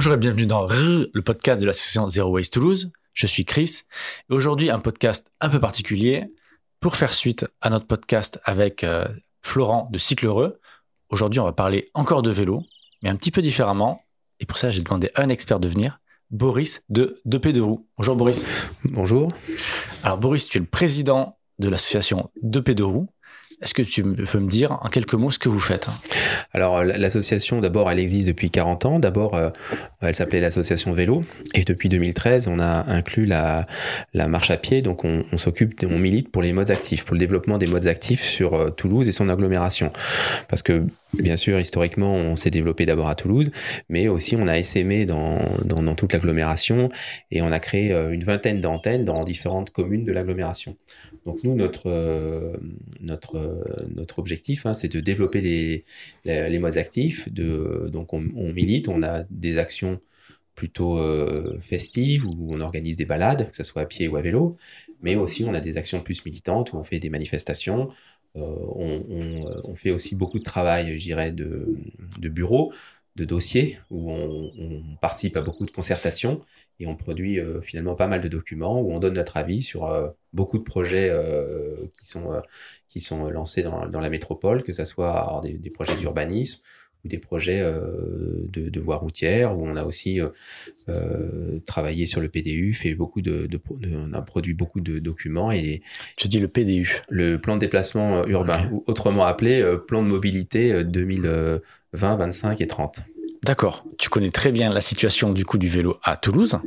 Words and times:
Bonjour 0.00 0.14
et 0.14 0.16
bienvenue 0.16 0.46
dans 0.46 0.66
le 0.66 1.20
podcast 1.20 1.60
de 1.60 1.66
l'association 1.66 2.08
Zero 2.08 2.30
Waste 2.30 2.54
Toulouse. 2.54 2.90
Je 3.12 3.26
suis 3.26 3.44
Chris 3.44 3.82
et 4.30 4.32
aujourd'hui 4.32 4.70
un 4.70 4.78
podcast 4.78 5.30
un 5.42 5.50
peu 5.50 5.60
particulier 5.60 6.24
pour 6.80 6.96
faire 6.96 7.12
suite 7.12 7.44
à 7.60 7.68
notre 7.68 7.86
podcast 7.86 8.40
avec 8.44 8.82
euh, 8.82 9.04
Florent 9.42 9.90
de 9.92 9.98
Cycle 9.98 10.24
Heureux. 10.24 10.58
Aujourd'hui, 11.10 11.38
on 11.38 11.44
va 11.44 11.52
parler 11.52 11.84
encore 11.92 12.22
de 12.22 12.30
vélo, 12.30 12.62
mais 13.02 13.10
un 13.10 13.14
petit 13.14 13.30
peu 13.30 13.42
différemment. 13.42 14.02
Et 14.38 14.46
pour 14.46 14.56
ça, 14.56 14.70
j'ai 14.70 14.80
demandé 14.80 15.10
à 15.16 15.20
un 15.20 15.28
expert 15.28 15.60
de 15.60 15.68
venir, 15.68 16.00
Boris 16.30 16.82
de 16.88 17.20
2P 17.28 17.52
de 17.52 17.60
roue. 17.60 17.86
Bonjour 17.98 18.16
Boris. 18.16 18.46
Bonjour. 18.84 19.30
Alors 20.02 20.16
Boris, 20.16 20.48
tu 20.48 20.56
es 20.56 20.62
le 20.62 20.66
président 20.66 21.36
de 21.58 21.68
l'association 21.68 22.30
2P 22.42 22.72
de 22.72 22.84
roue. 22.84 23.10
Est-ce 23.62 23.74
que 23.74 23.82
tu 23.82 24.02
peux 24.02 24.38
me 24.38 24.48
dire 24.48 24.72
en 24.82 24.88
quelques 24.88 25.14
mots 25.14 25.30
ce 25.30 25.38
que 25.38 25.50
vous 25.50 25.60
faites? 25.60 25.88
Alors 26.54 26.82
l'association, 26.82 27.60
d'abord, 27.60 27.90
elle 27.90 27.98
existe 27.98 28.28
depuis 28.28 28.50
40 28.50 28.86
ans. 28.86 28.98
D'abord, 28.98 29.34
euh, 29.34 29.50
elle 30.00 30.14
s'appelait 30.14 30.40
l'association 30.40 30.92
vélo. 30.92 31.22
Et 31.54 31.64
depuis 31.64 31.90
2013, 31.90 32.48
on 32.48 32.58
a 32.58 32.90
inclus 32.90 33.26
la, 33.26 33.66
marche 34.14 34.50
à 34.50 34.56
pied. 34.56 34.80
Donc 34.80 35.04
on, 35.04 35.24
on 35.30 35.36
s'occupe, 35.36 35.84
on 35.88 35.98
milite 35.98 36.30
pour 36.30 36.42
les 36.42 36.54
modes 36.54 36.70
actifs, 36.70 37.04
pour 37.04 37.14
le 37.14 37.20
développement 37.20 37.58
des 37.58 37.66
modes 37.66 37.86
actifs 37.86 38.22
sur 38.22 38.54
euh, 38.54 38.70
Toulouse 38.70 39.08
et 39.08 39.12
son 39.12 39.28
agglomération. 39.28 39.90
Parce 40.48 40.62
que 40.62 40.86
Bien 41.14 41.36
sûr, 41.36 41.58
historiquement, 41.58 42.14
on 42.14 42.36
s'est 42.36 42.50
développé 42.50 42.86
d'abord 42.86 43.08
à 43.08 43.14
Toulouse, 43.14 43.50
mais 43.88 44.08
aussi 44.08 44.36
on 44.36 44.46
a 44.46 44.58
essaimé 44.58 45.06
dans, 45.06 45.38
toute 45.96 46.12
l'agglomération 46.12 46.88
et 47.30 47.42
on 47.42 47.50
a 47.50 47.58
créé 47.58 47.92
euh, 47.92 48.12
une 48.12 48.22
vingtaine 48.22 48.60
d'antennes 48.60 49.04
dans 49.04 49.24
différentes 49.24 49.70
communes 49.70 50.04
de 50.04 50.12
l'agglomération. 50.12 50.76
Donc 51.26 51.42
nous, 51.42 51.54
notre, 51.54 51.90
notre 53.00 53.36
notre 53.94 54.18
objectif, 54.18 54.66
hein, 54.66 54.74
c'est 54.74 54.92
de 54.92 55.00
développer 55.00 55.40
les, 55.40 55.84
les, 56.24 56.78
actifs. 56.78 57.28
Donc 57.32 58.12
on, 58.12 58.20
milite, 58.20 58.88
on 58.88 59.02
a 59.02 59.24
des 59.30 59.58
actions 59.58 60.00
plutôt 60.54 60.98
euh, 60.98 61.58
festives 61.60 62.26
où 62.26 62.48
on 62.50 62.60
organise 62.60 62.96
des 62.96 63.06
balades, 63.06 63.50
que 63.50 63.56
ce 63.56 63.64
soit 63.64 63.82
à 63.82 63.86
pied 63.86 64.08
ou 64.08 64.16
à 64.16 64.22
vélo, 64.22 64.56
mais 65.02 65.16
aussi 65.16 65.44
on 65.44 65.54
a 65.54 65.60
des 65.60 65.76
actions 65.76 66.00
plus 66.00 66.24
militantes 66.24 66.72
où 66.72 66.76
on 66.76 66.84
fait 66.84 66.98
des 66.98 67.10
manifestations. 67.10 67.88
Euh, 68.36 68.40
on, 68.44 69.74
fait 69.74 69.90
aussi 69.90 70.14
beaucoup 70.14 70.38
de 70.38 70.44
travail, 70.44 70.96
je 70.98 71.30
de, 71.30 71.74
de 72.18 72.28
bureau, 72.28 72.72
de 73.16 73.24
dossiers 73.24 73.78
où 73.90 74.10
on, 74.10 74.82
participe 75.00 75.36
à 75.36 75.42
beaucoup 75.42 75.66
de 75.66 75.70
concertations 75.70 76.40
et 76.78 76.86
on 76.86 76.96
produit 76.96 77.38
euh, 77.38 77.60
finalement 77.60 77.94
pas 77.94 78.06
mal 78.06 78.20
de 78.20 78.28
documents 78.28 78.80
où 78.80 78.92
on 78.92 78.98
donne 78.98 79.14
notre 79.14 79.36
avis 79.36 79.62
sur 79.62 79.86
euh, 79.86 80.08
beaucoup 80.32 80.58
de 80.58 80.62
projets 80.62 81.08
euh, 81.10 81.86
qui 81.98 82.06
sont 82.06 82.28
qui 82.88 83.00
sont 83.00 83.28
lancés 83.30 83.62
dans, 83.62 83.86
dans, 83.86 84.00
la 84.00 84.10
métropole, 84.10 84.62
que 84.62 84.72
ce 84.72 84.84
soit 84.84 85.40
des, 85.42 85.70
projets 85.70 85.96
d'urbanisme 85.96 86.62
ou 87.04 87.08
des 87.08 87.18
projets 87.18 87.62
de, 87.62 88.68
de 88.68 88.80
voies 88.80 88.96
routières 88.96 89.56
où 89.56 89.66
on 89.66 89.76
a 89.76 89.84
aussi 89.84 90.20
travaillé 91.66 92.06
sur 92.06 92.20
le 92.20 92.28
PDU, 92.28 92.74
fait 92.74 92.94
beaucoup 92.94 93.22
de, 93.22 93.46
de, 93.46 93.60
on 93.70 94.12
a 94.12 94.22
produit 94.22 94.54
beaucoup 94.54 94.80
de 94.80 94.98
documents 94.98 95.52
et 95.52 95.82
je 96.20 96.28
dis 96.28 96.38
le 96.38 96.48
PDU, 96.48 97.00
le 97.08 97.38
plan 97.40 97.54
de 97.54 97.60
déplacement 97.60 98.26
urbain 98.26 98.68
ou 98.72 98.82
autrement 98.86 99.24
appelé 99.24 99.64
plan 99.86 100.02
de 100.02 100.08
mobilité 100.08 100.84
2020, 100.84 101.60
25 101.92 102.60
et 102.60 102.66
30. 102.66 103.02
D'accord. 103.44 103.84
Tu 103.98 104.10
connais 104.10 104.30
très 104.30 104.52
bien 104.52 104.70
la 104.72 104.80
situation 104.80 105.32
du 105.32 105.44
coup 105.44 105.58
du 105.58 105.68
vélo 105.68 105.98
à 106.02 106.16
Toulouse. 106.16 106.60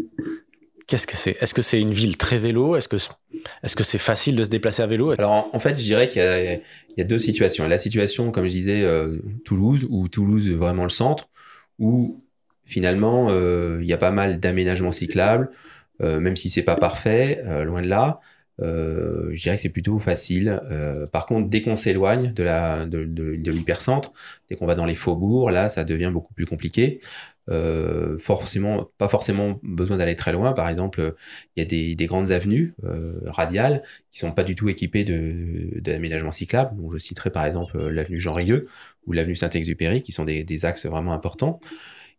Qu'est-ce 0.87 1.07
que 1.07 1.15
c'est? 1.15 1.37
Est-ce 1.39 1.53
que 1.53 1.61
c'est 1.61 1.79
une 1.79 1.93
ville 1.93 2.17
très 2.17 2.37
vélo? 2.37 2.75
Est-ce 2.75 2.87
que 2.87 2.97
est-ce 3.63 3.75
que 3.75 3.83
c'est 3.83 3.97
facile 3.97 4.35
de 4.35 4.43
se 4.43 4.49
déplacer 4.49 4.83
à 4.83 4.87
vélo? 4.87 5.11
Alors 5.11 5.49
en, 5.53 5.59
fait, 5.59 5.77
je 5.77 5.83
dirais 5.83 6.09
qu'il 6.09 6.21
y, 6.21 7.01
a 7.01 7.03
deux 7.03 7.19
situations. 7.19 7.67
La 7.67 7.77
situation, 7.77 8.31
comme 8.31 8.45
je 8.45 8.51
disais, 8.51 8.83
euh, 8.83 9.17
Toulouse, 9.45 9.87
ou 9.89 10.07
Toulouse 10.07 10.49
vraiment 10.49 10.83
le 10.83 10.89
centre, 10.89 11.29
où 11.79 12.19
finalement 12.65 13.27
euh, 13.29 13.79
il 13.81 13.87
y 13.87 13.93
a 13.93 13.97
pas 13.97 14.11
mal 14.11 14.39
d'aménagements 14.39 14.91
cyclables, 14.91 15.49
euh, 16.01 16.19
même 16.19 16.35
si 16.35 16.49
c'est 16.49 16.63
pas 16.63 16.75
parfait, 16.75 17.41
loin 17.65 17.81
de 17.81 17.87
là. 17.87 18.19
Je 18.59 19.41
dirais 19.41 19.55
que 19.55 19.61
c'est 19.61 19.69
plutôt 19.69 19.99
facile. 19.99 20.59
Par 21.11 21.25
contre, 21.25 21.49
dès 21.49 21.61
qu'on 21.61 21.75
s'éloigne 21.75 22.33
de 22.33 22.43
la 22.43 22.85
de, 22.85 23.05
de 23.05 23.51
l'hypercentre, 23.51 24.13
dès 24.49 24.55
qu'on 24.55 24.65
va 24.65 24.75
dans 24.75 24.85
les 24.85 24.95
faubourgs, 24.95 25.49
là, 25.49 25.69
ça 25.69 25.83
devient 25.83 26.11
beaucoup 26.13 26.33
plus 26.33 26.45
compliqué. 26.45 26.99
Euh, 27.49 28.17
forcément, 28.19 28.89
pas 28.97 29.09
forcément 29.09 29.59
besoin 29.63 29.97
d'aller 29.97 30.15
très 30.15 30.31
loin. 30.31 30.53
Par 30.53 30.69
exemple, 30.69 31.13
il 31.55 31.59
y 31.59 31.63
a 31.63 31.65
des, 31.65 31.95
des 31.95 32.05
grandes 32.05 32.31
avenues 32.31 32.73
euh, 32.83 33.19
radiales 33.25 33.81
qui 34.11 34.19
sont 34.19 34.31
pas 34.31 34.43
du 34.43 34.55
tout 34.55 34.69
équipées 34.69 35.03
de 35.03 35.79
d'aménagement 35.81 36.31
cyclable. 36.31 36.75
Donc, 36.75 36.93
je 36.93 36.97
citerai 36.97 37.31
par 37.31 37.45
exemple 37.45 37.77
l'avenue 37.89 38.19
Jean 38.19 38.33
Rieux 38.33 38.67
ou 39.05 39.13
l'avenue 39.13 39.35
Saint-Exupéry, 39.35 40.01
qui 40.01 40.11
sont 40.13 40.23
des, 40.25 40.43
des 40.45 40.65
axes 40.65 40.85
vraiment 40.85 41.13
importants. 41.13 41.59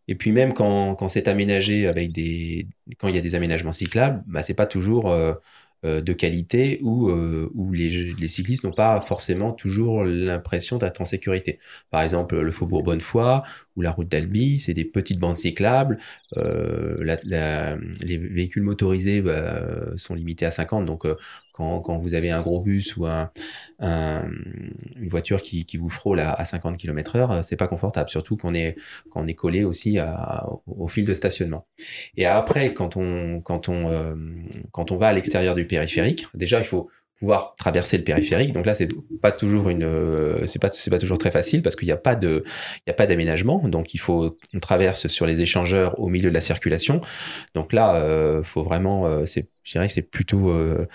Et 0.09 0.15
puis 0.15 0.33
même 0.33 0.53
quand, 0.53 0.95
quand 0.97 1.09
c'est 1.09 1.29
aménagé 1.29 1.87
avec 1.87 2.13
des 2.13 2.69
quand 2.99 3.09
il 3.09 3.15
y 3.15 3.19
a 3.19 3.23
des 3.23 3.35
aménagements 3.35 3.73
cyclables, 3.73 4.23
bah 4.27 4.43
c'est 4.43 4.55
pas 4.55 4.67
toujours 4.67 5.11
euh, 5.11 5.33
euh, 5.33 5.37
de 5.85 6.13
qualité 6.13 6.79
où, 6.83 7.09
euh, 7.09 7.51
où 7.55 7.73
les, 7.73 8.15
les 8.15 8.29
cyclistes 8.29 8.65
n'ont 8.65 8.73
pas 8.73 9.01
forcément 9.01 9.53
toujours 9.53 10.05
l'impression 10.05 10.79
d'être 10.79 11.01
en 11.01 11.05
sécurité. 11.05 11.59
Par 11.91 12.03
exemple, 12.03 12.41
le 12.41 12.53
Faubourg 12.53 12.83
Bonnefoy 12.83 13.43
ou 13.77 13.83
la 13.83 13.91
route 13.91 14.09
d'Albi, 14.09 14.59
c'est 14.59 14.75
des 14.75 14.85
petites 14.85 15.19
bandes 15.19 15.37
cyclables. 15.37 15.99
Euh, 16.37 16.97
la, 17.25 17.77
les 18.01 18.19
véhicules 18.19 18.63
motorisés 18.63 19.21
bah, 19.21 19.97
sont 19.97 20.15
limités 20.15 20.47
à 20.47 20.51
50, 20.51 20.87
donc 20.87 21.07
quand, 21.55 21.81
quand 21.81 21.99
vous 21.99 22.15
avez 22.15 22.33
un 22.33 22.41
gros 22.41 22.63
bus 22.63 22.97
ou 22.97 23.07
un, 23.07 23.31
un 23.79 24.29
une 24.97 25.09
voiture 25.09 25.41
qui, 25.41 25.65
qui 25.65 25.77
vous 25.77 25.89
frôle 25.89 26.19
à, 26.19 26.33
à 26.33 26.45
50 26.45 26.77
km 26.77 27.17
heure, 27.17 27.45
c'est 27.45 27.57
pas 27.57 27.69
confortable, 27.69 28.11
surtout 28.11 28.37
qu'on 28.37 28.55
est, 28.55 28.75
quand 29.11 29.23
on 29.23 29.27
est 29.29 29.35
collé 29.35 29.63
aussi 29.63 29.99
à, 29.99 30.45
au, 30.67 30.89
fil 30.89 31.07
de 31.07 31.15
stationnement. 31.15 31.65
Et 32.17 32.27
après, 32.27 32.75
quand 32.75 32.97
on, 32.97 33.41
quand 33.41 33.69
on, 33.69 33.89
euh, 33.89 34.17
quand 34.73 34.91
on 34.91 34.97
va 34.97 35.09
à 35.09 35.13
l'extérieur 35.13 35.55
du 35.55 35.67
périphérique, 35.67 36.27
déjà, 36.35 36.59
il 36.59 36.65
faut 36.65 36.91
pouvoir 37.19 37.55
traverser 37.57 37.97
le 37.97 38.05
périphérique. 38.05 38.53
Donc 38.53 38.67
là, 38.67 38.75
c'est 38.75 38.89
pas 39.23 39.31
toujours 39.31 39.71
une, 39.71 39.85
euh, 39.85 40.47
c'est 40.47 40.59
pas, 40.59 40.71
c'est 40.71 40.91
pas 40.91 40.99
toujours 40.99 41.19
très 41.19 41.31
facile 41.31 41.63
parce 41.63 41.77
qu'il 41.77 41.87
n'y 41.87 41.93
a 41.93 41.97
pas 41.97 42.17
de, 42.17 42.43
il 42.79 42.83
y 42.89 42.91
a 42.91 42.95
pas 42.95 43.07
d'aménagement. 43.07 43.67
Donc 43.69 43.95
il 43.95 43.99
faut, 43.99 44.37
on 44.53 44.61
traverse 44.61 45.07
sur 45.07 45.25
les 45.27 45.41
échangeurs 45.41 45.99
au 46.01 46.09
milieu 46.09 46.29
de 46.29 46.35
la 46.35 46.41
circulation. 46.41 47.01
Donc 47.55 47.73
là, 47.73 47.95
euh, 47.97 48.43
faut 48.43 48.65
vraiment, 48.65 49.07
euh, 49.07 49.27
c'est 49.27 49.49
je 49.65 49.73
dirais 49.73 49.87
que 49.87 49.93
c'est 49.93 50.03
plutôt 50.03 50.51
euh, 50.51 50.87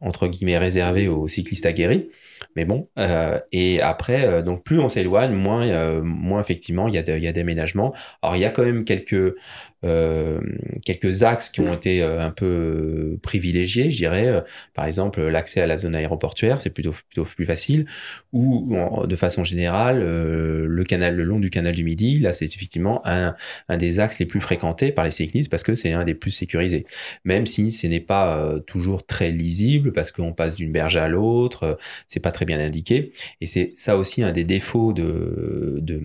entre 0.00 0.26
guillemets 0.26 0.58
réservé 0.58 1.08
aux 1.08 1.28
cyclistes 1.28 1.64
aguerris. 1.64 2.08
Mais 2.56 2.64
bon, 2.64 2.88
euh, 2.98 3.38
et 3.52 3.80
après, 3.80 4.26
euh, 4.26 4.42
donc 4.42 4.64
plus 4.64 4.80
on 4.80 4.88
s'éloigne, 4.88 5.32
moins, 5.32 6.02
moins 6.02 6.40
effectivement 6.40 6.88
il 6.88 6.94
y 6.94 6.98
a, 6.98 7.16
il 7.16 7.22
y 7.22 7.28
a 7.28 7.32
d'aménagements. 7.32 7.94
Alors 8.22 8.36
il 8.36 8.40
y 8.40 8.44
a 8.44 8.50
quand 8.50 8.64
même 8.64 8.84
quelques 8.84 9.34
quelques 10.84 11.22
axes 11.22 11.48
qui 11.48 11.62
ont 11.62 11.72
été 11.72 12.02
un 12.02 12.30
peu 12.32 13.16
privilégiés, 13.22 13.90
je 13.90 13.96
dirais. 13.96 14.44
par 14.74 14.84
exemple, 14.84 15.22
l'accès 15.22 15.62
à 15.62 15.66
la 15.66 15.78
zone 15.78 15.94
aéroportuaire, 15.94 16.60
c'est 16.60 16.68
plutôt 16.68 16.92
plutôt 16.92 17.24
plus 17.24 17.46
facile. 17.46 17.86
Ou 18.34 18.76
de 19.06 19.16
façon 19.16 19.42
générale, 19.42 20.00
le 20.00 20.84
canal 20.84 21.16
le 21.16 21.24
long 21.24 21.38
du 21.38 21.48
canal 21.48 21.74
du 21.74 21.82
Midi, 21.84 22.18
là 22.18 22.34
c'est 22.34 22.44
effectivement 22.44 23.00
un, 23.06 23.34
un 23.70 23.76
des 23.78 24.00
axes 24.00 24.18
les 24.18 24.26
plus 24.26 24.42
fréquentés 24.42 24.92
par 24.92 25.06
les 25.06 25.10
cyclistes 25.10 25.50
parce 25.50 25.62
que 25.62 25.74
c'est 25.74 25.92
un 25.92 26.04
des 26.04 26.14
plus 26.14 26.30
sécurisés. 26.30 26.84
Même 27.24 27.46
si 27.46 27.70
ce 27.70 27.86
n'est 27.86 27.99
pas 28.00 28.36
euh, 28.36 28.58
toujours 28.60 29.06
très 29.06 29.30
lisible 29.30 29.92
parce 29.92 30.12
qu'on 30.12 30.32
passe 30.32 30.54
d'une 30.54 30.72
berge 30.72 30.96
à 30.96 31.08
l'autre, 31.08 31.62
euh, 31.64 31.74
c'est 32.06 32.20
pas 32.20 32.32
très 32.32 32.44
bien 32.44 32.58
indiqué. 32.60 33.12
Et 33.40 33.46
c'est 33.46 33.72
ça 33.74 33.96
aussi 33.96 34.22
un 34.22 34.32
des 34.32 34.44
défauts 34.44 34.92
de, 34.92 35.78
de 35.82 36.02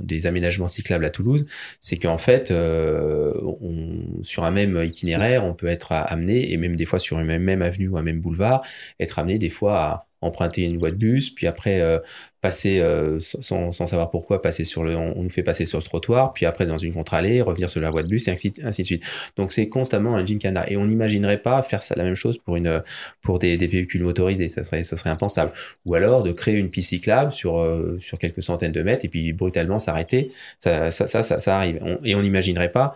des 0.00 0.26
aménagements 0.26 0.68
cyclables 0.68 1.04
à 1.04 1.10
Toulouse, 1.10 1.46
c'est 1.80 1.96
qu'en 1.96 2.18
fait, 2.18 2.50
euh, 2.50 3.32
on, 3.60 4.22
sur 4.22 4.44
un 4.44 4.50
même 4.50 4.82
itinéraire, 4.84 5.44
on 5.44 5.54
peut 5.54 5.66
être 5.66 5.92
amené, 5.92 6.52
et 6.52 6.56
même 6.56 6.76
des 6.76 6.84
fois 6.84 6.98
sur 6.98 7.18
une 7.18 7.26
même, 7.26 7.42
même 7.42 7.62
avenue 7.62 7.88
ou 7.88 7.96
un 7.96 8.02
même 8.02 8.20
boulevard, 8.20 8.62
être 9.00 9.18
amené 9.18 9.38
des 9.38 9.50
fois 9.50 9.80
à 9.80 10.06
emprunter 10.24 10.62
une 10.62 10.78
voie 10.78 10.90
de 10.90 10.96
bus, 10.96 11.30
puis 11.30 11.46
après 11.46 11.80
euh, 11.80 11.98
passer 12.40 12.80
euh, 12.80 13.20
sans, 13.20 13.72
savoir 13.72 14.10
pourquoi 14.10 14.42
passer 14.42 14.64
sur 14.64 14.84
le, 14.84 14.94
on, 14.96 15.22
nous 15.22 15.30
fait 15.30 15.42
passer 15.42 15.64
sur 15.64 15.78
le 15.78 15.84
trottoir, 15.84 16.34
puis 16.34 16.44
après 16.44 16.66
dans 16.66 16.76
une 16.76 16.92
contre-allée 16.92 17.40
revenir 17.40 17.70
sur 17.70 17.80
la 17.80 17.90
voie 17.90 18.02
de 18.02 18.08
bus 18.08 18.28
et 18.28 18.32
ainsi, 18.32 18.50
de 18.50 18.70
suite. 18.82 19.02
Donc 19.36 19.50
c'est 19.50 19.70
constamment 19.70 20.14
un 20.14 20.26
gymkhana 20.26 20.68
et 20.68 20.76
on 20.76 20.84
n'imaginerait 20.84 21.40
pas 21.40 21.62
faire 21.62 21.80
ça 21.80 21.94
la 21.96 22.04
même 22.04 22.14
chose 22.14 22.36
pour 22.36 22.56
une 22.56 22.82
pour 23.22 23.38
des, 23.38 23.56
véhicules 23.56 24.02
motorisés, 24.02 24.48
ça 24.48 24.62
serait 24.62 24.84
ça 24.84 24.96
serait 24.96 25.08
impensable. 25.08 25.52
Ou 25.86 25.94
alors 25.94 26.22
de 26.22 26.32
créer 26.32 26.56
une 26.56 26.68
piste 26.68 26.90
cyclable 26.90 27.32
sur 27.32 27.58
euh, 27.58 27.96
sur 27.98 28.18
quelques 28.18 28.42
centaines 28.42 28.72
de 28.72 28.82
mètres 28.82 29.06
et 29.06 29.08
puis 29.08 29.32
brutalement 29.32 29.78
s'arrêter, 29.78 30.30
ça, 30.60 30.90
ça 30.90 31.22
ça, 31.22 31.56
arrive. 31.56 31.80
et 32.04 32.14
on 32.14 32.20
n'imaginerait 32.20 32.72
pas 32.72 32.92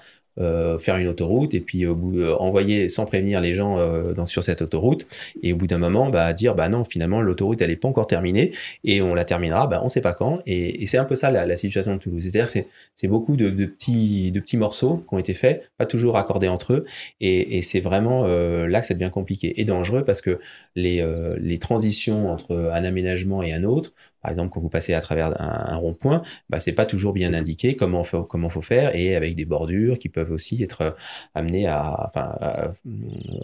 faire 0.79 0.97
une 0.97 1.09
autoroute 1.09 1.55
et 1.55 1.61
puis 1.61 1.87
au 1.87 1.95
bout 1.95 2.23
envoyer 2.39 2.89
sans 2.89 3.05
prévenir 3.05 3.41
les 3.41 3.53
gens 3.53 3.79
sur 4.27 4.45
cette 4.45 4.63
autoroute. 4.63 5.07
Et 5.43 5.53
au 5.53 5.57
bout 5.57 5.67
d'un 5.67 5.79
moment 5.79 6.11
bah 6.11 6.33
dire 6.33 6.55
bah 6.55 6.69
non 6.69 6.85
finalement 6.85 7.21
l'autoroute 7.21 7.61
elle 7.63 7.71
est 7.71 7.77
pas 7.77 7.89
encore 7.89 8.07
terminée 8.07 8.53
et 8.85 9.03
on 9.03 9.15
la 9.15 9.25
terminera 9.25 9.67
bah 9.67 9.81
on 9.83 9.89
sait 9.89 10.01
pas 10.01 10.15
quand. 10.15 10.41
Et, 10.47 10.87
c'est 10.87 10.99
un 10.99 11.05
peu 11.05 11.17
ça 11.17 11.31
la, 11.31 11.57
situation 11.57 11.93
de 11.93 11.99
Toulouse. 11.99 12.23
C'est-à-dire 12.23 12.49
c'est 12.49 12.67
c'est 12.95 13.09
beaucoup 13.09 13.37
de, 13.37 13.51
petits 13.67 14.33
de 14.33 14.41
petits 14.41 14.57
morceaux 14.57 15.05
qui 15.09 15.15
ont 15.15 15.19
été 15.19 15.35
faits 15.35 15.71
pas 15.77 15.87
toujours 15.87 16.17
accordés 16.17 16.49
entre 16.49 16.73
eux. 16.73 16.85
Et, 17.21 17.59
et 17.59 17.63
c'est 17.63 17.81
vraiment 17.81 18.27
là 18.27 18.81
que 18.81 18.87
ça 18.87 18.95
devient 18.95 19.11
compliqué 19.11 19.61
et 19.61 19.65
dangereux 19.65 20.05
parce 20.05 20.21
que 20.21 20.39
les 20.77 21.05
les 21.41 21.59
transitions 21.59 22.31
entre 22.31 22.71
un 22.73 22.85
aménagement 22.85 23.43
et 23.43 23.53
un 23.53 23.65
autre 23.65 23.93
par 24.23 24.33
exemple, 24.33 24.51
quand 24.51 24.61
vous 24.61 24.69
passez 24.69 24.95
à 24.95 25.01
travers 25.01 25.41
un, 25.41 25.77
rond-point, 25.77 26.23
bah, 26.51 26.59
c'est 26.59 26.73
pas 26.73 26.87
toujours 26.87 27.13
bien 27.13 27.35
indiqué 27.35 27.77
comment 27.77 28.03
faut, 28.03 28.25
comment 28.25 28.51
faut 28.51 28.61
faire 28.61 28.95
et 28.97 29.15
avec 29.15 29.37
des 29.37 29.45
bordures 29.45 29.99
qui 29.99 30.09
peuvent 30.09 30.28
aussi 30.31 30.63
être 30.63 30.83
euh, 30.83 30.91
amenées 31.35 31.67
à, 31.67 32.07
enfin, 32.07 32.35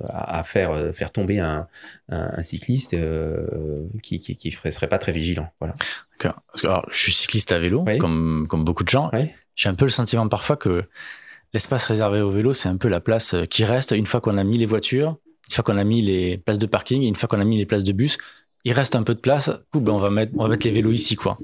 à, 0.09 0.43
faire, 0.43 0.71
euh, 0.73 0.93
faire 0.93 1.11
tomber 1.11 1.39
un, 1.39 1.67
un, 2.09 2.43
cycliste 2.43 2.95
euh, 2.95 3.87
qui, 4.03 4.19
qui, 4.19 4.37
qui 4.37 4.51
serait 4.51 4.89
pas 4.89 4.99
très 4.99 5.13
vigilant. 5.13 5.49
Voilà. 5.61 5.75
Parce 6.19 6.63
que, 6.63 6.67
alors, 6.67 6.87
je 6.91 6.99
suis 6.99 7.13
cycliste 7.13 7.53
à 7.53 7.59
vélo, 7.59 7.85
comme, 7.99 8.47
comme 8.49 8.65
beaucoup 8.65 8.85
de 8.85 8.89
gens. 8.89 9.11
J'ai 9.57 9.69
un 9.69 9.75
peu 9.75 9.85
le 9.85 9.91
sentiment 9.91 10.29
parfois 10.29 10.57
que 10.57 10.85
l'espace 11.53 11.85
réservé 11.85 12.21
au 12.21 12.31
vélo, 12.31 12.53
c'est 12.53 12.69
un 12.69 12.77
peu 12.77 12.89
la 12.89 13.01
place 13.01 13.37
qui 13.51 13.65
reste 13.65 13.93
une 13.93 14.07
fois 14.07 14.21
qu'on 14.21 14.39
a 14.39 14.45
mis 14.45 14.59
les 14.59 14.67
voitures, 14.67 15.17
une 15.49 15.55
fois 15.55 15.65
qu'on 15.65 15.79
a 15.79 15.85
mis 15.85 16.03
les 16.03 16.39
places 16.39 16.59
de 16.59 16.67
parking, 16.67 17.03
une 17.03 17.15
fois 17.15 17.29
qu'on 17.29 17.41
a 17.41 17.45
mis 17.45 17.59
les 17.59 17.67
places 17.67 17.85
de 17.85 17.93
bus 17.93 18.19
il 18.65 18.73
reste 18.73 18.97
un 18.97 19.03
peu 19.03 19.15
de 19.15 19.21
place, 19.21 19.51
ben 19.75 19.93
on 19.93 19.99
va 19.99 20.11
mettre, 20.11 20.33
on 20.37 20.43
va 20.43 20.49
mettre 20.49 20.67
les 20.67 20.73
vélos 20.73 20.93
ici, 20.93 21.17
quoi. 21.17 21.39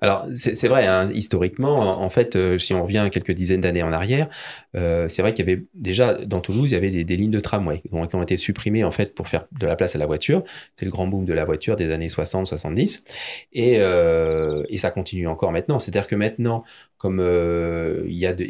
Alors 0.00 0.26
c'est 0.34 0.68
vrai, 0.68 0.86
hein, 0.86 1.08
historiquement, 1.12 2.02
en 2.02 2.10
fait, 2.10 2.34
euh, 2.34 2.58
si 2.58 2.74
on 2.74 2.82
revient 2.82 3.08
quelques 3.12 3.30
dizaines 3.30 3.60
d'années 3.60 3.82
en 3.82 3.92
arrière, 3.92 4.28
euh, 4.76 5.06
c'est 5.08 5.22
vrai 5.22 5.32
qu'il 5.32 5.48
y 5.48 5.52
avait 5.52 5.64
déjà 5.74 6.14
dans 6.14 6.40
Toulouse, 6.40 6.70
il 6.70 6.74
y 6.74 6.76
avait 6.76 6.90
des, 6.90 7.04
des 7.04 7.16
lignes 7.16 7.30
de 7.30 7.40
tramway 7.40 7.80
qui 7.80 7.88
ont 7.92 8.22
été 8.22 8.36
supprimées 8.36 8.82
en 8.82 8.90
fait 8.90 9.14
pour 9.14 9.28
faire 9.28 9.44
de 9.58 9.66
la 9.66 9.76
place 9.76 9.94
à 9.94 9.98
la 9.98 10.06
voiture. 10.06 10.42
C'est 10.76 10.84
le 10.84 10.90
grand 10.90 11.06
boom 11.06 11.24
de 11.24 11.32
la 11.32 11.44
voiture 11.44 11.76
des 11.76 11.92
années 11.92 12.08
60-70, 12.08 13.04
et, 13.52 13.76
euh, 13.78 14.64
et 14.68 14.78
ça 14.78 14.90
continue 14.90 15.28
encore 15.28 15.52
maintenant. 15.52 15.78
C'est-à-dire 15.78 16.06
que 16.06 16.16
maintenant, 16.16 16.64
comme 16.98 17.20
euh, 17.20 18.02
il 18.06 18.16
y 18.16 18.26
a 18.26 18.32
de, 18.32 18.44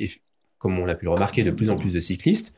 comme 0.58 0.78
on 0.78 0.86
l'a 0.86 0.94
pu 0.94 1.04
le 1.04 1.10
remarquer, 1.10 1.42
de 1.44 1.50
plus 1.50 1.70
en 1.70 1.76
plus 1.76 1.92
de 1.94 2.00
cyclistes. 2.00 2.54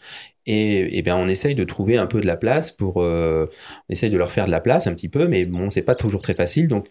Et, 0.46 0.98
et 0.98 1.02
bien, 1.02 1.16
on 1.16 1.28
essaye 1.28 1.54
de 1.54 1.64
trouver 1.64 1.96
un 1.96 2.06
peu 2.06 2.20
de 2.20 2.26
la 2.26 2.36
place 2.36 2.70
pour, 2.70 3.02
euh, 3.02 3.46
on 3.88 3.92
essaye 3.92 4.10
de 4.10 4.18
leur 4.18 4.30
faire 4.30 4.46
de 4.46 4.50
la 4.50 4.60
place 4.60 4.86
un 4.86 4.94
petit 4.94 5.08
peu, 5.08 5.28
mais 5.28 5.44
bon, 5.44 5.70
c'est 5.70 5.82
pas 5.82 5.94
toujours 5.94 6.22
très 6.22 6.34
facile. 6.34 6.68
Donc, 6.68 6.86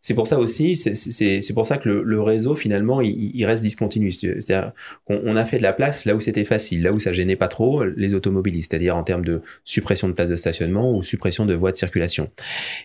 c'est 0.00 0.14
pour 0.14 0.26
ça 0.26 0.38
aussi, 0.38 0.76
c'est 0.76 1.52
pour 1.52 1.66
ça 1.66 1.78
que 1.78 1.88
le, 1.88 2.02
le 2.02 2.20
réseau 2.20 2.56
finalement 2.56 3.00
il, 3.00 3.30
il 3.34 3.44
reste 3.44 3.62
discontinu. 3.62 4.12
C'est-à-dire 4.12 4.72
qu'on 5.04 5.20
on 5.24 5.36
a 5.36 5.44
fait 5.44 5.58
de 5.58 5.62
la 5.62 5.72
place 5.72 6.04
là 6.04 6.14
où 6.14 6.20
c'était 6.20 6.44
facile, 6.44 6.82
là 6.82 6.92
où 6.92 6.98
ça 6.98 7.12
gênait 7.12 7.36
pas 7.36 7.48
trop 7.48 7.84
les 7.84 8.14
automobilistes, 8.14 8.70
c'est-à-dire 8.70 8.96
en 8.96 9.02
termes 9.02 9.24
de 9.24 9.42
suppression 9.64 10.08
de 10.08 10.14
places 10.14 10.30
de 10.30 10.36
stationnement 10.36 10.90
ou 10.94 11.02
suppression 11.02 11.46
de 11.46 11.54
voies 11.54 11.72
de 11.72 11.76
circulation. 11.76 12.28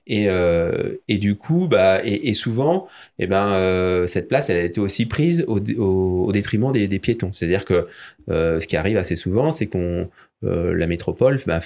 Et, 0.08 0.26
euh, 0.30 0.96
et 1.08 1.18
du 1.18 1.36
coup, 1.36 1.68
bah, 1.68 2.02
et, 2.04 2.30
et 2.30 2.34
souvent, 2.34 2.88
eh 3.20 3.28
ben 3.28 3.48
euh, 3.54 4.08
cette 4.08 4.28
place 4.28 4.50
elle 4.50 4.58
a 4.58 4.64
été 4.64 4.80
aussi 4.82 5.06
prise 5.06 5.46
au, 5.48 5.60
au, 5.78 6.26
au 6.26 6.32
détriment 6.32 6.72
des, 6.72 6.88
des 6.88 7.00
piétons. 7.00 7.32
C'est-à-dire 7.32 7.66
que 7.66 7.88
euh, 8.30 8.60
ce 8.60 8.68
qui 8.68 8.76
arrive 8.76 8.98
assez 8.98 9.16
souvent, 9.16 9.52
c'est 9.52 9.68
qu'on 9.68 10.10
euh, 10.44 10.76
la 10.76 10.86
métropole 10.86 11.40
bah, 11.48 11.60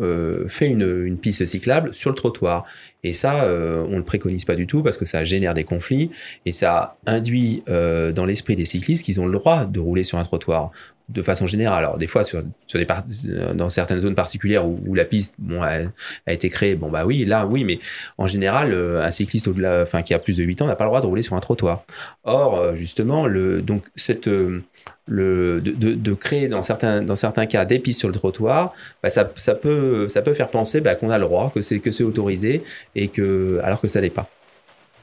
euh, 0.00 0.48
fait 0.48 0.68
une, 0.68 1.04
une, 1.04 1.18
piste 1.18 1.44
cyclable 1.44 1.92
sur 1.92 2.10
le 2.10 2.16
trottoir. 2.16 2.64
Et 3.04 3.12
ça, 3.12 3.46
on 3.46 3.90
ne 3.90 3.96
le 3.96 4.04
préconise 4.04 4.44
pas 4.44 4.56
du 4.56 4.66
tout 4.66 4.82
parce 4.82 4.96
que 4.96 5.04
ça 5.04 5.22
génère 5.24 5.54
des 5.54 5.64
conflits 5.64 6.10
et 6.46 6.52
ça 6.52 6.96
induit 7.06 7.62
dans 7.66 8.24
l'esprit 8.26 8.56
des 8.56 8.64
cyclistes 8.64 9.04
qu'ils 9.04 9.20
ont 9.20 9.26
le 9.26 9.32
droit 9.32 9.66
de 9.66 9.78
rouler 9.78 10.02
sur 10.02 10.18
un 10.18 10.24
trottoir 10.24 10.72
de 11.08 11.22
façon 11.22 11.46
générale. 11.46 11.84
Alors 11.84 11.96
des 11.96 12.08
fois 12.08 12.24
sur, 12.24 12.42
sur 12.66 12.78
des 12.78 12.86
dans 13.54 13.68
certaines 13.68 14.00
zones 14.00 14.16
particulières 14.16 14.66
où, 14.66 14.80
où 14.84 14.94
la 14.94 15.04
piste 15.04 15.36
bon 15.38 15.62
a, 15.62 15.78
a, 16.26 16.32
été 16.32 16.50
créée, 16.50 16.74
bon 16.74 16.90
bah 16.90 17.06
oui 17.06 17.24
là 17.24 17.46
oui, 17.46 17.64
mais 17.64 17.78
en 18.18 18.26
général 18.26 18.74
un 18.74 19.10
cycliste 19.10 19.46
au-delà, 19.46 19.84
qui 20.02 20.12
a 20.12 20.18
plus 20.18 20.36
de 20.36 20.42
8 20.42 20.62
ans 20.62 20.66
n'a 20.66 20.76
pas 20.76 20.84
le 20.84 20.90
droit 20.90 21.00
de 21.00 21.06
rouler 21.06 21.22
sur 21.22 21.36
un 21.36 21.40
trottoir. 21.40 21.84
Or 22.24 22.74
justement 22.74 23.26
le 23.26 23.62
donc 23.62 23.84
cette 23.94 24.28
le, 25.08 25.60
de, 25.60 25.94
de, 25.94 26.14
créer 26.14 26.48
dans 26.48 26.62
certains, 26.62 27.02
dans 27.02 27.16
certains 27.16 27.46
cas 27.46 27.64
des 27.64 27.78
pistes 27.78 28.00
sur 28.00 28.08
le 28.08 28.14
trottoir, 28.14 28.72
bah 29.02 29.10
ça, 29.10 29.24
peut, 29.24 30.08
ça 30.08 30.22
peut 30.22 30.34
faire 30.34 30.50
penser 30.50 30.80
bah, 30.80 30.94
qu'on 30.94 31.10
a 31.10 31.18
le 31.18 31.24
droit, 31.24 31.50
que 31.52 31.60
c'est 31.60 31.80
que 31.80 31.90
c'est 31.90 32.04
autorisé, 32.04 32.62
et 32.94 33.08
que, 33.08 33.60
alors 33.62 33.80
que 33.80 33.88
ça 33.88 34.00
l'est 34.00 34.10
pas 34.10 34.28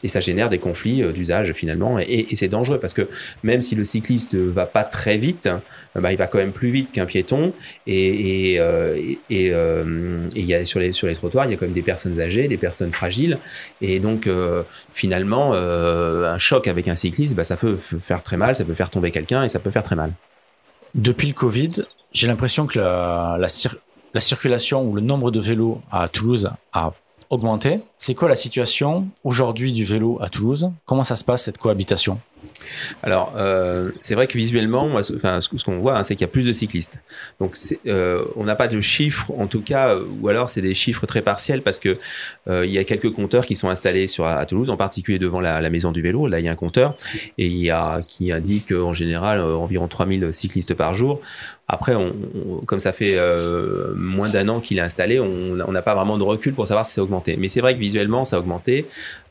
et 0.05 0.07
ça 0.07 0.19
génère 0.19 0.49
des 0.49 0.59
conflits 0.59 1.03
euh, 1.03 1.11
d'usage 1.11 1.51
finalement. 1.53 1.99
Et, 1.99 2.27
c'est 2.35 2.47
dangereux 2.47 2.79
parce 2.79 2.93
que 2.93 3.07
même 3.43 3.61
si 3.61 3.75
le 3.75 3.83
cycliste 3.83 4.35
va 4.35 4.65
pas 4.65 4.83
très 4.83 5.17
vite 5.17 5.49
bah, 5.95 6.11
il 6.11 6.17
va 6.17 6.27
quand 6.27 6.37
même 6.37 6.51
plus 6.51 6.69
vite 6.69 6.91
qu'un 6.91 7.05
piéton. 7.05 7.53
Et 7.87 8.53
et, 8.53 8.59
euh, 8.59 9.15
euh, 9.31 10.27
y 10.35 10.53
a 10.53 10.63
sur 10.65 10.79
les 10.79 10.91
trottoirs 10.91 11.45
il 11.45 11.51
y 11.51 11.53
a 11.53 11.57
quand 11.57 11.65
même 11.65 11.73
des 11.73 11.81
personnes 11.81 12.19
âgées 12.19 12.47
des 12.47 12.57
personnes 12.57 12.91
fragiles. 12.91 13.39
Et 13.81 13.99
donc 13.99 14.27
euh, 14.27 14.63
finalement 14.93 15.51
euh, 15.53 16.31
un 16.31 16.37
choc 16.37 16.67
avec 16.67 16.87
un 16.87 16.95
cycliste 16.95 17.35
bah, 17.35 17.43
ça 17.43 17.57
peut 17.57 17.75
faire 17.75 18.21
très 18.21 18.37
mal 18.37 18.55
ça 18.55 18.63
peut 18.63 18.75
faire 18.75 18.91
tomber 18.91 19.11
quelqu'un 19.11 19.43
et 19.43 19.49
ça 19.49 19.59
peut 19.59 19.71
faire 19.71 19.83
très 19.83 19.95
mal. 19.95 20.13
Depuis 20.93 21.27
le 21.27 21.33
Covid 21.33 21.71
j'ai 22.13 22.27
l'impression 22.27 22.67
que 22.67 22.79
la 22.79 23.47
circulation 24.19 24.83
ou 24.83 24.93
le 24.93 25.01
nombre 25.01 25.31
de 25.31 25.39
vélos 25.39 25.81
à 25.91 26.07
Toulouse 26.07 26.49
a 26.71 26.93
augmenté. 27.29 27.79
C'est 27.97 28.15
quoi 28.15 28.29
la 28.29 28.35
situation 28.35 29.07
aujourd'hui 29.23 29.71
du 29.71 29.83
vélo 29.83 30.17
à 30.21 30.29
Toulouse? 30.29 30.71
Comment 30.85 31.03
ça 31.03 31.15
se 31.15 31.23
passe 31.23 31.43
cette 31.43 31.57
cohabitation? 31.57 32.19
Alors, 33.03 33.33
euh, 33.37 33.91
c'est 33.99 34.15
vrai 34.15 34.27
que 34.27 34.37
visuellement, 34.37 34.89
enfin, 35.15 35.39
ce, 35.41 35.63
qu'on 35.63 35.79
voit, 35.79 35.97
hein, 35.97 36.03
c'est 36.03 36.15
qu'il 36.15 36.21
y 36.21 36.29
a 36.29 36.31
plus 36.31 36.45
de 36.45 36.53
cyclistes. 36.53 37.03
Donc, 37.39 37.55
euh, 37.87 38.23
on 38.35 38.43
n'a 38.45 38.55
pas 38.55 38.67
de 38.67 38.81
chiffres, 38.81 39.31
en 39.37 39.47
tout 39.47 39.61
cas, 39.61 39.89
euh, 39.89 40.05
ou 40.21 40.27
alors 40.27 40.49
c'est 40.49 40.61
des 40.61 40.73
chiffres 40.73 41.05
très 41.05 41.21
partiels 41.21 41.61
parce 41.61 41.79
que 41.79 41.97
il 42.47 42.71
y 42.71 42.77
a 42.77 42.83
quelques 42.83 43.11
compteurs 43.11 43.45
qui 43.45 43.55
sont 43.55 43.69
installés 43.69 44.07
sur 44.07 44.25
à 44.25 44.45
Toulouse, 44.45 44.69
en 44.69 44.77
particulier 44.77 45.19
devant 45.19 45.39
la, 45.39 45.69
maison 45.69 45.91
du 45.91 46.01
vélo. 46.01 46.27
Là, 46.27 46.39
il 46.39 46.45
y 46.45 46.47
a 46.47 46.51
un 46.51 46.55
compteur 46.55 46.95
et 47.37 47.69
qui 48.07 48.31
indique 48.31 48.71
en 48.71 48.93
général 48.93 49.41
environ 49.41 49.87
3000 49.87 50.31
cyclistes 50.31 50.73
par 50.73 50.93
jour. 50.93 51.21
Après, 51.67 51.93
comme 52.67 52.79
ça 52.79 52.93
fait 52.93 53.19
moins 53.95 54.29
d'un 54.29 54.47
an 54.49 54.59
qu'il 54.59 54.77
est 54.77 54.81
installé, 54.81 55.19
on 55.19 55.71
n'a 55.71 55.81
pas 55.81 55.95
vraiment 55.95 56.17
de 56.17 56.23
recul 56.23 56.53
pour 56.53 56.67
savoir 56.67 56.85
si 56.85 56.93
ça 56.93 57.01
a 57.01 57.03
augmenté. 57.03 57.37
Mais 57.37 57.47
c'est 57.47 57.61
vrai 57.61 57.73
que 57.73 57.79
visuellement, 57.79 58.23
ça 58.23 58.35
a 58.35 58.39
augmenté. 58.39 58.85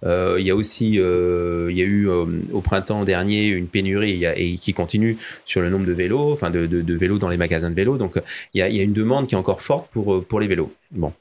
il 0.04 0.42
y 0.44 0.50
a 0.50 0.56
aussi, 0.56 0.94
il 0.94 1.76
y 1.76 1.82
a 1.82 1.84
eu 1.84 2.08
au 2.08 2.60
printemps 2.60 3.04
dernier 3.04 3.33
une 3.40 3.68
pénurie 3.68 4.24
et, 4.24 4.56
qui 4.56 4.72
continue 4.72 5.16
sur 5.44 5.60
le 5.60 5.70
nombre 5.70 5.86
de 5.86 5.92
vélos, 5.92 6.32
enfin 6.32 6.50
de, 6.50 6.94
vélos 6.94 7.18
dans 7.18 7.28
les 7.28 7.36
magasins 7.36 7.70
de 7.70 7.74
vélos. 7.74 7.98
Donc 7.98 8.20
il 8.52 8.58
y 8.58 8.62
a, 8.62 8.82
une 8.82 8.92
demande 8.92 9.26
qui 9.26 9.34
est 9.34 9.38
encore 9.38 9.62
forte 9.62 9.90
pour, 9.90 10.24
pour 10.24 10.40
les 10.40 10.48
vélos. 10.48 10.72
Bon. 10.90 11.12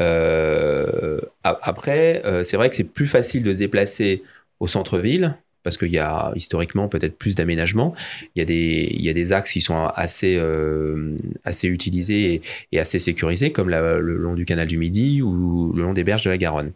Euh, 0.00 1.20
après, 1.42 2.22
euh, 2.24 2.42
c'est 2.42 2.56
vrai 2.56 2.68
que 2.68 2.76
c'est 2.76 2.84
plus 2.84 3.06
facile 3.06 3.42
de 3.42 3.52
se 3.52 3.60
déplacer 3.60 4.22
au 4.60 4.66
centre-ville 4.66 5.36
parce 5.62 5.78
qu'il 5.78 5.90
y 5.90 5.98
a 5.98 6.30
historiquement 6.36 6.88
peut-être 6.88 7.16
plus 7.16 7.34
d'aménagement. 7.34 7.94
Il 8.36 8.40
y 8.40 9.08
a 9.08 9.12
des 9.14 9.32
axes 9.32 9.52
qui 9.52 9.62
sont 9.62 9.86
assez 9.94 10.36
euh, 10.38 11.16
utilisés 11.62 12.42
et, 12.70 12.78
assez 12.78 12.98
sécurisés 12.98 13.50
comme 13.50 13.70
le 13.70 14.16
long 14.18 14.34
du 14.34 14.44
canal 14.44 14.66
du 14.66 14.76
Midi 14.76 15.22
ou 15.22 15.72
le 15.72 15.82
long 15.82 15.94
des 15.94 16.04
berges 16.04 16.24
de 16.24 16.30
la 16.30 16.36
Garonne. 16.36 16.72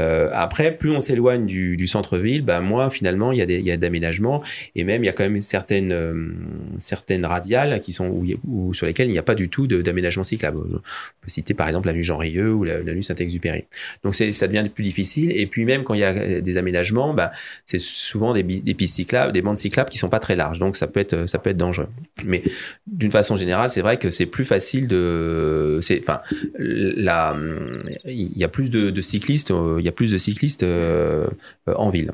Euh, 0.00 0.28
après, 0.32 0.76
plus 0.76 0.90
on 0.90 1.00
s'éloigne 1.00 1.46
du, 1.46 1.86
centre-ville, 1.86 2.42
bah, 2.42 2.60
moins 2.60 2.90
finalement 2.90 3.32
il 3.32 3.38
y 3.38 3.42
a 3.42 3.46
des, 3.46 3.58
il 3.58 3.64
y 3.64 3.70
a 3.70 3.76
d'aménagement 3.76 4.42
et 4.74 4.84
même 4.84 5.02
il 5.02 5.06
y 5.06 5.08
a 5.08 5.12
quand 5.12 5.22
même 5.22 5.40
certaines 5.40 5.92
euh, 5.92 6.32
certaines 6.78 7.24
radiales 7.24 7.80
qui 7.80 7.92
sont 7.92 8.08
où, 8.08 8.26
où, 8.46 8.74
sur 8.74 8.86
lesquelles 8.86 9.08
il 9.08 9.12
n'y 9.12 9.18
a 9.18 9.22
pas 9.22 9.34
du 9.34 9.48
tout 9.48 9.66
d'aménagement 9.66 10.24
cyclable. 10.24 10.58
On 10.58 10.70
peut 10.70 10.80
citer 11.28 11.54
par 11.54 11.68
exemple 11.68 11.86
la 11.86 11.94
nuit 11.94 12.02
Jean 12.02 12.16
Rieux 12.16 12.52
ou 12.52 12.64
la, 12.64 12.82
la 12.82 12.92
nuit 12.92 13.02
Saint-Exupéry. 13.02 13.64
Donc 14.02 14.14
ça 14.14 14.46
devient 14.46 14.64
plus 14.72 14.82
difficile 14.82 15.32
et 15.32 15.46
puis 15.46 15.64
même 15.64 15.84
quand 15.84 15.94
il 15.94 16.00
y 16.00 16.04
a 16.04 16.40
des 16.40 16.58
aménagements, 16.58 17.14
bah, 17.14 17.30
c'est 17.64 17.80
souvent 17.80 18.32
des, 18.32 18.44
pistes 18.44 18.96
cyclables, 18.96 19.32
des 19.32 19.42
bandes 19.42 19.58
cyclables 19.58 19.88
qui 19.88 19.98
sont 19.98 20.10
pas 20.10 20.18
très 20.18 20.36
larges. 20.36 20.58
Donc 20.58 20.76
ça 20.76 20.86
peut 20.86 21.00
être 21.00 21.28
ça 21.28 21.38
peut 21.38 21.50
être 21.50 21.56
dangereux. 21.56 21.88
Mais 22.24 22.42
d'une 22.86 23.10
façon 23.10 23.36
générale, 23.36 23.70
c'est 23.70 23.82
vrai 23.82 23.98
que 23.98 24.10
c'est 24.10 24.26
plus 24.26 24.44
facile 24.44 24.88
de 24.88 25.78
enfin 26.00 26.20
il 26.58 28.38
y 28.38 28.44
a 28.44 28.48
plus 28.48 28.70
de 28.70 29.00
cyclistes 29.00 29.35
il 29.50 29.84
y 29.84 29.88
a 29.88 29.92
plus 29.92 30.12
de 30.12 30.18
cyclistes 30.18 30.62
euh, 30.62 31.26
en 31.66 31.90
ville. 31.90 32.12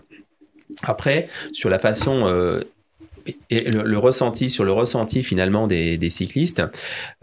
Après, 0.84 1.26
sur 1.52 1.68
la 1.68 1.78
façon 1.78 2.26
euh, 2.26 2.62
et 3.50 3.70
le, 3.70 3.98
ressenti 3.98 4.48
sur 4.50 4.64
le 4.64 4.72
ressenti 4.72 5.22
finalement 5.22 5.66
des, 5.66 6.10
cyclistes, 6.10 6.62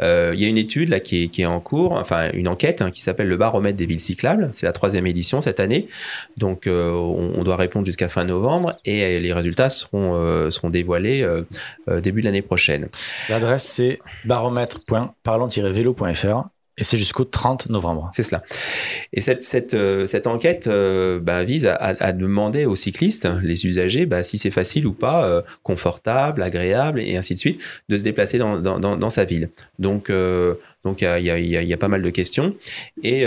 euh, 0.01 0.31
il 0.33 0.41
y 0.41 0.45
a 0.45 0.47
une 0.47 0.57
étude 0.57 0.89
là 0.89 0.99
qui 0.99 1.29
est, 1.37 1.45
en 1.45 1.59
cours, 1.59 1.91
enfin 1.93 2.31
une 2.33 2.47
enquête 2.47 2.81
hein, 2.81 2.89
qui 2.91 3.01
s'appelle 3.01 3.27
le 3.27 3.37
baromètre 3.37 3.77
des 3.77 3.85
villes 3.85 3.99
cyclables. 3.99 4.49
C'est 4.51 4.65
la 4.65 4.71
troisième 4.71 5.05
édition 5.07 5.41
cette 5.41 5.59
année, 5.59 5.85
donc 6.37 6.65
euh, 6.67 6.91
on, 6.91 7.43
doit 7.43 7.57
répondre 7.57 7.85
jusqu'à 7.85 8.09
fin 8.09 8.25
novembre 8.25 8.75
et 8.85 9.19
les 9.19 9.33
résultats 9.33 9.69
seront 9.69 10.15
euh, 10.15 10.49
seront 10.49 10.69
dévoilés 10.69 11.27
début 12.01 12.21
de 12.21 12.25
l'année 12.25 12.41
prochaine. 12.41 12.89
L'adresse 13.29 13.63
c'est 13.63 13.99
baromètre.parlant-vélo.fr 14.25 16.58
Et 16.79 16.83
c'est 16.83 16.97
jusqu'au 16.97 17.25
30 17.25 17.69
novembre. 17.69 18.09
C'est 18.11 18.23
cela. 18.23 18.43
Et 19.13 19.21
cette, 19.21 19.43
cette, 19.43 19.73
euh, 19.73 20.07
cette 20.07 20.27
enquête 20.27 20.67
euh, 20.67 21.19
bah, 21.19 21.43
vise 21.43 21.67
à, 21.67 21.75
à, 21.75 22.11
demander 22.13 22.65
aux 22.65 22.75
cyclistes, 22.75 23.27
les 23.43 23.65
usagers, 23.65 24.05
bah, 24.05 24.23
si 24.23 24.37
c'est 24.37 24.51
facile 24.51 24.87
ou 24.87 24.93
pas, 24.93 25.25
euh, 25.25 25.41
confortable, 25.63 26.41
agréable, 26.41 27.01
et 27.01 27.17
ainsi 27.17 27.33
de 27.33 27.39
suite, 27.39 27.61
de 27.89 27.97
se 27.97 28.03
déplacer 28.03 28.37
dans, 28.37 28.59
dans, 28.59 28.79
dans, 28.79 28.95
dans 28.95 29.09
sa 29.09 29.25
ville. 29.25 29.49
Donc, 29.77 30.11
donc 30.83 31.01
il 31.01 31.05
y 31.05 31.29
a, 31.29 31.39
y, 31.39 31.73
a, 31.73 31.77
pas 31.77 31.87
mal 31.87 32.01
de 32.01 32.09
questions. 32.09 32.55
Et 33.03 33.25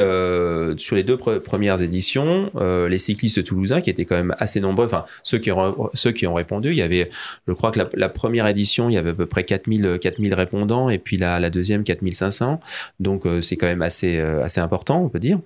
sur 0.77 0.97
les 0.97 1.03
deux 1.03 1.17
premières 1.17 1.83
éditions, 1.83 2.51
les 2.89 2.99
cyclistes 2.99 3.45
toulousains, 3.45 3.81
qui 3.81 3.91
étaient 3.91 4.05
quand 4.05 4.17
même 4.17 4.35
assez 4.39 4.61
nombreux, 4.61 4.87
enfin 4.87 5.05
ceux 5.23 5.39
qui 5.39 5.51
ont, 5.53 5.91
ceux 5.95 6.13
qui 6.13 6.27
ont 6.27 6.35
répondu, 6.35 6.71
il 6.71 6.77
y 6.77 6.83
avait, 6.83 7.11
je 7.47 7.53
crois 7.53 7.71
que 7.71 7.81
la, 7.95 8.09
première 8.09 8.47
édition, 8.47 8.89
il 8.89 8.95
y 8.95 8.99
avait 8.99 9.11
à 9.11 9.15
peu 9.15 9.27
près 9.27 9.45
4000, 9.45 9.99
4000 10.01 10.35
répondants, 10.35 10.91
et 10.91 10.99
puis 10.99 11.17
la, 11.17 11.41
la 11.41 11.51
deuxième 11.51 11.85
4500. 11.85 12.61
Donc 13.01 13.27
c'est 13.41 13.57
quand 13.57 13.67
même 13.67 13.83
assez 13.83 14.19
euh, 14.33 14.43
assez 14.43 14.61
important, 14.61 15.03
on 15.03 15.09
peut 15.09 15.19
dire, 15.19 15.39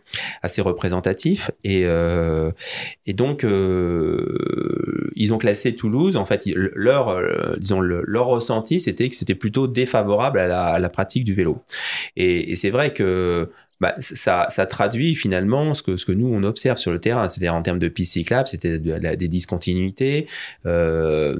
assez 0.42 0.62
représentatif. 0.62 1.50
Et 1.64 1.82
euh, 1.84 2.50
et 3.06 3.12
donc 3.12 3.44
euh, 3.44 5.10
ils 5.14 5.34
ont 5.34 5.38
classé 5.38 5.74
Toulouse. 5.74 6.16
En 6.16 6.24
fait, 6.24 6.44
leur 6.54 7.20
disons 7.58 7.80
leur 7.80 8.26
ressenti, 8.26 8.80
c'était 8.80 9.08
que 9.08 9.14
c'était 9.14 9.34
plutôt 9.34 9.66
défavorable 9.66 10.38
à 10.38 10.46
la, 10.46 10.64
à 10.64 10.78
la 10.78 10.88
pratique 10.88 11.24
du 11.24 11.34
vélo. 11.34 11.62
Et, 12.14 12.52
et 12.52 12.56
c'est 12.56 12.70
vrai 12.70 12.92
que 12.92 13.50
bah, 13.78 13.92
ça, 13.98 14.46
ça 14.48 14.64
traduit 14.64 15.14
finalement 15.14 15.74
ce 15.74 15.82
que, 15.82 15.98
ce 15.98 16.06
que 16.06 16.12
nous 16.12 16.28
on 16.32 16.42
observe 16.44 16.78
sur 16.78 16.92
le 16.92 16.98
terrain, 16.98 17.28
c'est-à-dire 17.28 17.54
en 17.54 17.60
termes 17.60 17.78
de 17.78 17.88
pistes 17.88 18.14
cyclables, 18.14 18.48
c'était 18.48 18.78
des 18.78 19.28
discontinuités, 19.28 20.26
euh, 20.64 21.38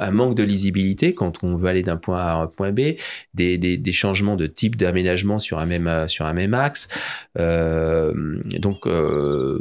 un 0.00 0.10
manque 0.10 0.34
de 0.34 0.42
lisibilité 0.42 1.14
quand 1.14 1.44
on 1.44 1.54
veut 1.54 1.68
aller 1.68 1.84
d'un 1.84 1.96
point 1.96 2.18
A 2.18 2.32
à 2.32 2.34
un 2.34 2.46
point 2.48 2.72
B, 2.72 2.96
des, 3.34 3.58
des, 3.58 3.76
des 3.76 3.92
changements 3.92 4.34
de 4.34 4.46
type 4.46 4.74
d'aménagement 4.74 5.38
sur 5.38 5.60
un 5.60 5.66
même 5.66 6.08
sur 6.08 6.26
un 6.26 6.32
même 6.32 6.54
axe. 6.54 6.88
Euh, 7.38 8.12
donc 8.58 8.86
euh, 8.86 9.58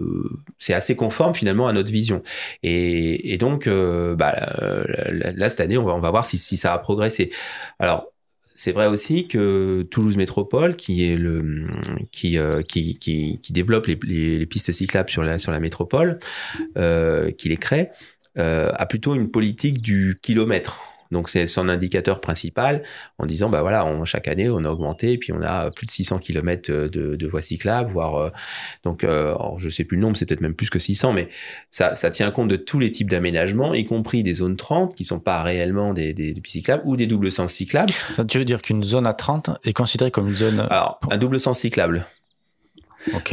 c'est 0.58 0.74
assez 0.74 0.96
conforme 0.96 1.36
finalement 1.36 1.68
à 1.68 1.74
notre 1.74 1.92
vision. 1.92 2.24
Et, 2.63 3.34
et 3.34 3.38
donc 3.38 3.68
euh, 3.68 4.16
bah, 4.16 4.34
là 5.12 5.50
cette 5.50 5.62
année 5.62 5.77
on 5.77 5.84
va, 5.84 5.94
on 5.94 6.01
va 6.01 6.10
voir 6.10 6.25
si, 6.25 6.38
si 6.38 6.58
ça 6.58 6.74
a 6.74 6.80
progressé. 6.80 7.30
Alors 7.77 8.12
c'est 8.58 8.72
vrai 8.72 8.88
aussi 8.88 9.28
que 9.28 9.84
Toulouse 9.84 10.18
Métropole, 10.18 10.76
qui 10.76 11.08
est 11.08 11.16
le 11.16 11.68
qui 12.12 12.40
euh, 12.40 12.64
qui, 12.64 12.98
qui, 12.98 13.40
développe 13.52 13.86
les, 13.86 14.00
les, 14.04 14.46
pistes 14.48 14.72
cyclables 14.72 15.12
sur 15.12 15.24
la 15.24 15.38
sur 15.38 15.52
la 15.52 15.60
métropole, 15.60 16.18
euh, 16.76 17.30
qui 17.30 17.50
les 17.50 17.58
crée, 17.58 17.92
euh, 18.40 18.72
a 18.74 18.88
plutôt 18.88 19.14
une 19.14 19.30
politique 19.30 19.80
du 19.80 20.18
kilomètre. 20.24 20.97
Donc 21.12 21.30
c'est 21.30 21.48
son 21.48 21.70
indicateur 21.70 22.22
principal 22.22 22.84
en 23.18 23.26
disant 23.26 23.50
bah 23.50 23.62
voilà, 23.62 23.86
on, 23.86 24.06
chaque 24.06 24.28
année 24.28 24.50
on 24.50 24.64
a 24.64 24.70
augmenté 24.70 25.14
et 25.14 25.18
puis 25.18 25.32
on 25.32 25.42
a 25.42 25.70
plus 25.72 25.86
de 25.86 25.92
600 25.92 26.20
km 26.20 26.72
de, 26.72 27.16
de 27.16 27.28
voies 27.28 27.42
cyclables, 27.42 27.92
voire 27.92 28.16
euh, 28.16 28.30
donc 28.84 29.04
euh, 29.04 29.36
je 29.58 29.70
sais 29.70 29.84
plus 29.84 29.98
le 29.98 30.02
nombre, 30.02 30.18
c'est 30.18 30.26
peut-être 30.26 30.42
même 30.42 30.56
plus 30.56 30.70
que 30.70 30.80
600, 30.80 31.14
mais 31.14 31.28
ça, 31.70 31.96
ça 31.96 32.10
tient 32.10 32.32
compte 32.32 32.48
de 32.48 32.56
tous 32.56 32.80
les 32.80 32.92
types 32.92 33.10
d'aménagements, 33.10 33.74
y 33.74 33.86
compris 33.86 34.24
des 34.24 34.36
zones 34.36 34.56
30 34.56 34.96
qui 34.96 35.04
sont 35.04 35.20
pas 35.20 35.44
réellement 35.44 35.94
des, 35.94 36.14
des, 36.14 36.34
des 36.34 36.42
pistes 36.42 36.54
cyclables 36.54 36.84
ou 36.86 36.98
des 36.98 37.08
doubles 37.08 37.32
sens 37.32 37.54
cyclables. 37.54 37.92
Ça, 38.14 38.26
tu 38.26 38.38
veux 38.38 38.46
dire 38.46 38.62
qu'une 38.62 38.84
zone 38.84 39.08
à 39.08 39.14
30 39.14 39.52
est 39.64 39.74
considérée 39.74 40.12
comme 40.12 40.28
une 40.28 40.36
zone 40.36 40.66
Alors 40.70 41.00
un 41.10 41.18
double 41.18 41.40
sens 41.40 41.60
cyclable. 41.60 42.06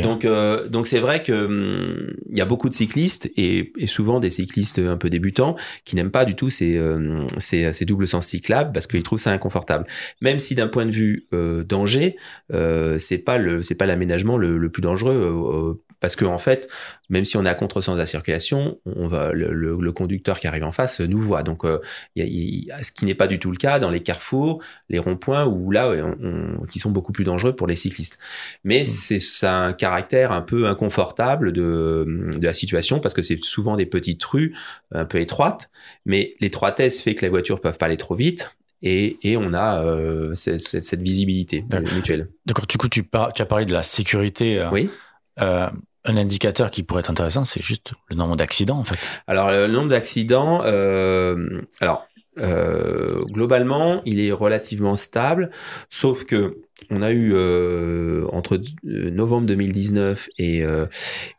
Donc, 0.02 0.25
euh, 0.25 0.69
donc 0.69 0.87
c'est 0.87 1.00
vrai 1.00 1.23
que 1.23 1.33
hum, 1.33 2.12
il 2.31 2.38
y 2.38 2.40
a 2.40 2.45
beaucoup 2.45 2.69
de 2.69 2.75
cyclistes 2.75 3.31
et, 3.37 3.73
et, 3.78 3.87
souvent 3.87 4.21
des 4.21 4.31
cyclistes 4.31 4.78
un 4.78 4.97
peu 4.97 5.11
débutants 5.11 5.57
qui 5.85 5.97
n'aiment 5.97 6.11
pas 6.11 6.25
du 6.25 6.35
tout 6.35 6.50
ces, 6.50 6.76
euh, 6.76 7.23
ces, 7.38 7.73
ces, 7.73 7.85
doubles 7.85 8.07
sens 8.07 8.26
cyclables 8.26 8.73
parce 8.73 8.87
qu'ils 8.87 9.02
trouvent 9.02 9.19
ça 9.19 9.31
inconfortable. 9.31 9.85
Même 10.21 10.38
si 10.38 10.54
d'un 10.54 10.69
point 10.69 10.87
de 10.87 10.90
vue 10.90 11.26
euh, 11.33 11.64
danger, 11.64 12.16
euh, 12.52 12.99
c'est 12.99 13.19
pas 13.19 13.38
le 13.38 13.62
c'est 13.62 13.75
pas 13.75 13.87
l'aménagement 13.87 14.37
le, 14.37 14.59
le, 14.59 14.71
plus 14.71 14.83
dangereux 14.83 15.14
euh, 15.14 15.84
parce 16.04 16.16
que 16.16 16.26
en 16.26 16.38
fait, 16.38 16.68
même 17.08 17.25
si 17.25 17.38
on 17.38 17.46
est 17.46 17.49
à 17.49 17.54
contresens 17.54 17.94
de 17.94 17.99
la 17.99 18.04
circulation, 18.04 18.76
on 18.84 19.08
va 19.08 19.32
le, 19.32 19.54
le, 19.54 19.92
conducteur 19.92 20.38
qui 20.38 20.46
arrive 20.46 20.64
en 20.64 20.70
face 20.70 21.00
nous 21.00 21.18
voit. 21.18 21.42
Donc, 21.42 21.64
euh, 21.64 21.80
y 22.14 22.70
a, 22.70 22.82
ce 22.82 22.92
qui 22.92 23.06
n'est 23.06 23.14
pas 23.14 23.26
du 23.26 23.38
tout 23.38 23.50
le 23.50 23.56
cas 23.56 23.78
dans 23.78 23.88
les 23.88 24.00
carrefours, 24.00 24.62
les 24.90 24.99
ronds-points, 24.99 25.46
où 25.46 25.70
là, 25.70 25.88
on, 25.88 26.66
qui 26.66 26.78
sont 26.78 26.90
beaucoup 26.90 27.12
plus 27.12 27.25
dangereux 27.25 27.56
pour 27.56 27.66
les 27.66 27.75
cyclistes. 27.75 28.18
Mais 28.64 28.82
mmh. 28.82 28.84
c'est 28.84 29.18
ça 29.18 29.56
un 29.56 29.73
caractère 29.73 30.30
un 30.30 30.42
peu 30.42 30.66
inconfortable 30.66 31.52
de, 31.52 32.26
de 32.37 32.44
la 32.44 32.52
situation 32.52 33.00
parce 33.00 33.14
que 33.14 33.23
c'est 33.23 33.42
souvent 33.42 33.75
des 33.75 33.87
petites 33.87 34.23
rues 34.25 34.54
un 34.92 35.06
peu 35.06 35.20
étroites, 35.20 35.70
mais 36.04 36.34
l'étroitesse 36.38 37.00
fait 37.00 37.14
que 37.14 37.23
les 37.23 37.30
voitures 37.30 37.62
peuvent 37.62 37.78
pas 37.78 37.87
aller 37.87 37.96
trop 37.96 38.14
vite 38.14 38.50
et, 38.82 39.16
et 39.23 39.38
on 39.38 39.54
a 39.54 39.82
euh, 39.82 40.34
cette, 40.34 40.61
cette, 40.61 41.00
visibilité 41.00 41.64
mutuelle. 41.94 42.28
D'accord. 42.44 42.66
Du 42.66 42.76
coup, 42.76 42.90
tu, 42.90 43.02
par, 43.02 43.32
tu 43.32 43.40
as 43.40 43.46
parlé 43.46 43.64
de 43.64 43.73
la 43.73 43.82
sécurité. 43.82 44.61
Euh, 44.61 44.68
oui. 44.70 44.90
Euh, 45.40 45.68
un 46.04 46.16
indicateur 46.16 46.70
qui 46.70 46.82
pourrait 46.82 47.00
être 47.00 47.11
intéressant, 47.11 47.44
c'est 47.44 47.62
juste 47.62 47.92
le 48.08 48.16
nombre 48.16 48.37
d'accidents, 48.37 48.78
en 48.78 48.84
fait. 48.84 48.99
Alors, 49.26 49.50
le 49.50 49.66
nombre 49.68 49.88
d'accidents, 49.88 50.62
euh, 50.64 51.62
alors, 51.80 52.06
euh, 52.38 53.25
globalement, 53.26 54.02
il 54.04 54.20
est 54.20 54.32
relativement 54.32 54.96
stable, 54.96 55.50
sauf 55.88 56.25
que 56.25 56.58
on 56.90 57.02
a 57.02 57.12
eu 57.12 57.32
euh, 57.34 58.26
entre 58.32 58.61
euh, 58.87 59.11
novembre 59.11 59.46
2019 59.46 60.28
et, 60.38 60.64
euh, 60.64 60.87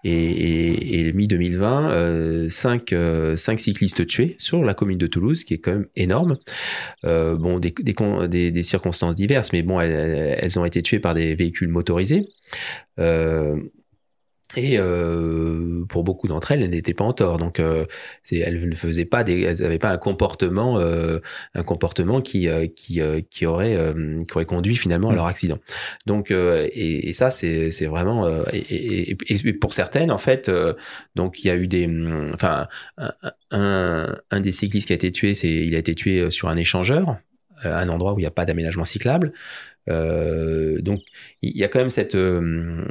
et, 0.04 0.12
et, 0.12 1.08
et 1.08 1.14
mi 1.14 1.28
2020 1.28 1.92
euh, 1.92 2.50
cinq, 2.50 2.94
euh, 2.94 3.36
cinq 3.36 3.60
cyclistes 3.60 4.08
tués 4.08 4.36
sur 4.40 4.64
la 4.64 4.74
commune 4.74 4.98
de 4.98 5.08
Toulouse, 5.08 5.44
qui 5.44 5.56
est 5.56 5.58
quand 5.58 5.74
même 5.74 5.88
énorme. 5.96 6.38
bon, 7.04 7.60
des, 7.60 7.74
des, 7.78 8.52
des, 8.52 8.64
circonstances 8.64 9.16
diverses, 9.16 9.52
mais 9.54 9.62
bon, 9.62 9.80
elles, 9.80 10.38
elles, 10.40 10.58
ont 10.58 10.66
été 10.66 10.82
tuées 10.82 11.00
par 11.00 11.14
des 11.14 11.36
véhicules 11.36 11.70
motorisés. 11.70 12.28
Et 14.58 14.78
euh, 14.80 15.84
pour 15.90 16.04
beaucoup 16.04 16.28
d'entre 16.28 16.52
elles, 16.52 16.64
elles 16.64 16.70
n'étaient 16.70 16.94
pas 16.94 17.04
en 17.04 17.14
tort. 17.14 17.38
Donc, 17.38 17.60
euh, 17.60 17.86
elles 18.32 18.70
ne 18.70 18.76
faisaient 18.76 19.06
pas 19.06 19.24
des, 19.24 19.42
elles 19.42 19.60
n'avaient 19.60 19.80
pas 19.80 19.92
un 19.92 19.98
comportement, 19.98 20.80
euh, 20.80 21.20
un 21.56 21.64
comportement 21.64 22.22
qui 22.22 22.48
euh, 22.48 22.68
qui 22.68 23.02
euh, 23.02 23.22
qui 23.30 23.46
aurait 23.46 23.76
euh, 23.76 24.20
qui 24.28 24.34
aurait 24.34 24.46
conduit 24.46 24.76
finalement 24.76 25.10
à 25.10 25.16
leur 25.16 25.26
accident. 25.26 25.58
Donc, 26.06 26.32
et, 26.32 27.10
et, 27.10 27.14
ça, 27.14 27.32
c'est 27.32 27.70
c'est 27.72 27.88
vraiment 27.88 28.28
et, 28.54 28.58
et, 28.58 29.18
et, 29.28 29.54
pour 29.54 29.74
certaines, 29.74 30.12
en 30.12 30.18
fait, 30.18 30.50
donc 31.16 31.44
il 31.44 31.48
y 31.48 31.50
a 31.50 31.56
eu 31.56 31.68
des, 31.68 31.90
enfin, 32.34 32.68
un, 32.98 33.12
un, 33.52 34.16
un 34.32 34.40
des 34.40 34.52
cyclistes 34.52 34.88
qui 34.88 34.94
a 34.94 34.96
été 34.96 35.12
tué, 35.12 35.36
c'est 35.36 35.50
il 35.50 35.76
a 35.76 35.80
été 35.80 35.96
tué 35.96 36.30
sur 36.30 36.50
un 36.50 36.58
échangeur 36.58 37.18
un 37.64 37.90
endroit 37.90 38.14
où 38.14 38.20
il 38.20 38.24
n'y 38.24 38.28
a 38.28 38.32
pas 38.32 38.46
d'aménagement 38.46 38.86
cyclable. 38.86 39.32
Euh, 39.88 40.82
donc 40.82 41.02
il 41.42 41.56
y 41.56 41.64
a 41.64 41.68
quand 41.68 41.78
même 41.78 41.90
cette 41.90 42.16
euh, 42.16 42.82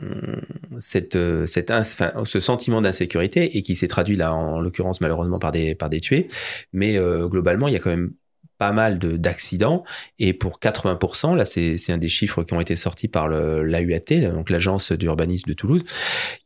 cette 0.79 1.19
cette 1.47 1.71
enfin, 1.73 2.13
ce 2.25 2.39
sentiment 2.39 2.81
d'insécurité 2.81 3.57
et 3.57 3.63
qui 3.63 3.75
s'est 3.75 3.89
traduit 3.89 4.15
là 4.15 4.33
en, 4.33 4.61
l'occurrence 4.61 5.01
malheureusement 5.01 5.41
par 5.41 5.51
des 5.51 5.75
par 5.75 5.91
des 5.91 5.99
tués 5.99 6.27
mais 6.73 6.97
euh, 6.97 7.27
globalement 7.27 7.67
il 7.67 7.75
y 7.75 7.77
a 7.77 7.81
quand 7.81 7.91
même 7.91 8.13
pas 8.59 8.73
mal 8.73 8.99
d'accidents 8.99 9.85
et 10.19 10.33
pour 10.33 10.59
80%, 10.61 11.37
là 11.37 11.45
c'est 11.45 11.91
un 11.91 11.99
des 11.99 12.09
chiffres 12.09 12.45
qui 12.45 12.55
ont 12.55 12.61
été 12.61 12.77
sortis 12.77 13.09
par 13.09 13.29
l'AUAT, 13.29 14.31
donc 14.33 14.51
l'agence 14.51 14.93
d'urbanisme 14.93 15.49
de 15.49 15.55
Toulouse, 15.55 15.85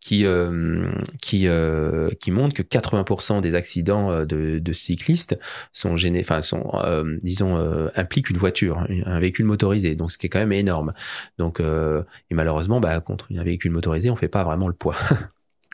qui 0.01 0.25
euh, 0.25 0.89
qui 1.21 1.49
euh, 1.49 2.11
qui 2.21 2.31
montre 2.31 2.55
que 2.55 2.63
80% 2.63 3.41
des 3.41 3.55
accidents 3.55 4.11
euh, 4.11 4.25
de, 4.25 4.59
de, 4.59 4.73
cyclistes 4.73 5.39
sont 5.73 5.97
gênés, 5.97 6.21
enfin 6.21 6.41
sont 6.41 6.71
euh, 6.85 7.17
disons 7.23 7.59
impliquent 7.95 8.31
une 8.31 8.39
voiture, 8.39 8.87
un 9.05 9.21
véhicule 9.21 9.45
motorisé, 9.45 9.95
donc 9.95 10.11
ce 10.11 10.19
qui 10.19 10.27
est 10.27 10.29
quand 10.31 10.39
même 10.39 10.53
énorme. 10.53 10.93
Donc 11.39 11.61
et 11.61 12.35
malheureusement, 12.35 12.81
bah 12.81 13.01
contre 13.01 13.27
un 13.35 13.45
véhicule 13.45 13.73
motorisé, 13.73 14.11
on 14.11 14.17
fait 14.17 14.29
pas 14.29 14.45
vraiment 14.45 14.69
le 14.69 14.75
poids. 14.75 14.97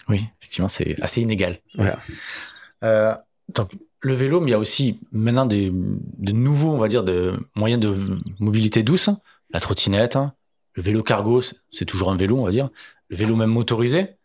oui, 0.09 0.27
effectivement, 0.41 0.69
c'est 0.69 1.01
assez 1.03 1.21
inégal. 1.21 1.59
Voilà. 1.77 1.99
donc 3.55 3.71
le 4.05 4.15
vélo, 4.15 4.41
mais 4.41 4.49
il 4.49 4.53
y 4.53 4.55
a 4.55 4.59
aussi 4.59 5.01
maintenant 5.13 5.47
des, 5.47 5.71
de 5.73 6.33
nouveaux, 6.33 6.73
on 6.73 6.79
va 6.79 6.89
dire, 6.89 7.05
de 7.05 7.33
moyens 7.55 7.81
de 7.81 7.95
mobilité 8.39 8.83
douce. 8.83 9.11
La 9.53 9.61
trottinette, 9.61 10.19
le 10.75 10.83
vélo 10.83 11.03
cargo, 11.03 11.41
c'est 11.71 11.85
toujours 11.85 12.11
un 12.11 12.17
vélo, 12.17 12.39
on 12.39 12.45
va 12.45 12.51
dire. 12.51 12.69
Le 13.09 13.17
vélo 13.17 13.37
même 13.37 13.51
motorisé 13.51 14.17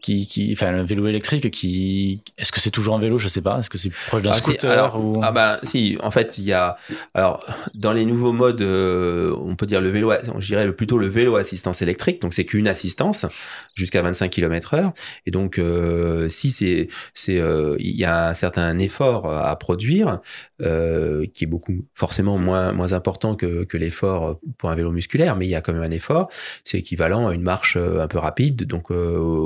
qui, 0.00 0.26
qui, 0.26 0.52
enfin, 0.52 0.74
un 0.74 0.84
vélo 0.84 1.06
électrique 1.06 1.50
qui, 1.50 2.20
est-ce 2.38 2.52
que 2.52 2.60
c'est 2.60 2.70
toujours 2.70 2.94
un 2.94 3.00
vélo, 3.00 3.18
je 3.18 3.28
sais 3.28 3.42
pas, 3.42 3.58
est-ce 3.58 3.70
que 3.70 3.78
c'est 3.78 3.90
proche 3.90 4.22
d'un 4.22 4.30
ah, 4.30 4.34
scooter 4.34 4.70
alors, 4.70 5.02
ou... 5.02 5.20
Ah 5.22 5.32
bah 5.32 5.58
si, 5.62 5.98
en 6.02 6.10
fait, 6.10 6.38
il 6.38 6.44
y 6.44 6.52
a, 6.52 6.76
alors 7.14 7.44
dans 7.74 7.92
les 7.92 8.04
nouveaux 8.04 8.32
modes, 8.32 8.62
euh, 8.62 9.34
on 9.38 9.56
peut 9.56 9.66
dire 9.66 9.80
le 9.80 9.88
vélo, 9.88 10.12
je 10.38 10.46
dirais 10.46 10.72
plutôt 10.72 10.98
le 10.98 11.06
vélo 11.06 11.36
assistance 11.36 11.82
électrique, 11.82 12.22
donc 12.22 12.34
c'est 12.34 12.44
qu'une 12.44 12.68
assistance 12.68 13.26
jusqu'à 13.74 14.02
25 14.02 14.30
km/h, 14.30 14.92
et 15.26 15.30
donc 15.30 15.58
euh, 15.58 16.28
si 16.28 16.50
c'est, 16.50 16.88
c'est, 17.14 17.38
euh, 17.38 17.76
il 17.78 17.96
y 17.96 18.04
a 18.04 18.28
un 18.28 18.34
certain 18.34 18.78
effort 18.78 19.30
à 19.32 19.56
produire 19.58 20.20
euh, 20.62 21.26
qui 21.34 21.44
est 21.44 21.46
beaucoup 21.46 21.84
forcément 21.94 22.38
moins 22.38 22.72
moins 22.72 22.92
important 22.92 23.34
que 23.34 23.64
que 23.64 23.76
l'effort 23.76 24.38
pour 24.58 24.70
un 24.70 24.74
vélo 24.74 24.92
musculaire, 24.92 25.36
mais 25.36 25.46
il 25.46 25.50
y 25.50 25.54
a 25.54 25.60
quand 25.60 25.72
même 25.72 25.82
un 25.82 25.90
effort, 25.90 26.30
c'est 26.64 26.78
équivalent 26.78 27.28
à 27.28 27.34
une 27.34 27.42
marche 27.42 27.76
un 27.76 28.08
peu 28.08 28.18
rapide, 28.18 28.64
donc 28.64 28.90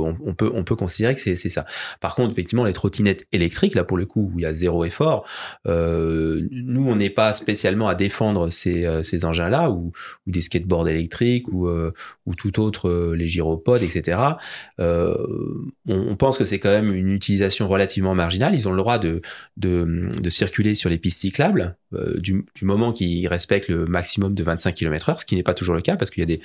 on, 0.05 0.35
peut 0.35 0.51
on 0.53 0.65
peut 0.65 0.77
considérer 0.77 1.15
que 1.15 1.21
c'est 1.21 1.37
ça. 1.37 1.65
Par 2.01 2.15
contre, 2.15 2.33
effectivement, 2.33 2.65
les 2.65 2.73
trottinettes 2.73 3.27
électriques, 3.33 3.75
là 3.75 3.85
pour 3.85 3.97
le 3.97 4.07
coup, 4.07 4.31
où 4.33 4.39
il 4.39 4.43
y 4.43 4.47
a 4.47 4.53
zéro 4.53 4.85
effort, 4.85 5.27
euh, 5.67 6.43
nous 6.51 6.89
on 6.89 6.97
n'est 6.97 7.11
pas 7.11 7.33
spécialement 7.33 7.89
à 7.89 7.95
défendre 7.95 8.51
ces 8.51 8.85
euh, 8.85 9.03
ces 9.03 9.25
engins-là 9.25 9.71
ou 9.71 9.93
des 10.27 10.41
skateboards 10.41 10.89
électriques 10.89 11.49
ou 11.49 11.69
euh, 11.69 11.93
ou 12.27 12.35
tout 12.35 12.61
autre 12.61 13.15
les 13.15 13.27
gyropodes, 13.27 13.83
etc. 13.83 14.19
On, 14.79 16.17
pense 16.17 16.39
que 16.39 16.45
c'est 16.45 16.59
quand 16.59 16.71
même 16.71 16.93
une 16.93 17.09
utilisation 17.09 17.67
relativement 17.67 18.15
marginale. 18.15 18.55
Ils 18.55 18.69
ont 18.69 18.73
le 18.73 18.79
droit 18.79 18.99
de 18.99 19.21
de, 19.57 20.09
circuler 20.29 20.75
sur 20.75 20.91
les 20.91 20.99
pistes 20.99 21.21
cyclables 21.21 21.77
du, 22.19 22.45
moment 22.63 22.93
qu'ils 22.93 23.27
respectent 23.27 23.69
le 23.69 23.87
maximum 23.87 24.35
de 24.35 24.45
25 24.45 24.75
km/h, 24.75 25.21
ce 25.21 25.25
qui 25.25 25.35
n'est 25.35 25.43
pas 25.43 25.55
toujours 25.55 25.75
le 25.75 25.81
cas 25.81 25.97
parce 25.97 26.11
qu'il 26.11 26.21
y 26.21 26.23
a 26.23 26.27
des, 26.27 26.41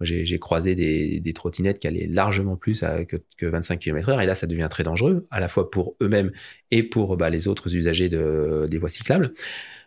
j'ai 0.00 0.38
croisé 0.38 0.74
des, 0.74 1.20
des 1.20 1.32
trottinettes 1.32 1.78
qui 1.78 1.86
allaient 1.86 2.08
largement 2.08 2.56
plus 2.56 2.82
que, 3.04 3.16
que 3.36 3.46
25 3.46 3.78
km/h 3.78 4.22
et 4.22 4.26
là 4.26 4.34
ça 4.34 4.46
devient 4.46 4.68
très 4.70 4.84
dangereux 4.84 5.26
à 5.30 5.40
la 5.40 5.48
fois 5.48 5.70
pour 5.70 5.96
eux-mêmes 6.02 6.30
et 6.70 6.82
pour 6.82 7.16
bah, 7.16 7.30
les 7.30 7.48
autres 7.48 7.74
usagers 7.74 8.08
de, 8.08 8.66
des 8.70 8.78
voies 8.78 8.88
cyclables, 8.88 9.32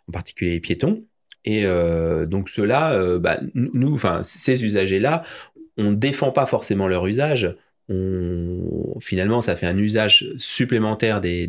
en 0.07 0.11
particulier 0.11 0.51
les 0.51 0.59
piétons. 0.59 1.05
Et 1.43 1.65
euh, 1.65 2.25
donc 2.25 2.49
ceux-là, 2.49 2.93
euh, 2.93 3.19
bah, 3.19 3.39
nous, 3.55 3.93
enfin 3.93 4.21
ces 4.23 4.63
usagers-là, 4.63 5.23
on 5.77 5.91
défend 5.91 6.31
pas 6.31 6.45
forcément 6.45 6.87
leur 6.87 7.07
usage, 7.07 7.55
on, 7.91 8.99
finalement, 8.99 9.41
ça 9.41 9.55
fait 9.55 9.65
un 9.65 9.77
usage 9.77 10.27
supplémentaire 10.37 11.21
des, 11.21 11.47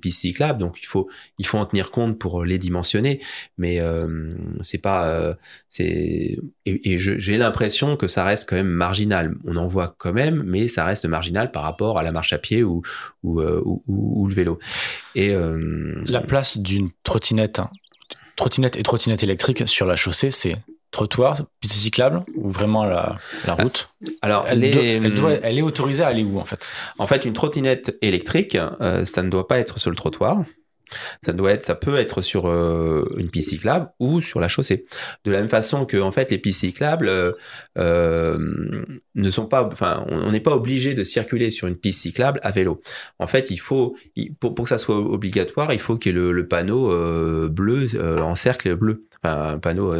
pistes 0.00 0.20
cyclables. 0.20 0.58
Donc, 0.58 0.78
il 0.80 0.86
faut, 0.86 1.08
en 1.54 1.66
tenir 1.66 1.90
compte 1.90 2.18
pour 2.18 2.44
les 2.44 2.58
dimensionner. 2.58 3.20
Mais 3.56 3.80
euh, 3.80 4.32
c'est 4.60 4.80
pas, 4.80 5.06
euh, 5.08 5.34
et, 5.80 6.38
j'ai 6.98 7.36
l'impression 7.36 7.96
que 7.96 8.06
ça 8.08 8.24
reste 8.24 8.48
quand 8.48 8.56
même 8.56 8.68
marginal. 8.68 9.34
On 9.44 9.56
en 9.56 9.66
voit 9.66 9.94
quand 9.98 10.12
même, 10.12 10.42
mais 10.46 10.68
ça 10.68 10.84
reste 10.84 11.06
marginal 11.06 11.50
par 11.50 11.62
rapport 11.62 11.98
à 11.98 12.02
la 12.02 12.12
marche 12.12 12.32
à 12.32 12.38
pied 12.38 12.62
ou 12.62 12.82
euh, 13.24 13.62
le 13.88 14.34
vélo. 14.34 14.58
La 15.14 16.20
place 16.20 16.58
d'une 16.58 16.90
trottinette, 17.02 17.58
hein, 17.58 17.70
trottinette 18.36 18.76
et 18.76 18.82
trottinette 18.82 19.24
électrique 19.24 19.66
sur 19.66 19.86
la 19.86 19.96
chaussée, 19.96 20.30
c'est 20.30 20.56
trottoir, 20.90 21.36
piste 21.60 21.74
cyclable 21.74 22.22
ou 22.36 22.50
vraiment 22.50 22.84
la, 22.84 23.16
la 23.46 23.56
ah, 23.58 23.62
route? 23.62 23.90
Alors, 24.22 24.46
elle, 24.48 24.64
elle, 24.64 25.14
doit, 25.14 25.32
elle, 25.32 25.58
est 25.58 25.62
autorisée 25.62 26.02
à 26.02 26.08
aller 26.08 26.24
où 26.24 26.38
en 26.38 26.44
fait? 26.44 26.68
En 26.98 27.06
fait, 27.06 27.24
une 27.24 27.32
trottinette 27.32 27.96
électrique, 28.02 28.56
euh, 28.56 29.04
ça 29.04 29.22
ne 29.22 29.28
doit 29.28 29.46
pas 29.46 29.58
être 29.58 29.78
sur 29.78 29.90
le 29.90 29.96
trottoir. 29.96 30.42
Ça 31.20 31.32
doit 31.32 31.52
être, 31.52 31.64
ça 31.64 31.74
peut 31.74 31.96
être 31.96 32.22
sur 32.22 32.48
euh, 32.48 33.04
une 33.16 33.30
piste 33.30 33.50
cyclable 33.50 33.90
ou 33.98 34.20
sur 34.20 34.40
la 34.40 34.48
chaussée. 34.48 34.84
De 35.24 35.30
la 35.30 35.40
même 35.40 35.48
façon 35.48 35.84
que 35.84 35.96
en 35.96 36.12
fait 36.12 36.30
les 36.30 36.38
pistes 36.38 36.60
cyclables 36.60 37.08
euh, 37.08 37.32
euh 37.78 38.38
ne 39.14 39.30
sont 39.30 39.46
pas, 39.46 39.64
enfin, 39.64 40.04
on 40.08 40.30
n'est 40.30 40.40
pas 40.40 40.54
obligé 40.54 40.94
de 40.94 41.02
circuler 41.02 41.50
sur 41.50 41.66
une 41.66 41.76
piste 41.76 42.00
cyclable 42.00 42.38
à 42.44 42.52
vélo. 42.52 42.80
En 43.18 43.26
fait, 43.26 43.50
il 43.50 43.58
faut, 43.58 43.96
pour, 44.38 44.54
que 44.54 44.68
ça 44.68 44.78
soit 44.78 44.96
obligatoire, 44.96 45.72
il 45.72 45.80
faut 45.80 45.96
qu'il 45.96 46.12
y 46.12 46.16
ait 46.16 46.32
le, 46.32 46.46
panneau 46.46 46.88
bleu 47.48 47.88
en 48.22 48.36
cercle 48.36 48.76
bleu, 48.76 49.00
enfin, 49.20 49.54
un 49.54 49.58
panneau 49.58 49.92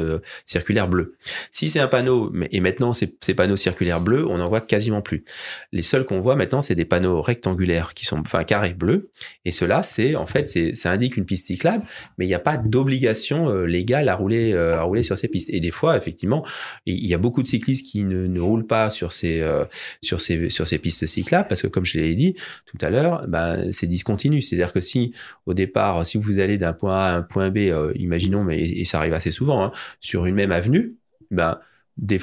circulaire 0.44 0.86
bleu. 0.86 1.16
Si 1.50 1.68
c'est 1.68 1.80
un 1.80 1.88
panneau, 1.88 2.32
et 2.52 2.60
maintenant 2.60 2.92
ces, 2.92 3.12
ces 3.20 3.34
panneaux 3.34 3.56
circulaires 3.56 4.00
bleus, 4.00 4.24
on 4.28 4.40
en 4.40 4.48
voit 4.48 4.60
quasiment 4.60 5.02
plus. 5.02 5.24
Les 5.72 5.82
seuls 5.82 6.04
qu'on 6.04 6.20
voit 6.20 6.36
maintenant, 6.36 6.62
c'est 6.62 6.74
des 6.74 6.84
panneaux 6.84 7.20
rectangulaires 7.20 7.94
qui 7.94 8.04
sont, 8.04 8.20
enfin, 8.20 8.44
carrés 8.44 8.74
bleus, 8.74 9.10
et 9.44 9.50
cela, 9.50 9.82
c'est 9.82 10.14
en 10.16 10.26
fait, 10.26 10.48
c'est 10.48 10.74
ça 10.78 10.90
indique 10.90 11.16
une 11.16 11.24
piste 11.24 11.46
cyclable, 11.46 11.84
mais 12.16 12.24
il 12.24 12.28
n'y 12.28 12.34
a 12.34 12.38
pas 12.38 12.56
d'obligation 12.56 13.48
euh, 13.48 13.64
légale 13.64 14.08
à 14.08 14.14
rouler, 14.14 14.52
euh, 14.52 14.78
à 14.78 14.82
rouler 14.82 15.02
sur 15.02 15.18
ces 15.18 15.28
pistes. 15.28 15.50
Et 15.52 15.60
des 15.60 15.70
fois, 15.70 15.96
effectivement, 15.96 16.44
il 16.86 17.06
y 17.06 17.14
a 17.14 17.18
beaucoup 17.18 17.42
de 17.42 17.46
cyclistes 17.46 17.86
qui 17.86 18.04
ne, 18.04 18.26
ne 18.26 18.40
roulent 18.40 18.66
pas 18.66 18.90
sur 18.90 19.12
ces, 19.12 19.40
euh, 19.40 19.64
sur 20.02 20.20
ces, 20.20 20.48
sur 20.48 20.66
ces 20.66 20.78
pistes 20.78 21.06
cyclables 21.06 21.48
parce 21.48 21.62
que, 21.62 21.66
comme 21.66 21.84
je 21.84 21.98
l'ai 21.98 22.14
dit 22.14 22.34
tout 22.66 22.78
à 22.80 22.90
l'heure, 22.90 23.26
ben, 23.28 23.70
c'est 23.72 23.86
discontinu. 23.86 24.40
C'est-à-dire 24.40 24.72
que 24.72 24.80
si, 24.80 25.12
au 25.46 25.54
départ, 25.54 26.06
si 26.06 26.18
vous 26.18 26.38
allez 26.38 26.58
d'un 26.58 26.72
point 26.72 26.96
A 26.96 27.08
à 27.08 27.16
un 27.16 27.22
point 27.22 27.50
B, 27.50 27.70
imaginons, 27.96 28.44
mais 28.44 28.58
et 28.58 28.84
ça 28.84 28.98
arrive 28.98 29.14
assez 29.14 29.30
souvent, 29.30 29.64
hein, 29.64 29.72
sur 30.00 30.26
une 30.26 30.34
même 30.34 30.52
avenue, 30.52 30.94
ben, 31.30 31.58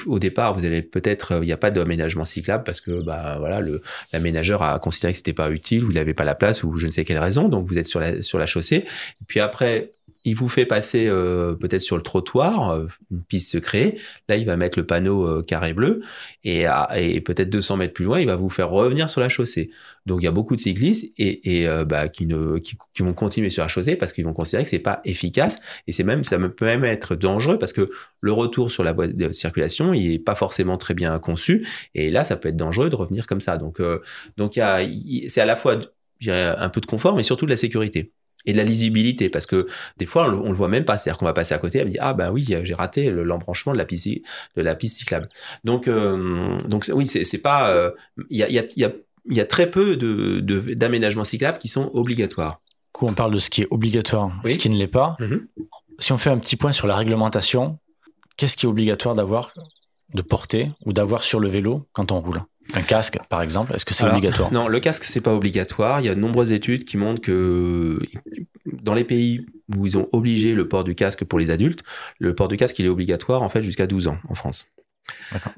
au 0.05 0.19
départ, 0.19 0.53
vous 0.53 0.65
allez 0.65 0.81
peut-être, 0.81 1.33
euh, 1.33 1.39
il 1.43 1.47
n'y 1.47 1.51
a 1.51 1.57
pas 1.57 1.71
d'aménagement 1.71 2.25
cyclable 2.25 2.63
parce 2.63 2.81
que 2.81 3.01
bah 3.01 3.37
voilà, 3.39 3.61
le 3.61 3.81
l'aménageur 4.13 4.63
a 4.63 4.79
considéré 4.79 5.13
que 5.13 5.17
c'était 5.17 5.33
pas 5.33 5.51
utile, 5.51 5.83
ou 5.83 5.91
il 5.91 5.95
n'avait 5.95 6.13
pas 6.13 6.23
la 6.23 6.35
place, 6.35 6.63
ou 6.63 6.77
je 6.77 6.87
ne 6.87 6.91
sais 6.91 7.03
quelle 7.05 7.19
raison, 7.19 7.49
donc 7.49 7.65
vous 7.67 7.77
êtes 7.77 7.87
sur 7.87 7.99
la 7.99 8.21
sur 8.21 8.37
la 8.37 8.45
chaussée. 8.45 8.85
Puis 9.27 9.39
après, 9.39 9.91
il 10.25 10.35
vous 10.35 10.49
fait 10.49 10.65
passer 10.65 11.07
euh, 11.07 11.53
peut-être 11.53 11.81
sur 11.81 11.95
le 11.95 12.01
trottoir, 12.01 12.71
euh, 12.71 12.87
une 13.11 13.21
piste 13.21 13.51
se 13.51 13.57
crée. 13.59 13.97
Là, 14.27 14.35
il 14.35 14.45
va 14.45 14.57
mettre 14.57 14.77
le 14.77 14.85
panneau 14.85 15.27
euh, 15.27 15.43
carré 15.43 15.73
bleu 15.73 16.01
et, 16.43 16.65
et 16.95 17.21
peut-être 17.21 17.49
200 17.49 17.77
mètres 17.77 17.93
plus 17.93 18.05
loin, 18.05 18.19
il 18.19 18.27
va 18.27 18.35
vous 18.35 18.49
faire 18.49 18.69
revenir 18.69 19.09
sur 19.09 19.21
la 19.21 19.29
chaussée. 19.29 19.69
Donc, 20.05 20.21
il 20.21 20.25
y 20.25 20.27
a 20.27 20.31
beaucoup 20.31 20.55
de 20.55 20.61
cyclistes 20.61 21.13
et, 21.17 21.61
et 21.63 21.67
bah, 21.85 22.07
qui, 22.07 22.25
ne, 22.25 22.57
qui, 22.57 22.77
qui, 22.93 23.03
vont 23.03 23.13
continuer 23.13 23.49
sur 23.49 23.63
la 23.63 23.67
chaussée 23.67 23.95
parce 23.95 24.13
qu'ils 24.13 24.25
vont 24.25 24.33
considérer 24.33 24.63
que 24.63 24.69
c'est 24.69 24.79
pas 24.79 25.01
efficace 25.05 25.59
et 25.87 25.91
c'est 25.91 26.03
même 26.03 26.23
ça 26.23 26.37
peut 26.37 26.65
même 26.65 26.83
être 26.83 27.15
dangereux 27.15 27.57
parce 27.57 27.73
que 27.73 27.89
le 28.21 28.31
retour 28.31 28.71
sur 28.71 28.83
la 28.83 28.93
voie 28.93 29.07
de 29.07 29.31
circulation, 29.31 29.93
il 29.93 30.13
est 30.13 30.19
pas 30.19 30.35
forcément 30.35 30.77
très 30.77 30.93
bien 30.93 31.17
conçu 31.19 31.67
et 31.93 32.09
là, 32.11 32.23
ça 32.23 32.35
peut 32.35 32.49
être 32.49 32.57
dangereux 32.57 32.89
de 32.89 32.95
revenir 32.95 33.27
comme 33.27 33.41
ça. 33.41 33.57
Donc, 33.57 33.81
donc 34.37 34.55
il 34.55 34.59
y 34.59 34.61
a, 34.61 34.79
c'est 35.29 35.41
à 35.41 35.45
la 35.45 35.55
fois 35.55 35.79
un 36.27 36.69
peu 36.69 36.81
de 36.81 36.85
confort, 36.85 37.15
mais 37.15 37.23
surtout 37.23 37.45
de 37.45 37.51
la 37.51 37.57
sécurité 37.57 38.11
et 38.45 38.53
de 38.53 38.57
la 38.57 38.63
lisibilité 38.63 39.29
parce 39.29 39.45
que 39.45 39.67
des 39.97 40.05
fois 40.05 40.27
on, 40.29 40.49
le 40.49 40.55
voit 40.55 40.67
même 40.67 40.85
pas 40.85 40.97
c'est-à-dire 40.97 41.17
qu'on 41.17 41.25
va 41.25 41.33
passer 41.33 41.53
à 41.53 41.57
côté 41.57 41.79
et 41.79 41.85
me 41.85 41.89
dit 41.89 41.97
ah 41.99 42.13
ben 42.13 42.31
oui 42.31 42.45
j'ai 42.63 42.73
raté 42.73 43.09
l'embranchement 43.11 43.73
de 43.73 43.77
la 43.77 43.85
piste 43.85 44.07
de 44.55 44.61
la 44.61 44.75
piste 44.75 44.97
cyclable 44.97 45.27
donc 45.63 45.87
euh, 45.87 46.53
donc 46.67 46.85
oui 46.93 47.07
c'est 47.07 47.37
pas 47.37 47.69
euh, 47.69 47.91
il 48.29 48.37
y 48.37 48.43
a 48.43 48.49
il 48.49 48.55
y 48.55 48.59
a 48.59 48.65
y 48.75 48.83
a 48.83 48.91
y 49.29 49.39
a 49.39 49.45
très 49.45 49.69
peu 49.69 49.95
de 49.95 50.39
d'aménagements 50.73 51.23
cyclables 51.23 51.57
qui 51.57 51.67
sont 51.67 51.89
obligatoires. 51.93 52.61
Coup, 52.91 53.07
on 53.07 53.13
parle 53.13 53.33
de 53.33 53.39
ce 53.39 53.49
qui 53.49 53.61
est 53.61 53.67
obligatoire, 53.71 54.31
ce 54.47 54.57
qui 54.57 54.69
ne 54.69 54.77
l'est 54.77 54.87
pas. 54.87 55.17
Mm-hmm. 55.19 55.47
Si 55.99 56.11
on 56.13 56.17
fait 56.17 56.29
un 56.29 56.37
petit 56.37 56.55
point 56.55 56.71
sur 56.71 56.87
la 56.87 56.95
réglementation, 56.95 57.77
qu'est-ce 58.37 58.55
qui 58.55 58.65
est 58.65 58.69
obligatoire 58.69 59.15
d'avoir, 59.15 59.53
de 60.13 60.21
porter 60.21 60.71
ou 60.85 60.93
d'avoir 60.93 61.23
sur 61.23 61.39
le 61.39 61.49
vélo 61.49 61.85
quand 61.91 62.11
on 62.11 62.21
roule? 62.21 62.41
Un 62.73 62.81
casque, 62.81 63.19
par 63.29 63.41
exemple, 63.41 63.73
est-ce 63.75 63.85
que 63.85 63.93
c'est 63.93 64.05
obligatoire? 64.05 64.51
Non, 64.51 64.67
le 64.67 64.79
casque 64.79 65.03
c'est 65.03 65.21
pas 65.21 65.33
obligatoire. 65.33 66.01
Il 66.01 66.07
y 66.07 66.09
a 66.09 66.15
de 66.15 66.19
nombreuses 66.19 66.51
études 66.51 66.83
qui 66.83 66.97
montrent 66.97 67.21
que 67.21 67.99
dans 68.65 68.93
les 68.93 69.03
pays 69.03 69.45
où 69.75 69.85
ils 69.85 69.97
ont 69.97 70.07
obligé 70.11 70.53
le 70.53 70.67
port 70.67 70.83
du 70.83 70.95
casque 70.95 71.25
pour 71.25 71.39
les 71.39 71.51
adultes, 71.51 71.83
le 72.19 72.33
port 72.33 72.47
du 72.47 72.57
casque 72.57 72.77
il 72.79 72.85
est 72.85 72.89
obligatoire 72.89 73.43
en 73.43 73.49
fait 73.49 73.61
jusqu'à 73.61 73.87
12 73.87 74.07
ans 74.07 74.17
en 74.29 74.35
France. 74.35 74.71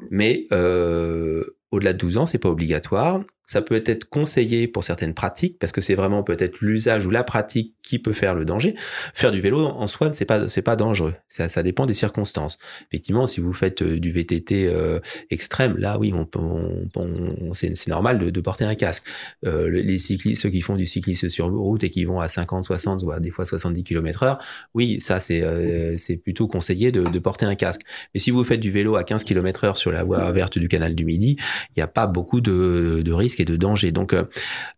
Mais 0.10 0.46
euh, 0.52 1.44
au-delà 1.72 1.94
de 1.94 1.98
12 1.98 2.18
ans, 2.18 2.26
c'est 2.26 2.38
pas 2.38 2.50
obligatoire. 2.50 3.22
Ça 3.48 3.64
peut 3.64 3.82
être 3.86 4.08
conseillé 4.10 4.68
pour 4.68 4.84
certaines 4.84 5.16
pratiques 5.16 5.58
parce 5.58 5.72
que 5.72 5.82
c'est 5.82 5.96
vraiment 5.96 6.22
peut-être 6.22 6.62
l'usage 6.62 7.06
ou 7.08 7.10
la 7.10 7.24
pratique 7.24 7.74
qui 7.82 7.98
peut 7.98 8.14
faire 8.14 8.36
le 8.36 8.46
danger. 8.46 8.76
Faire 9.14 9.32
du 9.32 9.42
vélo 9.42 9.66
en 9.66 9.88
soi, 9.88 10.12
c'est 10.12 10.26
pas 10.26 10.48
c'est 10.48 10.62
pas 10.62 10.76
dangereux. 10.76 11.14
Ça, 11.28 11.50
ça 11.50 11.64
dépend 11.64 11.86
des 11.86 11.94
circonstances. 11.94 12.58
Effectivement, 12.92 13.26
si 13.26 13.40
vous 13.40 13.54
faites 13.54 13.82
euh, 13.82 14.00
du 14.00 14.12
VTT 14.12 14.68
euh, 14.68 15.00
extrême, 15.30 15.78
là 15.78 15.98
oui, 15.98 16.14
on, 16.14 16.28
on, 16.36 17.54
c'est 17.54 17.88
normal 17.88 18.20
de, 18.20 18.30
de, 18.30 18.42
porter 18.42 18.66
un 18.66 18.76
casque. 18.76 19.04
Euh, 19.46 19.70
les 19.70 19.98
cyclistes, 19.98 20.44
ceux 20.44 20.50
qui 20.50 20.62
font 20.62 20.76
du 20.76 20.86
cyclisme 20.86 21.30
sur 21.30 21.48
route 21.48 21.84
et 21.84 21.90
qui 21.90 22.06
vont 22.06 22.20
à 22.20 22.28
50, 22.28 22.66
60 22.66 23.04
ou 23.04 23.12
à 23.12 23.20
des 23.20 23.32
fois 23.32 23.46
70 23.46 23.84
km/h, 23.84 24.38
oui, 24.74 25.00
ça 25.00 25.20
c'est 25.20 25.42
euh, 25.42 25.96
c'est 25.98 26.18
plutôt 26.18 26.48
conseillé 26.48 26.92
de, 26.92 27.04
de 27.04 27.20
porter 27.20 27.46
un 27.46 27.56
casque. 27.56 27.82
Mais 28.14 28.20
si 28.20 28.32
vous 28.32 28.44
faites 28.44 28.60
du 28.60 28.72
vélo 28.72 28.96
à 28.96 29.04
15 29.04 29.24
km/h 29.24 29.76
sur 29.76 29.92
la 29.92 30.04
voie 30.04 30.32
verte 30.32 30.58
du 30.58 30.68
canal 30.68 30.96
du 30.96 31.06
Midi, 31.06 31.38
il 31.40 31.78
n'y 31.80 31.84
a 31.84 31.88
pas 31.88 32.08
beaucoup 32.08 32.42
de, 32.42 33.02
de, 33.04 33.12
risques 33.12 33.37
et 33.40 33.46
de 33.46 33.56
dangers. 33.56 33.92
Donc, 33.92 34.14
euh, 34.14 34.24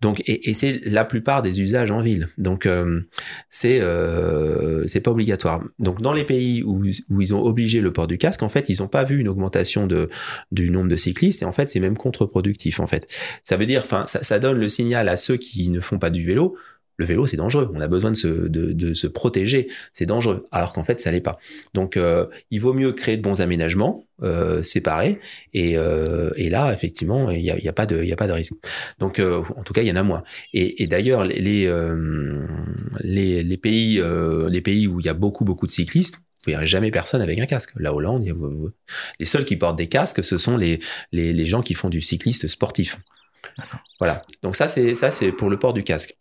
donc 0.01 0.21
et, 0.21 0.49
et 0.49 0.53
c'est 0.53 0.79
la 0.85 1.05
plupart 1.05 1.41
des 1.41 1.61
usages 1.61 1.91
en 1.91 2.01
ville. 2.01 2.27
Donc, 2.37 2.65
euh, 2.65 3.01
c'est 3.49 3.79
euh, 3.81 4.83
c'est 4.87 5.01
pas 5.01 5.11
obligatoire. 5.11 5.61
Donc, 5.79 6.01
dans 6.01 6.13
les 6.13 6.23
pays 6.23 6.63
où, 6.63 6.85
où 7.09 7.21
ils 7.21 7.33
ont 7.33 7.41
obligé 7.41 7.81
le 7.81 7.93
port 7.93 8.07
du 8.07 8.17
casque, 8.17 8.43
en 8.43 8.49
fait, 8.49 8.69
ils 8.69 8.81
n'ont 8.81 8.87
pas 8.87 9.03
vu 9.03 9.19
une 9.19 9.27
augmentation 9.27 9.87
de 9.87 10.07
du 10.51 10.69
nombre 10.71 10.89
de 10.89 10.95
cyclistes. 10.95 11.41
Et 11.41 11.45
en 11.45 11.51
fait, 11.51 11.69
c'est 11.69 11.79
même 11.79 11.97
contre-productif. 11.97 12.79
En 12.79 12.87
fait, 12.87 13.07
ça 13.43 13.57
veut 13.57 13.65
dire, 13.65 13.81
enfin, 13.83 14.05
ça, 14.05 14.23
ça 14.23 14.39
donne 14.39 14.57
le 14.57 14.69
signal 14.69 15.09
à 15.09 15.17
ceux 15.17 15.37
qui 15.37 15.69
ne 15.69 15.79
font 15.79 15.99
pas 15.99 16.09
du 16.09 16.25
vélo 16.25 16.55
le 16.99 17.05
vélo 17.05 17.25
c'est 17.25 17.37
dangereux, 17.37 17.71
on 17.73 17.81
a 17.81 17.87
besoin 17.87 18.11
de 18.11 18.15
se, 18.15 18.27
de, 18.27 18.73
de 18.73 18.93
se 18.93 19.07
protéger, 19.07 19.67
c'est 19.91 20.05
dangereux, 20.05 20.45
alors 20.51 20.73
qu'en 20.73 20.83
fait 20.83 20.99
ça 20.99 21.11
l'est 21.11 21.21
pas. 21.21 21.39
Donc 21.73 21.95
euh, 21.97 22.27
il 22.51 22.59
vaut 22.59 22.73
mieux 22.73 22.91
créer 22.91 23.17
de 23.17 23.23
bons 23.23 23.41
aménagements 23.41 24.05
euh, 24.21 24.61
séparés 24.61 25.19
et, 25.53 25.77
euh, 25.77 26.29
et 26.35 26.49
là 26.49 26.73
effectivement 26.73 27.31
il 27.31 27.41
y 27.41 27.49
a, 27.49 27.57
y 27.57 27.69
a, 27.69 27.73
pas 27.73 27.85
de 27.85 28.03
il 28.03 28.09
y 28.09 28.13
a 28.13 28.17
pas 28.17 28.27
de 28.27 28.33
risque. 28.33 28.53
Donc 28.99 29.19
euh, 29.19 29.41
en 29.55 29.63
tout 29.63 29.71
cas 29.73 29.81
il 29.81 29.87
y 29.87 29.91
en 29.91 29.95
a 29.95 30.03
moins. 30.03 30.23
Et, 30.53 30.83
et 30.83 30.87
d'ailleurs 30.87 31.23
les 31.23 31.39
les, 31.39 31.65
euh, 31.67 32.45
les, 32.99 33.43
les 33.43 33.57
pays 33.57 34.01
les 34.49 34.61
pays 34.61 34.85
où 34.87 34.99
il 34.99 35.05
y 35.05 35.09
a 35.09 35.13
beaucoup 35.13 35.45
beaucoup 35.45 35.65
de 35.65 35.71
cyclistes 35.71 36.19
vous 36.45 36.51
verrez 36.51 36.67
jamais 36.67 36.89
personne 36.89 37.21
avec 37.21 37.37
un 37.39 37.45
casque. 37.45 37.71
La 37.75 37.93
Hollande, 37.93 38.25
les 39.19 39.25
seuls 39.25 39.43
qui 39.43 39.57
portent 39.57 39.77
des 39.77 39.89
casques, 39.89 40.23
ce 40.23 40.37
sont 40.37 40.55
les, 40.55 40.79
les, 41.11 41.33
les 41.33 41.45
gens 41.45 41.61
qui 41.61 41.73
font 41.73 41.89
du 41.89 41.99
cycliste 41.99 42.47
sportif. 42.47 42.97
Voilà. 43.99 44.25
Donc 44.41 44.55
ça, 44.55 44.69
c'est 44.69 44.95
ça, 44.95 45.11
c'est 45.11 45.33
pour 45.33 45.49
le 45.49 45.59
port 45.59 45.73
du 45.73 45.83
casque. 45.83 46.15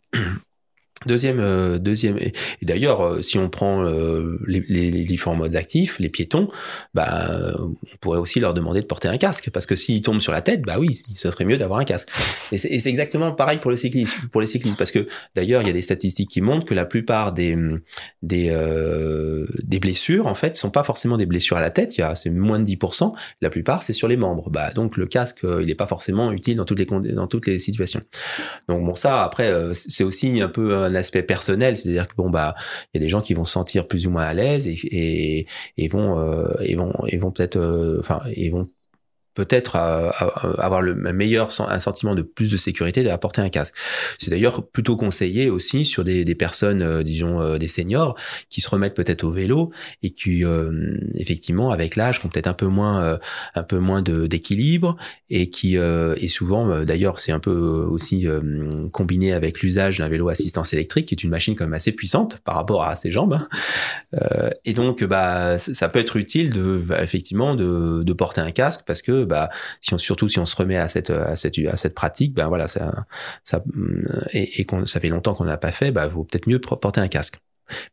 Deuxième, 1.05 1.39
euh, 1.39 1.77
deuxième, 1.77 2.17
et, 2.17 2.33
d'ailleurs, 2.61 3.01
euh, 3.01 3.21
si 3.21 3.37
on 3.37 3.47
prend 3.47 3.85
euh, 3.85 4.37
les, 4.45 4.65
les, 4.67 4.91
les, 4.91 5.03
différents 5.05 5.35
modes 5.35 5.55
actifs, 5.55 5.97
les 5.99 6.09
piétons, 6.09 6.49
bah, 6.93 7.55
on 7.57 7.97
pourrait 8.01 8.19
aussi 8.19 8.41
leur 8.41 8.53
demander 8.53 8.81
de 8.81 8.85
porter 8.85 9.07
un 9.07 9.17
casque, 9.17 9.49
parce 9.51 9.65
que 9.65 9.77
s'ils 9.77 10.01
tombent 10.01 10.19
sur 10.19 10.33
la 10.33 10.41
tête, 10.41 10.61
bah 10.61 10.75
oui, 10.77 11.01
ça 11.15 11.31
serait 11.31 11.45
mieux 11.45 11.55
d'avoir 11.55 11.79
un 11.79 11.85
casque. 11.85 12.09
Et 12.51 12.57
c'est 12.57 12.89
exactement 12.89 13.31
pareil 13.31 13.59
pour 13.59 13.71
le 13.71 13.77
cyclisme, 13.77 14.27
pour 14.29 14.41
les 14.41 14.47
cyclistes, 14.47 14.77
parce 14.77 14.91
que 14.91 15.07
d'ailleurs, 15.35 15.61
il 15.61 15.67
y 15.67 15.69
a 15.69 15.73
des 15.73 15.81
statistiques 15.81 16.31
qui 16.31 16.41
montrent 16.41 16.65
que 16.65 16.73
la 16.73 16.85
plupart 16.85 17.31
des 17.31 17.57
des 18.21 18.49
des 19.63 19.79
blessures, 19.79 20.27
en 20.27 20.35
fait, 20.35 20.57
sont 20.57 20.71
pas 20.71 20.83
forcément 20.83 21.15
des 21.15 21.25
blessures 21.25 21.55
à 21.55 21.61
la 21.61 21.69
tête. 21.69 21.97
Il 21.97 22.01
y 22.01 22.03
a 22.03 22.15
c'est 22.15 22.29
moins 22.29 22.59
de 22.59 22.65
10%. 22.65 23.13
La 23.41 23.49
plupart, 23.49 23.83
c'est 23.83 23.93
sur 23.93 24.09
les 24.09 24.17
membres. 24.17 24.49
Bah 24.49 24.71
donc 24.71 24.97
le 24.97 25.07
casque, 25.07 25.39
il 25.43 25.67
n'est 25.67 25.75
pas 25.75 25.87
forcément 25.87 26.33
utile 26.33 26.57
dans 26.57 26.65
toutes 26.65 26.79
les 26.79 27.13
dans 27.13 27.27
toutes 27.27 27.47
les 27.47 27.57
situations. 27.57 28.01
Donc 28.67 28.83
bon, 28.83 28.95
ça 28.95 29.23
après, 29.23 29.53
c'est 29.73 30.03
aussi 30.03 30.41
un 30.41 30.49
peu 30.49 30.88
un 30.89 30.95
aspect 30.95 31.23
personnel, 31.23 31.77
c'est-à-dire 31.77 32.07
que 32.07 32.15
bon 32.15 32.29
bah 32.29 32.55
il 32.93 32.97
y 32.99 33.03
a 33.03 33.05
des 33.05 33.09
gens 33.09 33.21
qui 33.21 33.33
vont 33.33 33.43
se 33.45 33.53
sentir 33.53 33.87
plus 33.87 34.07
ou 34.07 34.11
moins 34.11 34.23
à 34.23 34.33
l'aise 34.33 34.67
et, 34.67 34.77
et, 34.91 35.45
et 35.77 35.87
vont 35.87 36.19
euh, 36.19 36.47
et 36.61 36.75
vont 36.75 36.93
et 37.07 37.17
vont 37.17 37.31
peut-être 37.31 37.57
euh, 37.57 37.99
enfin 37.99 38.21
ils 38.35 38.51
vont 38.51 38.67
peut-être 39.39 39.77
avoir 40.57 40.81
le 40.81 40.95
meilleur 40.95 41.49
un 41.61 41.79
sentiment 41.79 42.13
de 42.13 42.23
plus 42.23 42.51
de 42.51 42.57
sécurité 42.57 43.03
d'apporter 43.03 43.39
un 43.39 43.47
casque. 43.47 43.73
C'est 44.17 44.29
d'ailleurs 44.29 44.67
plutôt 44.67 44.97
conseillé 44.97 45.49
aussi 45.49 45.85
sur 45.85 46.03
des, 46.03 46.35
personnes, 46.35 46.81
euh, 46.81 47.03
disons 47.03 47.41
euh, 47.41 47.57
des 47.57 47.69
seniors, 47.69 48.15
qui 48.49 48.59
se 48.59 48.69
remettent 48.69 48.95
peut-être 48.95 49.23
au 49.23 49.31
vélo 49.31 49.71
et 50.03 50.11
qui 50.11 50.43
euh, 50.43 50.93
effectivement 51.13 51.71
avec 51.71 51.95
l'âge 51.95 52.19
ont 52.25 52.27
peut-être 52.27 52.47
un 52.47 52.53
peu 52.53 52.67
moins 52.67 53.17
un 53.55 53.63
peu 53.63 53.79
moins 53.79 54.01
d'équilibre 54.01 54.97
et 55.29 55.49
qui 55.49 55.75
et 55.75 56.27
souvent 56.27 56.83
d'ailleurs 56.83 57.19
c'est 57.19 57.31
un 57.31 57.39
peu 57.39 57.51
aussi 57.51 58.27
combiné 58.91 59.31
avec 59.33 59.61
l'usage 59.61 59.99
d'un 59.99 60.09
vélo 60.09 60.29
assistance 60.29 60.73
électrique 60.73 61.07
qui 61.07 61.13
est 61.13 61.23
une 61.23 61.29
machine 61.29 61.55
quand 61.55 61.63
même 61.63 61.73
assez 61.73 61.91
puissante 61.91 62.39
par 62.43 62.55
rapport 62.55 62.83
à 62.83 62.95
ses 62.95 63.11
jambes 63.11 63.39
hein. 64.13 64.49
et 64.65 64.73
donc 64.73 65.03
bah 65.03 65.57
ça 65.57 65.89
peut 65.89 65.99
être 65.99 66.17
utile 66.17 66.51
de 66.53 66.81
effectivement 67.01 67.55
de 67.55 68.13
porter 68.13 68.41
un 68.41 68.51
casque 68.51 68.81
parce 68.85 69.01
que 69.01 69.25
bah, 69.29 69.49
si 69.79 69.93
on, 69.93 69.97
surtout 69.97 70.27
si 70.27 70.39
on 70.39 70.45
se 70.45 70.55
remet 70.55 70.77
à 70.77 70.87
cette, 70.87 71.09
à 71.09 71.35
cette, 71.35 71.57
à 71.59 71.77
cette 71.77 71.95
pratique, 71.95 72.33
ben 72.33 72.47
voilà, 72.47 72.67
ça, 72.67 73.05
ça, 73.43 73.63
et, 74.33 74.61
et 74.61 74.65
qu'on, 74.65 74.85
ça 74.85 74.99
fait 74.99 75.09
longtemps 75.09 75.33
qu'on 75.33 75.45
n'a 75.45 75.57
pas 75.57 75.71
fait, 75.71 75.91
bah, 75.91 76.07
vaut 76.07 76.25
peut-être 76.25 76.47
mieux 76.47 76.59
porter 76.59 76.99
un 76.99 77.07
casque. 77.07 77.37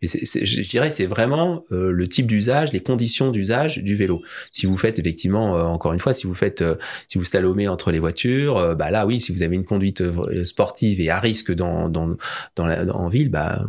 Mais 0.03 0.09
je 0.09 0.69
dirais 0.69 0.91
c'est 0.91 1.07
vraiment 1.07 1.61
euh, 1.71 1.91
le 1.91 2.09
type 2.09 2.27
d'usage, 2.27 2.73
les 2.73 2.81
conditions 2.81 3.31
d'usage 3.31 3.79
du 3.79 3.95
vélo. 3.95 4.23
Si 4.53 4.67
vous 4.67 4.77
faites 4.77 4.99
effectivement, 4.99 5.57
euh, 5.57 5.63
encore 5.63 5.93
une 5.93 6.01
fois, 6.01 6.15
si 6.15 6.27
vous 6.27 6.35
faites, 6.35 6.63
euh, 6.63 6.77
si 7.09 7.19
vous 7.19 7.25
slalomez 7.25 7.69
entre 7.69 7.91
les 7.91 7.99
voitures, 7.99 8.75
bah 8.77 8.91
là 8.91 9.07
oui, 9.07 9.21
si 9.21 9.33
vous 9.33 9.43
avez 9.43 9.55
une 9.55 9.65
conduite 9.65 10.03
sportive 10.45 11.01
et 11.01 11.11
à 11.11 11.21
risque 11.21 11.53
dans 11.53 11.89
dans 11.89 12.17
dans, 12.57 12.67
la, 12.67 12.85
en 12.95 13.09
ville, 13.09 13.31
bah 13.31 13.65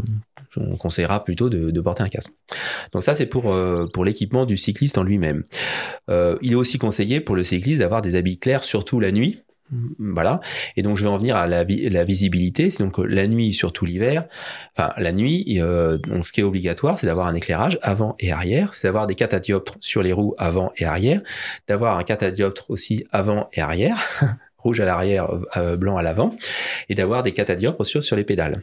on 0.59 0.75
conseillera 0.77 1.23
plutôt 1.23 1.49
de, 1.49 1.71
de, 1.71 1.81
porter 1.81 2.03
un 2.03 2.09
casque. 2.09 2.33
Donc 2.91 3.03
ça, 3.03 3.15
c'est 3.15 3.25
pour, 3.25 3.51
euh, 3.51 3.87
pour 3.91 4.05
l'équipement 4.05 4.45
du 4.45 4.57
cycliste 4.57 4.97
en 4.97 5.03
lui-même. 5.03 5.43
Euh, 6.09 6.37
il 6.41 6.53
est 6.53 6.55
aussi 6.55 6.77
conseillé 6.77 7.21
pour 7.21 7.35
le 7.35 7.43
cycliste 7.43 7.79
d'avoir 7.79 8.01
des 8.01 8.15
habits 8.15 8.39
clairs, 8.39 8.63
surtout 8.63 8.99
la 8.99 9.11
nuit. 9.11 9.39
Voilà. 9.99 10.39
Et 10.77 10.81
donc 10.81 10.95
je 10.95 11.03
vais 11.03 11.09
en 11.09 11.17
venir 11.17 11.35
à 11.35 11.45
la, 11.45 11.65
la 11.65 12.03
visibilité. 12.05 12.69
C'est 12.69 12.83
donc 12.83 12.97
la 12.99 13.27
nuit, 13.27 13.53
surtout 13.53 13.85
l'hiver. 13.85 14.25
Enfin 14.77 14.93
la 14.97 15.11
nuit. 15.11 15.59
Euh, 15.59 15.97
donc 15.97 16.25
ce 16.25 16.31
qui 16.31 16.39
est 16.39 16.43
obligatoire, 16.43 16.97
c'est 16.97 17.07
d'avoir 17.07 17.27
un 17.27 17.33
éclairage 17.33 17.77
avant 17.81 18.15
et 18.19 18.31
arrière. 18.31 18.73
C'est 18.73 18.87
d'avoir 18.87 19.07
des 19.07 19.15
catadioptres 19.15 19.75
sur 19.81 20.01
les 20.03 20.13
roues 20.13 20.35
avant 20.37 20.71
et 20.77 20.85
arrière. 20.85 21.21
D'avoir 21.67 21.97
un 21.97 22.03
catadioptre 22.03 22.71
aussi 22.71 23.05
avant 23.11 23.49
et 23.51 23.59
arrière, 23.59 23.97
rouge 24.57 24.79
à 24.79 24.85
l'arrière, 24.85 25.27
blanc 25.77 25.97
à 25.97 26.01
l'avant, 26.01 26.33
et 26.87 26.95
d'avoir 26.95 27.23
des 27.23 27.33
catadioptres 27.33 27.85
sur 27.85 28.01
sur 28.01 28.15
les 28.15 28.23
pédales. 28.23 28.61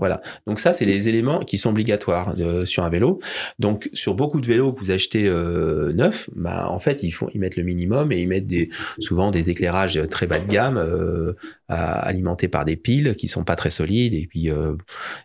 Voilà. 0.00 0.20
Donc 0.46 0.58
ça, 0.58 0.72
c'est 0.72 0.86
les 0.86 1.08
éléments 1.08 1.40
qui 1.40 1.58
sont 1.58 1.70
obligatoires 1.70 2.34
de, 2.34 2.64
sur 2.64 2.82
un 2.84 2.90
vélo. 2.90 3.20
Donc 3.58 3.88
sur 3.92 4.14
beaucoup 4.14 4.40
de 4.40 4.46
vélos 4.46 4.72
que 4.72 4.80
vous 4.80 4.90
achetez 4.90 5.28
euh, 5.28 5.92
neufs, 5.92 6.30
bah, 6.34 6.68
en 6.68 6.78
fait, 6.78 7.02
ils 7.02 7.12
font, 7.12 7.28
ils 7.34 7.40
mettent 7.40 7.56
le 7.56 7.62
minimum 7.62 8.10
et 8.10 8.20
ils 8.20 8.26
mettent 8.26 8.46
des, 8.46 8.70
souvent 8.98 9.30
des 9.30 9.50
éclairages 9.50 10.00
très 10.10 10.26
bas 10.26 10.38
de 10.38 10.50
gamme, 10.50 10.78
euh, 10.78 11.34
alimentés 11.68 12.48
par 12.48 12.64
des 12.64 12.76
piles 12.76 13.14
qui 13.14 13.28
sont 13.28 13.44
pas 13.44 13.56
très 13.56 13.70
solides 13.70 14.14
et 14.14 14.26
puis 14.26 14.50
euh, 14.50 14.74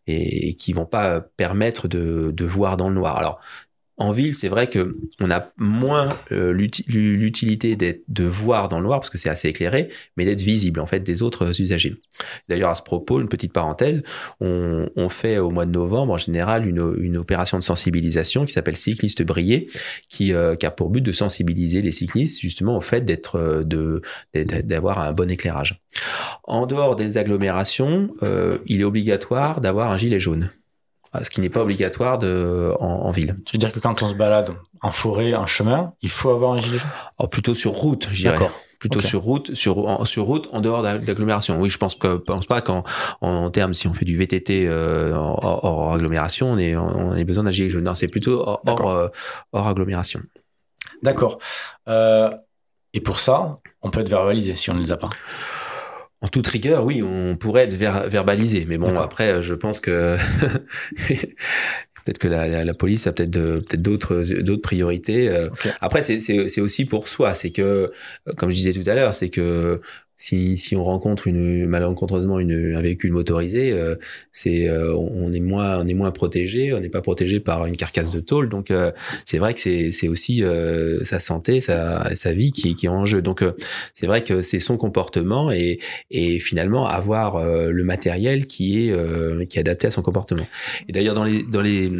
et, 0.07 0.55
qui 0.55 0.73
vont 0.73 0.85
pas 0.85 1.21
permettre 1.21 1.87
de, 1.87 2.31
de 2.31 2.45
voir 2.45 2.77
dans 2.77 2.89
le 2.89 2.95
noir. 2.95 3.17
Alors 3.17 3.39
en 3.97 4.11
ville, 4.11 4.33
c'est 4.33 4.49
vrai 4.49 4.67
que 4.67 4.91
on 5.21 5.31
a 5.31 5.51
moins 5.57 6.09
euh, 6.31 6.51
l'utilité 6.51 7.77
de 7.77 8.23
voir 8.25 8.67
dans 8.67 8.79
le 8.79 8.85
noir 8.85 8.99
parce 8.99 9.09
que 9.09 9.17
c'est 9.17 9.29
assez 9.29 9.47
éclairé, 9.47 9.89
mais 10.17 10.25
d'être 10.25 10.41
visible 10.41 10.81
en 10.81 10.85
fait 10.85 10.99
des 10.99 11.23
autres 11.23 11.61
usagers. 11.61 11.95
D'ailleurs, 12.49 12.71
à 12.71 12.75
ce 12.75 12.81
propos, 12.81 13.21
une 13.21 13.29
petite 13.29 13.53
parenthèse, 13.53 14.03
on, 14.41 14.89
on 14.97 15.07
fait 15.07 15.37
au 15.37 15.49
mois 15.49 15.65
de 15.65 15.71
novembre 15.71 16.13
en 16.13 16.17
général 16.17 16.67
une, 16.67 16.93
une 16.99 17.15
opération 17.15 17.57
de 17.57 17.63
sensibilisation 17.63 18.43
qui 18.43 18.51
s'appelle 18.51 18.75
Cycliste 18.75 19.23
brillé, 19.23 19.67
qui, 20.09 20.33
euh, 20.33 20.55
qui, 20.55 20.65
a 20.65 20.71
pour 20.71 20.89
but 20.89 21.01
de 21.01 21.13
sensibiliser 21.13 21.81
les 21.81 21.91
cyclistes 21.91 22.41
justement 22.41 22.75
au 22.75 22.81
fait 22.81 23.01
d'être 23.05 23.37
euh, 23.37 23.63
de 23.63 24.01
d'avoir 24.33 24.99
un 24.99 25.13
bon 25.13 25.29
éclairage. 25.29 25.81
En 26.43 26.65
dehors 26.65 26.95
des 26.97 27.17
agglomérations, 27.17 28.09
il 28.65 28.81
est 28.81 28.83
obligatoire 28.83 29.61
d'avoir 29.61 29.91
un 29.91 29.97
gilet 29.97 30.19
jaune 30.19 30.49
ce 31.23 31.29
qui 31.29 31.41
n'est 31.41 31.49
pas 31.49 31.61
obligatoire 31.61 32.17
de, 32.17 32.73
en, 32.79 33.11
ville. 33.11 33.35
Tu 33.45 33.53
veux 33.53 33.59
dire 33.59 33.71
que 33.71 33.79
quand 33.79 34.01
on 34.01 34.09
se 34.09 34.13
balade 34.13 34.51
en 34.81 34.91
forêt, 34.91 35.35
en 35.35 35.47
chemin, 35.47 35.93
il 36.01 36.09
faut 36.09 36.29
avoir 36.29 36.53
un 36.53 36.57
gilet 36.57 36.77
jaune? 36.77 36.89
Oh, 37.19 37.27
Plutôt 37.27 37.53
sur 37.53 37.71
route, 37.71 38.07
je 38.11 38.29
dirais. 38.29 38.49
Plutôt 38.79 39.01
sur 39.01 39.21
route, 39.21 39.55
sur, 39.55 39.87
en, 39.87 40.05
sur 40.05 40.25
route, 40.25 40.47
en 40.51 40.61
dehors 40.61 40.83
de 40.83 41.07
l'agglomération. 41.07 41.59
Oui, 41.59 41.69
je 41.69 41.77
pense 41.77 41.95
que 41.95 42.17
pense 42.17 42.45
pas 42.45 42.61
qu'en 42.61 42.83
en, 43.21 43.49
termes, 43.49 43.73
si 43.73 43.87
on 43.87 43.93
fait 43.93 44.05
du 44.05 44.17
VTT 44.17 44.67
euh, 44.67 45.13
hors, 45.15 45.93
agglomération, 45.93 46.51
on 46.51 46.57
est 46.57 46.75
on 46.75 47.11
a 47.11 47.23
besoin 47.23 47.45
d'un 47.45 47.51
gilet 47.51 47.69
jaune. 47.69 47.85
Non, 47.85 47.95
c'est 47.95 48.07
plutôt 48.07 48.41
hors, 48.41 48.61
hors, 48.67 48.89
euh, 48.89 49.07
agglomération. 49.53 50.21
D'accord. 51.03 51.37
Euh, 51.87 52.29
et 52.93 53.01
pour 53.01 53.19
ça, 53.19 53.49
on 53.81 53.89
peut 53.89 54.01
être 54.01 54.09
verbalisé 54.09 54.55
si 54.55 54.69
on 54.69 54.73
ne 54.73 54.79
les 54.79 54.91
a 54.91 54.97
pas 54.97 55.09
en 56.25 56.27
toute 56.27 56.47
rigueur, 56.47 56.83
oui, 56.85 57.03
on 57.03 57.37
pourrait 57.37 57.65
être 57.65 57.75
verbalisé. 57.75 58.65
Mais 58.67 58.79
bon, 58.79 58.97
après, 58.97 59.43
je 59.43 59.53
pense 59.53 59.79
que 59.79 60.17
peut-être 62.03 62.17
que 62.17 62.27
la, 62.27 62.73
police 62.73 63.05
a 63.05 63.13
peut-être 63.13 63.31
peut-être 63.31 63.81
d'autres 63.81 64.23
d'autres 64.41 64.63
priorités. 64.63 65.29
Euh. 65.29 65.49
Après, 65.81 66.01
c'est 66.01 66.19
c'est 66.19 66.61
aussi 66.61 66.85
pour 66.85 67.07
soi. 67.07 67.35
C'est 67.35 67.51
que, 67.51 67.91
comme 68.37 68.49
je 68.49 68.55
disais 68.55 68.73
tout 68.73 68.89
à 68.89 68.95
l'heure, 68.95 69.13
c'est 69.13 69.29
que 69.29 69.81
si, 70.17 70.55
si 70.55 70.75
on 70.75 70.83
rencontre 70.83 71.27
une 71.27 71.65
malencontreusement 71.67 72.39
une, 72.39 72.73
un 72.75 72.81
véhicule 72.81 73.11
motorisé, 73.11 73.73
euh, 73.73 73.95
c'est 74.31 74.69
euh, 74.69 74.95
on 74.95 75.31
est 75.33 75.41
moins 75.41 75.79
on 75.79 75.87
est 75.87 75.93
moins 75.93 76.11
protégé, 76.11 76.73
on 76.73 76.79
n'est 76.79 76.89
pas 76.89 77.01
protégé 77.01 77.41
par 77.41 77.65
une 77.65 77.75
carcasse 77.75 78.13
de 78.13 78.21
tôle. 78.21 78.47
Donc 78.47 78.71
euh, 78.71 78.91
c'est 79.25 79.39
vrai 79.39 79.53
que 79.53 79.59
c'est 79.59 79.91
c'est 79.91 80.07
aussi 80.07 80.43
sa 81.01 81.19
santé, 81.19 81.59
sa 81.59 82.15
sa 82.15 82.33
vie 82.33 82.51
qui 82.51 82.75
qui 82.75 82.85
est 82.85 82.89
en 82.89 83.05
jeu. 83.05 83.21
Donc 83.21 83.43
c'est 83.93 84.07
vrai 84.07 84.23
que 84.23 84.41
c'est 84.41 84.59
son 84.59 84.77
comportement 84.77 85.51
et 85.51 85.79
et 86.11 86.39
finalement 86.39 86.87
avoir 86.87 87.43
le 87.45 87.83
matériel 87.83 88.45
qui 88.45 88.87
est 88.87 89.47
qui 89.47 89.57
est 89.57 89.61
adapté 89.61 89.87
à 89.87 89.91
son 89.91 90.01
comportement. 90.01 90.47
Et 90.87 90.91
d'ailleurs 90.91 91.15
dans 91.15 91.23
les 91.23 91.43
dans 91.43 91.61
les 91.61 91.91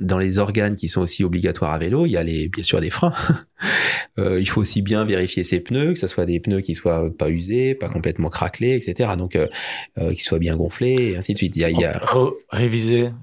dans 0.00 0.18
les 0.18 0.38
organes 0.38 0.76
qui 0.76 0.88
sont 0.88 1.00
aussi 1.00 1.24
obligatoires 1.24 1.72
à 1.72 1.78
vélo, 1.78 2.06
il 2.06 2.12
y 2.12 2.16
a 2.16 2.22
les 2.22 2.48
bien 2.48 2.62
sûr 2.62 2.80
des 2.80 2.90
freins. 2.90 3.14
il 4.18 4.48
faut 4.48 4.60
aussi 4.60 4.82
bien 4.82 5.04
vérifier 5.04 5.44
ses 5.44 5.60
pneus, 5.60 5.92
que 5.92 5.98
ce 5.98 6.06
soit 6.06 6.26
des 6.26 6.40
pneus 6.40 6.60
qui 6.60 6.74
soient 6.74 7.10
pas 7.16 7.30
usés 7.30 7.45
pas 7.74 7.88
complètement 7.88 8.28
craquelé, 8.28 8.74
etc. 8.74 9.10
Donc, 9.16 9.36
euh, 9.36 9.46
euh, 9.98 10.10
qu'il 10.10 10.22
soit 10.22 10.38
bien 10.38 10.56
gonflé, 10.56 10.94
et 10.94 11.16
ainsi 11.16 11.32
de 11.32 11.38
suite. 11.38 11.56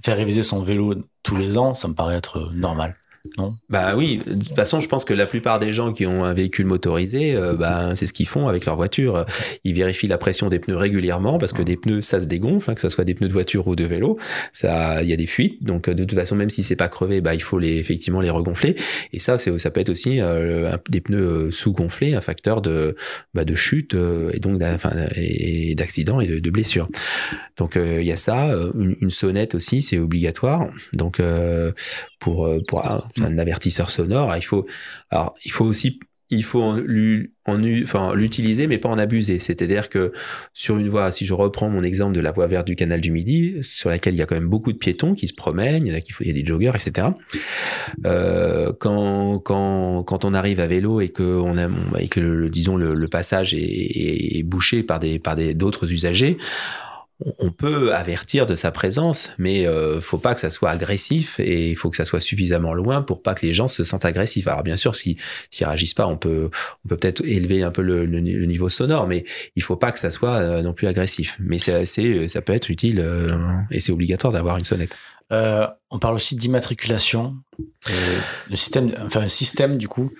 Faire 0.03 0.17
réviser 0.17 0.43
son 0.43 0.62
vélo 0.63 0.95
tous 1.23 1.38
les 1.38 1.57
ans, 1.57 1.73
ça 1.73 1.88
me 1.88 1.93
paraît 1.93 2.17
être 2.17 2.51
normal 2.53 2.95
non 3.38 3.55
Bah 3.69 3.95
oui, 3.95 4.19
de 4.25 4.33
toute 4.43 4.55
façon, 4.55 4.81
je 4.81 4.89
pense 4.89 5.05
que 5.05 5.13
la 5.13 5.25
plupart 5.25 5.57
des 5.57 5.71
gens 5.71 5.93
qui 5.93 6.05
ont 6.05 6.25
un 6.25 6.33
véhicule 6.33 6.65
motorisé, 6.65 7.36
euh, 7.36 7.53
bah, 7.53 7.95
c'est 7.95 8.05
ce 8.05 8.12
qu'ils 8.12 8.27
font 8.27 8.49
avec 8.49 8.65
leur 8.65 8.75
voiture. 8.75 9.25
Ils 9.63 9.73
vérifient 9.73 10.07
la 10.07 10.17
pression 10.17 10.49
des 10.49 10.59
pneus 10.59 10.75
régulièrement 10.75 11.38
parce 11.38 11.53
que 11.53 11.62
des 11.62 11.77
pneus, 11.77 12.01
ça 12.01 12.19
se 12.19 12.27
dégonfle, 12.27 12.69
hein, 12.69 12.75
que 12.75 12.81
ce 12.81 12.89
soit 12.89 13.05
des 13.05 13.15
pneus 13.15 13.29
de 13.29 13.33
voiture 13.33 13.65
ou 13.67 13.77
de 13.77 13.86
vélo, 13.86 14.19
ça, 14.51 15.01
il 15.03 15.09
y 15.09 15.13
a 15.13 15.15
des 15.15 15.27
fuites. 15.27 15.63
Donc 15.63 15.89
de 15.89 16.03
toute 16.03 16.17
façon, 16.17 16.36
même 16.36 16.49
si 16.49 16.63
c'est 16.63 16.75
pas 16.75 16.89
crevé, 16.89 17.21
bah 17.21 17.33
il 17.33 17.41
faut 17.41 17.59
les 17.59 17.77
effectivement 17.77 18.19
les 18.19 18.29
regonfler. 18.29 18.75
Et 19.13 19.19
ça, 19.19 19.38
c'est 19.38 19.57
ça 19.57 19.71
peut 19.71 19.79
être 19.79 19.89
aussi 19.89 20.19
euh, 20.19 20.75
des 20.89 20.99
pneus 20.99 21.47
euh, 21.47 21.51
sous-gonflés, 21.51 22.15
un 22.15 22.21
facteur 22.21 22.62
de 22.62 22.95
bah, 23.33 23.45
de 23.45 23.55
chute 23.55 23.95
et 24.33 24.39
donc 24.39 24.57
d'accident 24.57 26.19
et 26.19 26.27
de, 26.27 26.39
de 26.39 26.49
blessure. 26.49 26.88
Donc 27.57 27.77
il 27.77 28.03
y 28.03 28.12
a 28.12 28.15
ça, 28.17 28.53
une, 28.73 28.95
une 28.99 29.09
sonnette 29.09 29.55
aussi, 29.55 29.81
c'est 29.81 29.99
obligatoire. 29.99 30.69
Donc 30.93 31.21
pour 32.23 32.49
pour 32.67 32.86
un 32.86 33.38
avertisseur 33.38 33.89
sonore. 33.89 34.33
Il 34.36 34.41
faut, 34.41 34.65
alors, 35.12 35.33
il 35.45 35.51
faut 35.51 35.65
aussi 35.65 35.99
il 36.33 36.43
faut 36.43 36.75
l'utiliser 38.15 38.67
mais 38.67 38.77
pas 38.77 38.89
en 38.89 38.97
abuser. 38.97 39.39
C'est-à-dire 39.39 39.89
que 39.89 40.12
sur 40.53 40.77
une 40.77 40.89
voie, 40.89 41.12
si 41.12 41.25
je 41.25 41.33
reprends 41.33 41.69
mon 41.69 41.83
exemple 41.83 42.13
de 42.15 42.21
la 42.21 42.31
voie 42.31 42.47
verte 42.47 42.67
du 42.67 42.75
canal 42.75 43.01
du 43.01 43.12
Midi, 43.12 43.57
sur 43.62 43.89
laquelle 43.89 44.13
il 44.15 44.17
y 44.17 44.21
a 44.21 44.25
quand 44.25 44.36
même 44.36 44.47
beaucoup 44.47 44.73
de 44.73 44.77
piétons 44.77 45.13
qui 45.15 45.27
se 45.27 45.33
promènent, 45.33 45.86
il 45.86 45.93
y 45.93 45.95
a, 45.95 46.01
qui, 46.01 46.13
il 46.21 46.27
y 46.27 46.29
a 46.31 46.33
des 46.33 46.45
joggers, 46.45 46.71
etc. 46.75 47.07
Euh, 48.05 48.71
quand, 48.79 49.39
quand, 49.39 50.03
quand 50.03 50.25
on 50.25 50.33
arrive 50.33 50.59
à 50.59 50.67
vélo 50.67 51.01
et 51.01 51.09
que 51.09 51.23
on 51.23 51.57
a, 51.57 51.67
et 51.99 52.07
que 52.07 52.19
le, 52.19 52.49
disons 52.49 52.77
le, 52.77 53.07
passage 53.07 53.53
est, 53.53 54.38
est, 54.38 54.43
bouché 54.43 54.81
par 54.81 54.99
des 54.99 55.19
par 55.19 55.36
des 55.36 55.53
d'autres 55.53 55.91
usagers, 55.91 56.38
on 57.39 57.52
peut 57.52 57.93
avertir 57.93 58.45
de 58.45 58.56
sa 58.56 58.71
présence, 58.71 59.32
mais 59.38 59.67
euh, 59.67 60.02
faut 60.02 60.17
pas 60.17 60.34
que 60.34 60.39
ça 60.39 60.49
soit 60.49 60.71
agressif 60.71 61.39
et 61.39 61.69
il 61.69 61.76
faut 61.76 61.89
que 61.89 61.95
ça 61.95 62.06
soit 62.06 62.19
suffisamment 62.19 62.73
loin 62.73 63.02
pour 63.02 63.21
pas 63.21 63.34
que 63.34 63.45
les 63.45 63.54
gens 63.54 63.67
se 63.67 63.84
sentent 63.84 64.06
agressifs. 64.06 64.47
Alors 64.47 64.63
bien 64.63 64.76
sûr, 64.76 64.95
si 64.95 65.17
s'ils 65.49 65.65
réagissent 65.65 65.93
pas, 65.93 66.08
on 66.08 66.17
peut 66.17 66.49
on 66.86 66.89
peut 66.89 66.97
peut-être 66.97 67.23
élever 67.23 67.63
un 67.63 67.71
peu 67.71 67.82
le, 67.82 68.06
niveau 68.06 68.69
sonore, 68.69 69.08
mais 69.08 69.23
il 69.56 69.63
faut 69.63 69.76
pas 69.76 69.91
que 69.91 69.99
ça 69.99 70.12
soit 70.12 70.38
euh, 70.38 70.62
non 70.62 70.73
plus 70.73 70.88
agressif. 70.88 71.38
Mais 71.39 71.60
c'est 71.60 72.28
ça 72.28 72.41
peut 72.41 72.54
être 72.54 72.69
utile 72.69 72.99
euh, 72.99 73.60
et 73.71 73.80
c'est 73.80 73.91
obligatoire 73.91 74.34
d'avoir 74.34 74.58
une 74.58 74.65
sonnette. 74.65 74.97
Euh, 75.32 75.67
on 75.89 75.99
parle 75.99 76.15
aussi 76.15 76.36
d'immatriculation, 76.36 77.36
le 78.49 78.56
système, 78.56 78.91
enfin 79.06 79.21
un 79.21 79.30
système 79.30 79.78
du 79.78 79.88
coup 79.88 80.12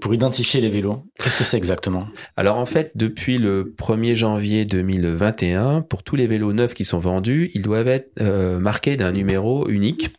pour 0.00 0.12
identifier 0.12 0.60
les 0.60 0.68
vélos, 0.68 1.06
qu'est-ce 1.18 1.38
que 1.38 1.44
c'est 1.44 1.56
exactement? 1.56 2.04
Alors 2.36 2.58
en 2.58 2.66
fait, 2.66 2.92
depuis 2.96 3.38
le 3.38 3.74
1er 3.78 4.14
janvier 4.14 4.64
2021, 4.66 5.82
pour 5.82 6.02
tous 6.02 6.16
les 6.16 6.26
vélos 6.26 6.52
neufs 6.52 6.74
qui 6.74 6.84
sont 6.84 6.98
vendus, 6.98 7.50
ils 7.54 7.62
doivent 7.62 7.88
être 7.88 8.10
euh, 8.20 8.58
marqués 8.58 8.96
d'un 8.96 9.12
numéro 9.12 9.68
unique. 9.68 10.10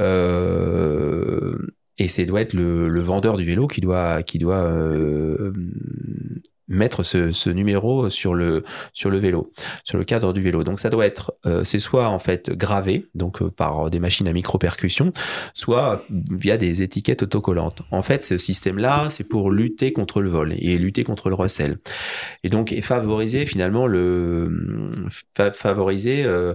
Euh, 0.00 1.54
et 1.98 2.08
c'est 2.08 2.24
doit 2.24 2.40
être 2.40 2.54
le, 2.54 3.00
vendeur 3.00 3.36
du 3.36 3.44
vélo 3.44 3.66
qui 3.66 3.82
doit 3.82 4.22
qui 4.22 4.38
doit 4.38 4.62
euh, 4.62 5.52
mettre 6.72 7.02
ce, 7.02 7.32
ce, 7.32 7.50
numéro 7.50 8.08
sur 8.10 8.34
le 8.34 8.62
sur 8.92 9.10
le 9.10 9.18
vélo, 9.18 9.50
sur 9.84 9.98
le 9.98 10.04
cadre 10.04 10.32
du 10.32 10.42
vélo. 10.42 10.64
Donc 10.64 10.80
ça 10.80 10.90
doit 10.90 11.06
être, 11.06 11.34
euh, 11.46 11.64
c'est 11.64 11.78
soit 11.78 12.08
en 12.08 12.18
fait 12.18 12.50
gravé, 12.50 13.06
donc 13.14 13.42
euh, 13.42 13.50
par 13.50 13.90
des 13.90 14.00
machines 14.00 14.26
à 14.28 14.32
micro 14.32 14.58
percussion, 14.58 15.12
soit 15.54 16.04
via 16.30 16.56
des 16.56 16.82
étiquettes 16.82 17.22
autocollantes. 17.22 17.82
En 17.90 18.02
fait, 18.02 18.22
ce 18.22 18.38
système-là, 18.38 19.08
c'est 19.10 19.24
pour 19.24 19.50
lutter 19.50 19.92
contre 19.92 20.20
le 20.22 20.30
vol 20.30 20.54
et 20.58 20.78
lutter 20.78 21.04
contre 21.04 21.28
le 21.28 21.34
recel, 21.34 21.78
et 22.42 22.48
donc 22.48 22.72
et 22.72 22.80
favoriser 22.80 23.46
finalement 23.46 23.86
le 23.86 24.86
favoriser, 25.52 26.24
euh, 26.24 26.54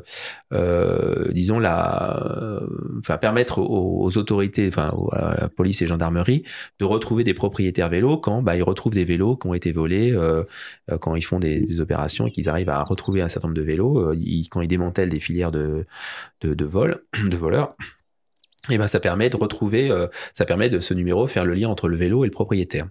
euh, 0.53 1.25
disons 1.31 1.59
la, 1.59 2.59
enfin 2.99 3.17
permettre 3.17 3.59
aux, 3.59 4.17
autorités, 4.17 4.67
enfin 4.67 4.91
à 5.11 5.41
la 5.41 5.49
police 5.49 5.81
et 5.81 5.87
gendarmerie, 5.87 6.43
de 6.79 6.85
retrouver 6.85 7.23
des 7.23 7.33
propriétaires 7.33 7.89
vélos 7.89 8.17
quand 8.17 8.41
bah, 8.41 8.55
ils 8.55 8.63
retrouvent 8.63 8.93
des 8.93 9.05
vélos 9.05 9.37
qui 9.37 9.47
ont 9.47 9.53
été 9.53 9.71
volés 9.71 10.06
euh, 10.11 10.43
euh, 10.91 10.97
quand 10.97 11.15
ils 11.15 11.23
font 11.23 11.39
des, 11.39 11.81
opérations 11.81 12.27
et 12.27 12.31
qu'ils 12.31 12.49
arrivent 12.49 12.69
à 12.69 12.83
retrouver 12.83 13.21
un 13.21 13.27
certain 13.27 13.47
nombre 13.47 13.59
de 13.59 13.65
vélos, 13.65 14.11
euh, 14.11 14.43
quand 14.49 14.61
ils 14.61 14.67
démantèlent 14.67 15.09
des 15.09 15.19
filières 15.19 15.51
de, 15.51 15.85
de, 16.41 16.65
vol, 16.65 17.03
de 17.29 17.37
voleurs. 17.37 17.75
Eh 18.69 18.77
ben 18.77 18.87
ça 18.87 18.99
permet 18.99 19.29
de 19.29 19.37
retrouver, 19.37 19.89
ça 20.33 20.43
permet 20.43 20.67
de 20.67 20.81
ce 20.81 20.93
numéro 20.93 21.25
faire 21.25 21.45
le 21.45 21.53
lien 21.53 21.69
entre 21.69 21.87
le 21.87 21.95
vélo 21.95 22.25
et 22.25 22.27
le 22.27 22.31
propriétaire. 22.31 22.85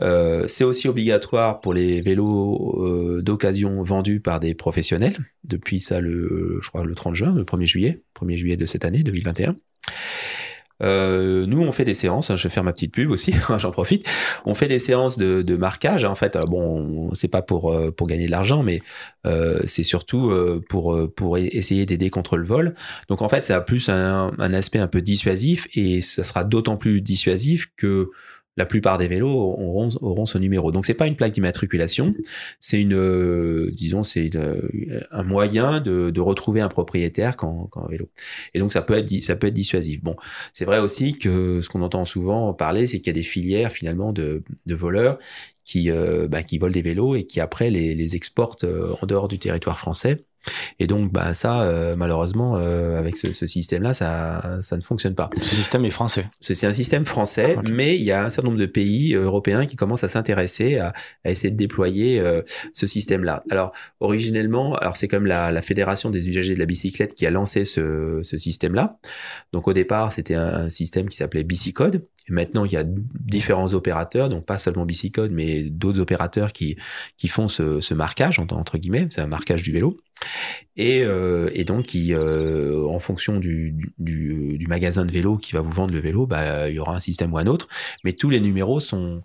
c'est 0.00 0.64
aussi 0.64 0.88
obligatoire 0.88 1.60
pour 1.60 1.72
les 1.74 2.02
vélos 2.02 3.22
d'occasion 3.22 3.80
vendus 3.84 4.18
par 4.18 4.40
des 4.40 4.52
professionnels 4.54 5.16
depuis 5.44 5.78
ça 5.78 6.00
le 6.00 6.58
je 6.60 6.68
crois 6.70 6.84
le 6.84 6.92
30 6.96 7.14
juin, 7.14 7.34
le 7.36 7.44
1er 7.44 7.66
juillet, 7.66 8.02
1er 8.20 8.36
juillet 8.36 8.56
de 8.56 8.66
cette 8.66 8.84
année 8.84 9.04
2021. 9.04 9.54
Euh, 10.82 11.46
nous, 11.46 11.60
on 11.60 11.72
fait 11.72 11.84
des 11.84 11.94
séances. 11.94 12.30
Hein, 12.30 12.36
je 12.36 12.42
vais 12.44 12.52
faire 12.52 12.64
ma 12.64 12.72
petite 12.72 12.92
pub 12.92 13.10
aussi. 13.10 13.34
J'en 13.58 13.70
profite. 13.70 14.06
On 14.44 14.54
fait 14.54 14.68
des 14.68 14.78
séances 14.78 15.18
de, 15.18 15.56
marquage. 15.56 16.04
Hein, 16.04 16.10
en 16.10 16.14
fait, 16.14 16.36
euh, 16.36 16.42
bon, 16.42 17.10
c'est 17.14 17.28
pas 17.28 17.42
pour 17.42 17.72
euh, 17.72 17.90
pour 17.90 18.06
gagner 18.06 18.26
de 18.26 18.30
l'argent, 18.30 18.62
mais 18.62 18.82
euh, 19.26 19.60
c'est 19.64 19.82
surtout 19.82 20.32
pour 20.68 20.98
pour 21.14 21.38
essayer 21.38 21.86
d'aider 21.86 22.10
contre 22.10 22.36
le 22.36 22.44
vol. 22.44 22.74
Donc, 23.08 23.22
en 23.22 23.28
fait, 23.28 23.42
ça 23.42 23.56
a 23.56 23.60
plus 23.60 23.88
un 23.88 24.52
aspect 24.52 24.78
un 24.78 24.88
peu 24.88 25.00
dissuasif 25.00 25.66
et 25.74 26.00
ça 26.00 26.24
sera 26.24 26.44
d'autant 26.44 26.76
plus 26.76 27.00
dissuasif 27.00 27.68
que 27.76 28.06
la 28.56 28.66
plupart 28.66 28.98
des 28.98 29.08
vélos 29.08 29.28
auront, 29.28 29.88
auront 30.00 30.26
ce 30.26 30.38
numéro. 30.38 30.70
Donc 30.70 30.86
c'est 30.86 30.94
pas 30.94 31.06
une 31.06 31.16
plaque 31.16 31.32
d'immatriculation, 31.32 32.10
c'est 32.60 32.80
une, 32.80 32.94
euh, 32.94 33.70
disons, 33.72 34.04
c'est 34.04 34.30
un 35.10 35.22
moyen 35.22 35.80
de, 35.80 36.10
de, 36.10 36.20
retrouver 36.20 36.60
un 36.60 36.68
propriétaire 36.68 37.36
quand, 37.36 37.66
quand 37.70 37.84
un 37.84 37.88
vélo. 37.88 38.08
Et 38.54 38.58
donc 38.58 38.72
ça 38.72 38.82
peut 38.82 38.94
être, 38.94 39.10
ça 39.22 39.36
peut 39.36 39.48
être 39.48 39.54
dissuasif. 39.54 40.02
Bon, 40.02 40.16
c'est 40.52 40.64
vrai 40.64 40.78
aussi 40.78 41.18
que 41.18 41.60
ce 41.60 41.68
qu'on 41.68 41.82
entend 41.82 42.04
souvent 42.04 42.54
parler, 42.54 42.86
c'est 42.86 42.98
qu'il 42.98 43.08
y 43.08 43.10
a 43.10 43.14
des 43.14 43.22
filières 43.22 43.72
finalement 43.72 44.12
de, 44.12 44.42
de 44.66 44.74
voleurs 44.74 45.18
qui, 45.64 45.90
euh, 45.90 46.28
bah, 46.28 46.42
qui 46.42 46.58
volent 46.58 46.72
des 46.72 46.82
vélos 46.82 47.16
et 47.16 47.24
qui 47.24 47.40
après 47.40 47.70
les, 47.70 47.94
les 47.94 48.16
exportent 48.16 48.64
euh, 48.64 48.94
en 49.02 49.06
dehors 49.06 49.28
du 49.28 49.38
territoire 49.38 49.78
français 49.78 50.24
et 50.78 50.86
donc, 50.86 51.12
bah, 51.12 51.32
ça, 51.34 51.62
euh, 51.62 51.96
malheureusement, 51.96 52.56
euh, 52.56 52.98
avec 52.98 53.16
ce, 53.16 53.32
ce 53.32 53.46
système-là, 53.46 53.94
ça, 53.94 54.58
ça 54.60 54.76
ne 54.76 54.82
fonctionne 54.82 55.14
pas. 55.14 55.30
Ce 55.36 55.54
système 55.54 55.84
est 55.84 55.90
français. 55.90 56.26
C'est 56.40 56.66
un 56.66 56.72
système 56.72 57.06
français, 57.06 57.56
mais 57.70 57.96
il 57.96 58.02
y 58.02 58.12
a 58.12 58.24
un 58.24 58.30
certain 58.30 58.48
nombre 58.48 58.60
de 58.60 58.66
pays 58.66 59.14
euh, 59.14 59.24
européens 59.24 59.66
qui 59.66 59.76
commencent 59.76 60.04
à 60.04 60.08
s'intéresser 60.08 60.78
à, 60.78 60.92
à, 61.24 61.30
essayer 61.30 61.50
de 61.50 61.56
déployer 61.56 62.22
ce 62.72 62.86
système-là. 62.86 63.42
Alors, 63.50 63.72
originellement, 64.00 64.74
alors 64.76 64.96
c'est 64.96 65.08
comme 65.08 65.26
la, 65.26 65.52
la, 65.52 65.62
fédération 65.62 66.10
des 66.10 66.28
usagers 66.28 66.54
de 66.54 66.58
la 66.58 66.66
bicyclette 66.66 67.14
qui 67.14 67.26
a 67.26 67.30
lancé 67.30 67.64
ce, 67.64 68.20
ce 68.22 68.38
système-là. 68.38 68.90
Donc, 69.52 69.68
au 69.68 69.72
départ, 69.72 70.12
c'était 70.12 70.34
un, 70.34 70.68
système 70.68 71.08
qui 71.08 71.16
s'appelait 71.16 71.44
Bicicode. 71.44 72.06
Et 72.28 72.32
maintenant, 72.32 72.64
il 72.64 72.72
y 72.72 72.76
a 72.76 72.84
différents 72.84 73.74
opérateurs, 73.74 74.28
donc 74.28 74.46
pas 74.46 74.58
seulement 74.58 74.86
Bicicode, 74.86 75.30
mais 75.32 75.62
d'autres 75.62 76.00
opérateurs 76.00 76.52
qui, 76.52 76.76
qui 77.16 77.28
font 77.28 77.48
ce, 77.48 77.80
ce 77.80 77.94
marquage, 77.94 78.38
entre 78.38 78.78
guillemets, 78.78 79.06
c'est 79.10 79.20
un 79.20 79.26
marquage 79.26 79.62
du 79.62 79.72
vélo. 79.72 79.96
Et, 80.76 81.02
euh, 81.04 81.50
et 81.54 81.64
donc, 81.64 81.94
euh, 81.94 82.86
en 82.88 82.98
fonction 82.98 83.38
du, 83.38 83.76
du, 83.98 84.66
magasin 84.68 85.04
de 85.04 85.12
vélo 85.12 85.36
qui 85.38 85.52
va 85.52 85.60
vous 85.60 85.70
vendre 85.70 85.92
le 85.92 86.00
vélo, 86.00 86.26
bah, 86.26 86.68
il 86.68 86.74
y 86.74 86.78
aura 86.78 86.96
un 86.96 87.00
système 87.00 87.32
ou 87.32 87.38
un 87.38 87.46
autre. 87.46 87.68
Mais 88.02 88.12
tous 88.12 88.30
les 88.30 88.40
numéros 88.40 88.80
sont, 88.80 89.20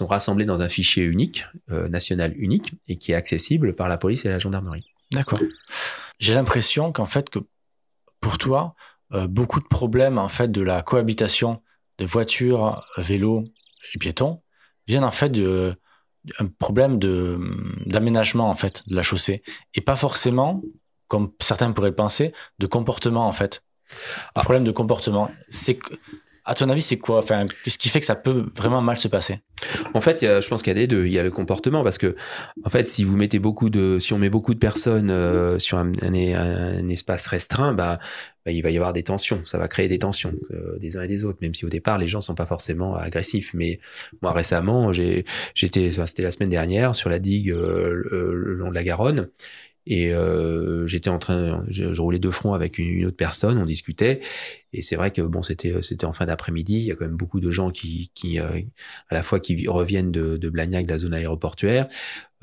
rassemblés 0.00 0.44
dans 0.44 0.62
un 0.62 0.68
fichier 0.68 1.04
unique, 1.04 1.44
euh, 1.70 1.88
national 1.88 2.32
unique, 2.36 2.74
et 2.88 2.96
qui 2.96 3.12
est 3.12 3.16
accessible 3.16 3.74
par 3.74 3.88
la 3.88 3.98
police 3.98 4.24
et 4.24 4.28
la 4.28 4.38
gendarmerie. 4.38 4.84
D'accord. 5.10 5.40
J'ai 6.18 6.34
l'impression 6.34 6.92
qu'en 6.92 7.06
fait, 7.06 7.28
que 7.28 7.40
pour 8.20 8.38
toi, 8.38 8.74
euh, 9.12 9.26
beaucoup 9.26 9.60
de 9.60 9.66
problèmes 9.66 10.18
en 10.18 10.28
fait 10.28 10.50
de 10.50 10.62
la 10.62 10.82
cohabitation 10.82 11.60
de 11.98 12.06
voitures, 12.06 12.84
vélos 12.96 13.42
et 13.94 13.98
piétons 13.98 14.42
viennent 14.86 15.04
en 15.04 15.12
fait 15.12 15.28
de 15.28 15.76
un 16.38 16.46
problème 16.46 16.98
de 16.98 17.38
d'aménagement 17.86 18.48
en 18.48 18.54
fait 18.54 18.82
de 18.88 18.96
la 18.96 19.02
chaussée 19.02 19.42
et 19.74 19.80
pas 19.80 19.96
forcément 19.96 20.62
comme 21.08 21.30
certains 21.40 21.70
pourraient 21.72 21.90
le 21.90 21.94
penser 21.94 22.32
de 22.58 22.66
comportement 22.66 23.26
en 23.26 23.32
fait 23.32 23.62
un 23.90 23.96
ah. 24.36 24.42
problème 24.42 24.64
de 24.64 24.70
comportement 24.70 25.30
c'est 25.48 25.78
à 26.44 26.54
ton 26.54 26.68
avis 26.68 26.82
c'est 26.82 26.98
quoi 26.98 27.18
enfin 27.18 27.42
qu'est-ce 27.64 27.78
qui 27.78 27.88
fait 27.88 28.00
que 28.00 28.06
ça 28.06 28.16
peut 28.16 28.46
vraiment 28.56 28.82
mal 28.82 28.98
se 28.98 29.08
passer? 29.08 29.38
En 29.94 30.00
fait, 30.00 30.20
je 30.20 30.48
pense 30.48 30.62
qu'il 30.62 30.76
y 30.76 30.82
a 30.82 30.86
deux. 30.86 31.06
Il 31.06 31.12
y 31.12 31.18
a 31.18 31.22
le 31.22 31.30
comportement 31.30 31.82
parce 31.82 31.98
que, 31.98 32.14
en 32.64 32.70
fait, 32.70 32.86
si 32.86 33.04
vous 33.04 33.16
mettez 33.16 33.38
beaucoup 33.38 33.70
de, 33.70 33.98
si 33.98 34.12
on 34.12 34.18
met 34.18 34.30
beaucoup 34.30 34.54
de 34.54 34.58
personnes 34.58 35.10
euh, 35.10 35.58
sur 35.58 35.78
un, 35.78 35.90
un, 36.02 36.88
espace 36.88 37.26
restreint, 37.26 37.72
bah, 37.72 37.98
bah, 38.44 38.52
il 38.52 38.62
va 38.62 38.70
y 38.70 38.76
avoir 38.76 38.92
des 38.92 39.02
tensions. 39.02 39.40
Ça 39.44 39.58
va 39.58 39.68
créer 39.68 39.88
des 39.88 39.98
tensions 39.98 40.34
euh, 40.50 40.78
des 40.78 40.96
uns 40.96 41.02
et 41.02 41.08
des 41.08 41.24
autres, 41.24 41.38
même 41.40 41.54
si 41.54 41.64
au 41.64 41.70
départ 41.70 41.98
les 41.98 42.08
gens 42.08 42.20
sont 42.20 42.34
pas 42.34 42.46
forcément 42.46 42.94
agressifs. 42.94 43.54
Mais 43.54 43.78
moi 44.20 44.32
récemment, 44.32 44.92
j'ai, 44.92 45.24
j'étais, 45.54 45.90
c'était 45.90 46.22
la 46.22 46.30
semaine 46.30 46.50
dernière 46.50 46.94
sur 46.94 47.08
la 47.08 47.18
digue 47.18 47.50
euh, 47.50 48.02
le 48.12 48.54
long 48.54 48.68
de 48.68 48.74
la 48.74 48.82
Garonne 48.82 49.28
et 49.86 50.12
euh, 50.14 50.86
j'étais 50.86 51.10
en 51.10 51.18
train, 51.18 51.64
je, 51.68 52.00
roulais 52.00 52.18
de 52.18 52.30
front 52.30 52.54
avec 52.54 52.78
une, 52.78 53.06
autre 53.06 53.16
personne, 53.16 53.58
on 53.58 53.66
discutait, 53.66 54.20
et 54.72 54.82
c'est 54.82 54.96
vrai 54.96 55.10
que 55.10 55.22
bon, 55.22 55.42
c'était 55.42 55.82
c'était 55.82 56.06
en 56.06 56.12
fin 56.12 56.26
d'après-midi. 56.26 56.74
Il 56.74 56.84
y 56.84 56.92
a 56.92 56.94
quand 56.94 57.04
même 57.06 57.16
beaucoup 57.16 57.40
de 57.40 57.50
gens 57.50 57.70
qui, 57.70 58.10
qui 58.14 58.40
euh, 58.40 58.60
à 59.08 59.14
la 59.14 59.22
fois 59.22 59.40
qui 59.40 59.68
reviennent 59.68 60.10
de, 60.10 60.48
Blagnac, 60.48 60.86
de 60.86 60.92
la 60.92 60.98
zone 60.98 61.14
aéroportuaire. 61.14 61.86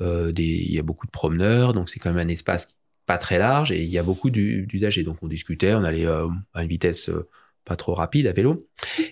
Euh, 0.00 0.32
des, 0.32 0.44
il 0.44 0.74
y 0.74 0.78
a 0.78 0.82
beaucoup 0.82 1.06
de 1.06 1.12
promeneurs, 1.12 1.72
donc 1.74 1.88
c'est 1.88 1.98
quand 1.98 2.12
même 2.12 2.26
un 2.26 2.30
espace 2.30 2.76
pas 3.06 3.18
très 3.18 3.38
large, 3.38 3.72
et 3.72 3.82
il 3.82 3.90
y 3.90 3.98
a 3.98 4.02
beaucoup 4.02 4.30
d'usagers. 4.30 5.02
Donc 5.02 5.18
on 5.22 5.28
discutait, 5.28 5.74
on 5.74 5.84
allait 5.84 6.06
euh, 6.06 6.28
à 6.54 6.62
une 6.62 6.68
vitesse 6.68 7.08
euh, 7.08 7.28
pas 7.64 7.76
trop 7.76 7.94
rapide 7.94 8.26
à 8.26 8.32
vélo. 8.32 8.68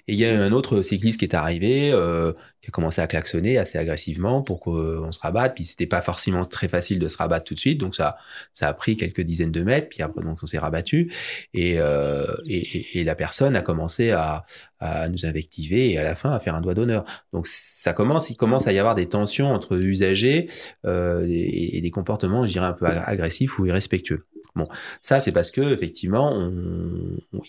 Et 0.08 0.14
il 0.14 0.18
y 0.18 0.24
a 0.24 0.42
un 0.42 0.52
autre 0.52 0.82
cycliste 0.82 1.20
qui 1.20 1.24
est 1.24 1.34
arrivé, 1.34 1.92
euh, 1.92 2.32
qui 2.60 2.68
a 2.68 2.70
commencé 2.70 3.00
à 3.00 3.06
klaxonner 3.06 3.58
assez 3.58 3.78
agressivement 3.78 4.42
pour 4.42 4.60
qu'on 4.60 5.12
se 5.12 5.20
rabatte. 5.20 5.54
Puis 5.54 5.64
c'était 5.64 5.86
pas 5.86 6.02
forcément 6.02 6.44
très 6.44 6.68
facile 6.68 6.98
de 6.98 7.08
se 7.08 7.16
rabattre 7.16 7.44
tout 7.44 7.54
de 7.54 7.60
suite, 7.60 7.78
donc 7.78 7.94
ça, 7.94 8.16
ça 8.52 8.68
a 8.68 8.74
pris 8.74 8.96
quelques 8.96 9.20
dizaines 9.20 9.52
de 9.52 9.62
mètres. 9.62 9.88
Puis 9.88 10.02
après, 10.02 10.22
donc 10.22 10.38
on 10.42 10.46
s'est 10.46 10.58
rabattu 10.58 11.12
et, 11.54 11.76
euh, 11.78 12.26
et, 12.46 13.00
et, 13.00 13.04
la 13.04 13.14
personne 13.14 13.56
a 13.56 13.62
commencé 13.62 14.10
à, 14.10 14.44
à 14.80 15.08
nous 15.08 15.26
invectiver 15.26 15.90
et 15.92 15.98
à 15.98 16.02
la 16.02 16.14
fin 16.14 16.32
à 16.32 16.40
faire 16.40 16.54
un 16.54 16.60
doigt 16.60 16.74
d'honneur. 16.74 17.04
Donc 17.32 17.46
ça 17.46 17.92
commence, 17.92 18.30
il 18.30 18.36
commence 18.36 18.66
à 18.66 18.72
y 18.72 18.78
avoir 18.78 18.94
des 18.94 19.06
tensions 19.06 19.52
entre 19.52 19.80
usagers 19.80 20.48
euh, 20.86 21.24
et, 21.28 21.78
et 21.78 21.80
des 21.80 21.90
comportements, 21.90 22.46
je 22.46 22.52
dirais 22.52 22.66
un 22.66 22.72
peu 22.72 22.86
agressifs 22.86 23.58
ou 23.58 23.66
irrespectueux. 23.66 24.26
Bon, 24.54 24.68
ça 25.00 25.20
c'est 25.20 25.32
parce 25.32 25.50
que 25.50 25.60
effectivement, 25.72 26.50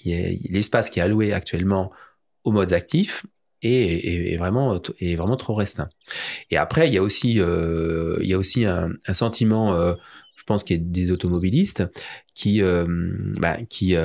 l'espace 0.06 0.90
qui 0.90 1.00
est 1.00 1.04
alloué 1.04 1.34
actuellement 1.34 1.92
aux 2.44 2.52
modes 2.52 2.74
actifs 2.74 3.26
est, 3.62 4.38
vraiment 4.38 4.80
est 5.00 5.16
vraiment 5.16 5.38
trop 5.38 5.54
restreint. 5.54 5.88
Et 6.50 6.58
après, 6.58 6.88
il 6.88 6.94
y 6.94 6.98
a 6.98 7.04
aussi 7.04 7.40
euh, 7.40 8.18
il 8.22 8.28
y 8.28 8.34
a 8.34 8.38
aussi 8.38 8.66
un, 8.66 8.90
sentiment, 9.12 9.74
euh, 9.74 9.94
je 10.36 10.44
pense, 10.44 10.64
qui 10.64 10.74
est 10.74 10.78
des 10.78 11.12
automobilistes 11.12 11.84
qui 12.34 12.62
euh, 12.62 12.86
bah, 13.40 13.58
qui 13.70 13.96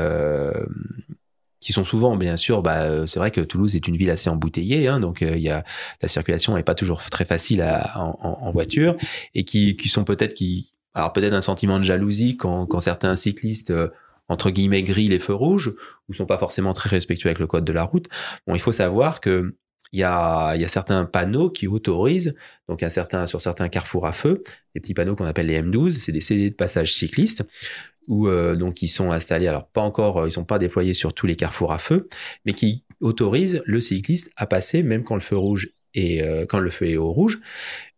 qui 1.58 1.72
sont 1.72 1.84
souvent, 1.84 2.16
bien 2.16 2.36
sûr, 2.36 2.62
bah, 2.62 3.06
c'est 3.08 3.18
vrai 3.18 3.32
que 3.32 3.40
Toulouse 3.40 3.74
est 3.74 3.88
une 3.88 3.96
ville 3.96 4.10
assez 4.10 4.30
embouteillée, 4.30 4.86
hein, 4.86 5.00
donc 5.00 5.22
il 5.22 5.40
y 5.40 5.48
a 5.48 5.64
la 6.00 6.06
circulation 6.06 6.54
n'est 6.54 6.62
pas 6.62 6.76
toujours 6.76 7.02
très 7.02 7.24
facile 7.24 7.60
en, 7.96 8.16
en, 8.20 8.52
voiture, 8.52 8.94
et 9.34 9.42
qui, 9.42 9.74
qui 9.76 9.88
sont 9.88 10.04
peut-être 10.04 10.34
qui 10.34 10.75
alors 10.96 11.12
peut-être 11.12 11.34
un 11.34 11.42
sentiment 11.42 11.78
de 11.78 11.84
jalousie 11.84 12.36
quand, 12.36 12.66
quand 12.66 12.80
certains 12.80 13.16
cyclistes 13.16 13.70
euh, 13.70 13.88
entre 14.28 14.50
guillemets 14.50 14.82
gris 14.82 15.08
les 15.08 15.18
feux 15.18 15.34
rouges 15.34 15.74
ou 16.08 16.14
sont 16.14 16.26
pas 16.26 16.38
forcément 16.38 16.72
très 16.72 16.88
respectueux 16.88 17.28
avec 17.28 17.38
le 17.38 17.46
code 17.46 17.64
de 17.64 17.72
la 17.72 17.84
route. 17.84 18.08
Bon, 18.46 18.54
il 18.54 18.60
faut 18.60 18.72
savoir 18.72 19.20
que 19.20 19.54
il 19.92 20.00
y 20.00 20.04
a, 20.04 20.56
y 20.56 20.64
a 20.64 20.68
certains 20.68 21.04
panneaux 21.04 21.48
qui 21.48 21.68
autorisent, 21.68 22.34
donc 22.68 22.82
un 22.82 22.88
certain, 22.88 23.26
sur 23.26 23.40
certains 23.40 23.68
carrefours 23.68 24.06
à 24.06 24.12
feu, 24.12 24.42
des 24.74 24.80
petits 24.80 24.94
panneaux 24.94 25.14
qu'on 25.14 25.26
appelle 25.26 25.46
les 25.46 25.62
M12, 25.62 25.92
c'est 25.92 26.10
des 26.10 26.20
CD 26.20 26.50
de 26.50 26.56
passage 26.56 26.92
cyclistes, 26.92 27.46
où 28.08 28.26
euh, 28.26 28.56
donc 28.56 28.82
ils 28.82 28.88
sont 28.88 29.12
installés, 29.12 29.46
alors 29.46 29.68
pas 29.68 29.82
encore, 29.82 30.22
euh, 30.22 30.28
ils 30.28 30.32
sont 30.32 30.44
pas 30.44 30.58
déployés 30.58 30.92
sur 30.92 31.14
tous 31.14 31.26
les 31.26 31.36
carrefours 31.36 31.72
à 31.72 31.78
feu, 31.78 32.08
mais 32.44 32.52
qui 32.52 32.84
autorisent 33.00 33.62
le 33.64 33.80
cycliste 33.80 34.32
à 34.36 34.46
passer 34.46 34.82
même 34.82 35.04
quand 35.04 35.14
le 35.14 35.20
feu 35.20 35.36
rouge 35.36 35.70
et 35.96 36.22
euh, 36.22 36.46
quand 36.46 36.60
le 36.60 36.70
feu 36.70 36.86
est 36.86 36.96
au 36.96 37.10
rouge. 37.12 37.40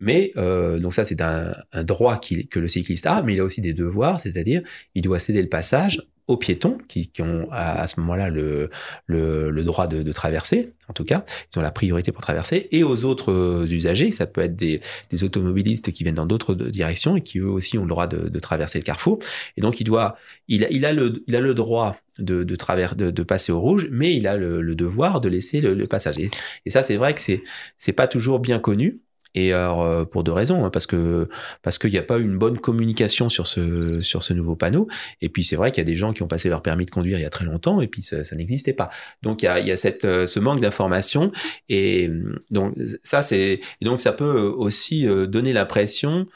Mais 0.01 0.33
euh, 0.39 0.79
donc 0.79 0.95
ça 0.95 1.05
c'est 1.05 1.21
un, 1.21 1.53
un 1.73 1.85
droit 1.85 2.19
que 2.19 2.59
le 2.59 2.69
cycliste 2.69 3.05
a, 3.07 3.23
mais 3.23 3.35
il 3.35 3.41
a 3.41 3.45
aussi 3.45 3.61
des 3.61 3.75
devoirs, 3.75 4.21
c'est-à-dire 4.21 4.63
il 4.95 5.03
doit 5.03 5.19
céder 5.19 5.43
le 5.43 5.49
passage 5.49 6.01
aux 6.29 6.37
piétons 6.37 6.79
qui, 6.88 7.09
qui 7.09 7.23
ont 7.23 7.49
à, 7.51 7.88
ce 7.88 7.99
moment-là 8.01 8.29
le, 8.29 8.71
le, 9.07 9.51
le, 9.51 9.64
droit 9.64 9.87
de, 9.87 10.03
de, 10.03 10.12
traverser, 10.12 10.73
en 10.88 10.93
tout 10.93 11.05
cas, 11.05 11.25
ils 11.53 11.59
ont 11.59 11.62
la 11.62 11.71
priorité 11.71 12.12
pour 12.12 12.23
traverser, 12.23 12.69
et 12.71 12.85
aux 12.85 13.05
autres 13.07 13.33
euh, 13.33 13.67
usagers, 13.67 14.11
ça 14.11 14.27
peut 14.27 14.43
être 14.43 14.55
des, 14.55 14.81
des 15.11 15.25
automobilistes 15.25 15.91
qui 15.91 16.03
viennent 16.05 16.14
dans 16.14 16.27
d'autres 16.27 16.55
directions 16.55 17.17
et 17.17 17.23
qui 17.23 17.38
eux 17.38 17.49
aussi 17.49 17.79
ont 17.79 17.83
le 17.83 17.88
droit 17.88 18.07
de, 18.07 18.29
de, 18.29 18.38
traverser 18.38 18.79
le 18.79 18.85
carrefour. 18.85 19.19
Et 19.57 19.62
donc 19.62 19.81
il 19.81 19.85
doit, 19.85 20.17
il 20.49 20.64
a, 20.64 20.71
il 20.71 20.85
a 20.85 20.93
le, 20.93 21.14
il 21.27 21.35
a 21.35 21.41
le 21.41 21.55
droit 21.55 21.97
de, 22.19 22.45
de 22.45 22.55
travers, 22.57 22.95
de, 22.95 23.11
de 23.11 23.23
passer 23.23 23.51
au 23.51 23.61
rouge, 23.61 23.88
mais 23.91 24.14
il 24.14 24.27
a 24.27 24.37
le, 24.37 24.61
le 24.61 24.75
devoir 24.75 25.21
de 25.23 25.29
laisser 25.29 25.62
le, 25.62 25.73
le 25.73 25.87
passage. 25.87 26.19
Et, 26.19 26.31
et 26.67 26.71
ça, 26.71 26.83
c'est 26.83 26.97
vrai 26.97 27.14
que 27.14 27.21
c'est, 27.21 27.43
c'est 27.79 27.93
pas 27.93 28.07
toujours 28.07 28.38
bien 28.38 28.59
connu. 28.59 29.01
Et 29.35 29.53
alors 29.53 29.83
euh, 29.83 30.05
pour 30.05 30.25
deux 30.25 30.33
raisons, 30.33 30.64
hein, 30.64 30.71
parce 30.71 30.87
que 30.87 31.29
parce 31.62 31.79
qu'il 31.79 31.91
n'y 31.91 31.99
a 31.99 32.03
pas 32.03 32.19
une 32.19 32.38
bonne 32.38 32.59
communication 32.59 33.29
sur 33.29 33.47
ce 33.47 34.01
sur 34.03 34.23
ce 34.23 34.33
nouveau 34.33 34.57
panneau. 34.57 34.88
Et 35.21 35.29
puis 35.29 35.45
c'est 35.45 35.57
vrai 35.57 35.71
qu'il 35.71 35.81
y 35.81 35.87
a 35.87 35.91
des 35.91 35.97
gens 35.97 36.12
qui 36.12 36.23
ont 36.23 36.29
passé 36.29 36.49
leur 36.49 36.62
permis 36.62 36.87
de 36.87 36.91
conduire 36.91 37.19
il 37.19 37.23
y 37.23 37.27
a 37.27 37.31
très 37.31 37.45
longtemps 37.45 37.81
et 37.81 37.88
puis 37.88 38.03
ça, 38.03 38.19
n'existait 38.37 38.73
pas. 38.73 38.91
Donc 39.23 39.43
il 39.43 39.47
y 39.47 39.49
a, 39.49 39.61
il 39.61 39.67
y 39.67 39.71
a 39.71 39.77
cette 39.77 40.05
euh, 40.05 40.27
ce 40.27 40.41
manque 40.41 40.61
d'information 40.61 41.33
et 41.69 42.11
donc 42.51 42.75
ça 43.03 43.23
c'est 43.23 43.61
donc 43.83 44.01
ça 44.01 44.12
peut 44.12 44.41
aussi 44.41 45.07
euh, 45.07 45.27
donner 45.27 45.53
l'impression 45.53 46.27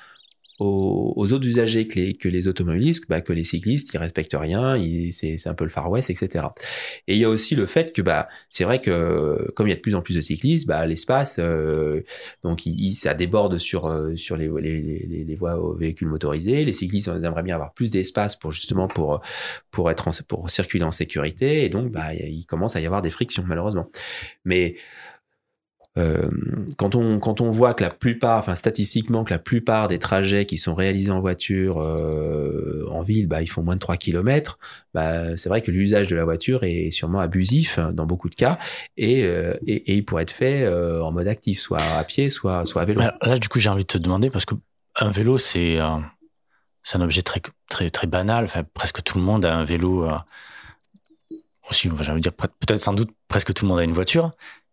aux, 0.58 1.32
autres 1.32 1.46
usagers 1.46 1.86
que 1.86 1.98
les, 1.98 2.14
que 2.14 2.28
les 2.28 2.48
automobilistes, 2.48 3.08
bah, 3.08 3.20
que 3.20 3.32
les 3.32 3.44
cyclistes, 3.44 3.92
ils 3.94 3.98
respectent 3.98 4.36
rien, 4.38 4.80
c'est 5.10 5.46
un 5.46 5.54
peu 5.54 5.64
le 5.64 5.70
Far 5.70 5.90
West, 5.90 6.10
etc. 6.10 6.46
Et 7.08 7.14
il 7.14 7.18
y 7.18 7.24
a 7.24 7.28
aussi 7.28 7.54
le 7.54 7.66
fait 7.66 7.92
que 7.92 8.02
bah, 8.02 8.26
c'est 8.50 8.64
vrai 8.64 8.80
que 8.80 9.50
comme 9.56 9.66
il 9.66 9.70
y 9.70 9.72
a 9.72 9.76
de 9.76 9.80
plus 9.80 9.94
en 9.94 10.02
plus 10.02 10.14
de 10.14 10.20
cyclistes, 10.20 10.66
bah, 10.66 10.86
l'espace, 10.86 11.38
euh, 11.40 12.02
donc 12.42 12.66
il, 12.66 12.94
ça 12.94 13.14
déborde 13.14 13.58
sur, 13.58 13.86
euh, 13.86 14.14
sur 14.14 14.36
les, 14.36 14.48
les, 14.60 14.80
les, 14.82 15.24
les, 15.24 15.34
voies 15.34 15.56
aux 15.56 15.74
véhicules 15.74 16.08
motorisés. 16.08 16.64
Les 16.64 16.72
cyclistes 16.72 17.08
aimeraient 17.08 17.42
bien 17.42 17.54
avoir 17.54 17.72
plus 17.72 17.90
d'espace 17.90 18.36
pour 18.36 18.52
justement 18.52 18.88
pour, 18.88 19.20
pour, 19.70 19.90
être 19.90 20.10
pour 20.26 20.50
circuler 20.50 20.84
en 20.84 20.92
sécurité. 20.92 21.64
Et 21.64 21.68
donc, 21.68 21.90
bah, 21.90 22.14
il 22.14 22.44
commence 22.46 22.76
à 22.76 22.80
y 22.80 22.86
avoir 22.86 23.02
des 23.02 23.10
frictions, 23.10 23.44
malheureusement. 23.46 23.88
Mais 24.44 24.74
euh, 25.98 26.30
quand 26.78 26.94
on 26.94 27.18
quand 27.18 27.42
on 27.42 27.50
voit 27.50 27.74
que 27.74 27.84
la 27.84 27.90
plupart, 27.90 28.38
enfin 28.38 28.54
statistiquement 28.54 29.24
que 29.24 29.30
la 29.30 29.38
plupart 29.38 29.88
des 29.88 29.98
trajets 29.98 30.46
qui 30.46 30.56
sont 30.56 30.72
réalisés 30.72 31.10
en 31.10 31.20
voiture 31.20 31.82
euh, 31.82 32.86
en 32.90 33.02
ville, 33.02 33.28
bah 33.28 33.42
ils 33.42 33.46
font 33.46 33.62
moins 33.62 33.74
de 33.74 33.80
3 33.80 33.98
km, 33.98 34.58
bah 34.94 35.36
c'est 35.36 35.50
vrai 35.50 35.60
que 35.60 35.70
l'usage 35.70 36.08
de 36.08 36.16
la 36.16 36.24
voiture 36.24 36.64
est 36.64 36.90
sûrement 36.90 37.20
abusif 37.20 37.78
dans 37.92 38.06
beaucoup 38.06 38.30
de 38.30 38.34
cas 38.34 38.58
et 38.96 39.24
euh, 39.24 39.52
et, 39.66 39.92
et, 39.92 39.96
il 39.96 40.04
pourrait 40.06 40.22
être 40.22 40.30
fait 40.30 40.66
en 40.66 41.12
mode 41.12 41.28
actif, 41.28 41.60
soit 41.60 41.82
à 41.98 42.04
pied, 42.04 42.30
soit 42.30 42.64
soit 42.64 42.80
à 42.80 42.84
vélo. 42.86 43.02
Là 43.20 43.38
du 43.38 43.48
coup 43.50 43.58
j'ai 43.58 43.68
envie 43.68 43.84
de 43.84 43.88
te 43.88 43.98
demander 43.98 44.30
parce 44.30 44.46
que 44.46 44.54
un 44.98 45.10
vélo 45.10 45.36
c'est 45.36 45.78
c'est 46.82 46.96
un 46.96 47.02
objet 47.02 47.20
très 47.20 47.42
très 47.68 47.90
très 47.90 48.06
banal, 48.06 48.46
enfin 48.46 48.62
presque 48.72 49.02
tout 49.02 49.18
le 49.18 49.24
monde 49.24 49.44
a 49.44 49.54
un 49.54 49.64
vélo 49.64 50.08
aussi, 51.68 51.90
j'ai 52.00 52.10
envie 52.10 52.20
dire 52.20 52.32
peut-être 52.32 52.80
sans 52.80 52.94
doute 52.94 53.10
presque 53.28 53.52
tout 53.52 53.66
le 53.66 53.68
monde 53.68 53.80
a 53.80 53.84
une 53.84 53.92
voiture. 53.92 54.32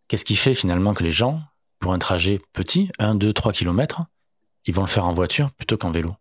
Qu'est-ce 0.09 0.25
qui 0.25 0.35
fait 0.35 0.55
finalement 0.55 0.95
que 0.95 1.03
les 1.03 1.11
gens, 1.11 1.39
pour 1.77 1.93
un 1.93 1.99
trajet 1.99 2.41
petit, 2.51 2.89
1, 2.97 3.13
2, 3.13 3.31
3 3.31 3.53
kilomètres, 3.53 4.01
ils 4.65 4.73
vont 4.73 4.81
le 4.81 4.87
faire 4.87 5.07
en 5.07 5.13
voiture 5.13 5.51
plutôt 5.51 5.77
qu'en 5.77 5.91
vélo? 5.91 6.15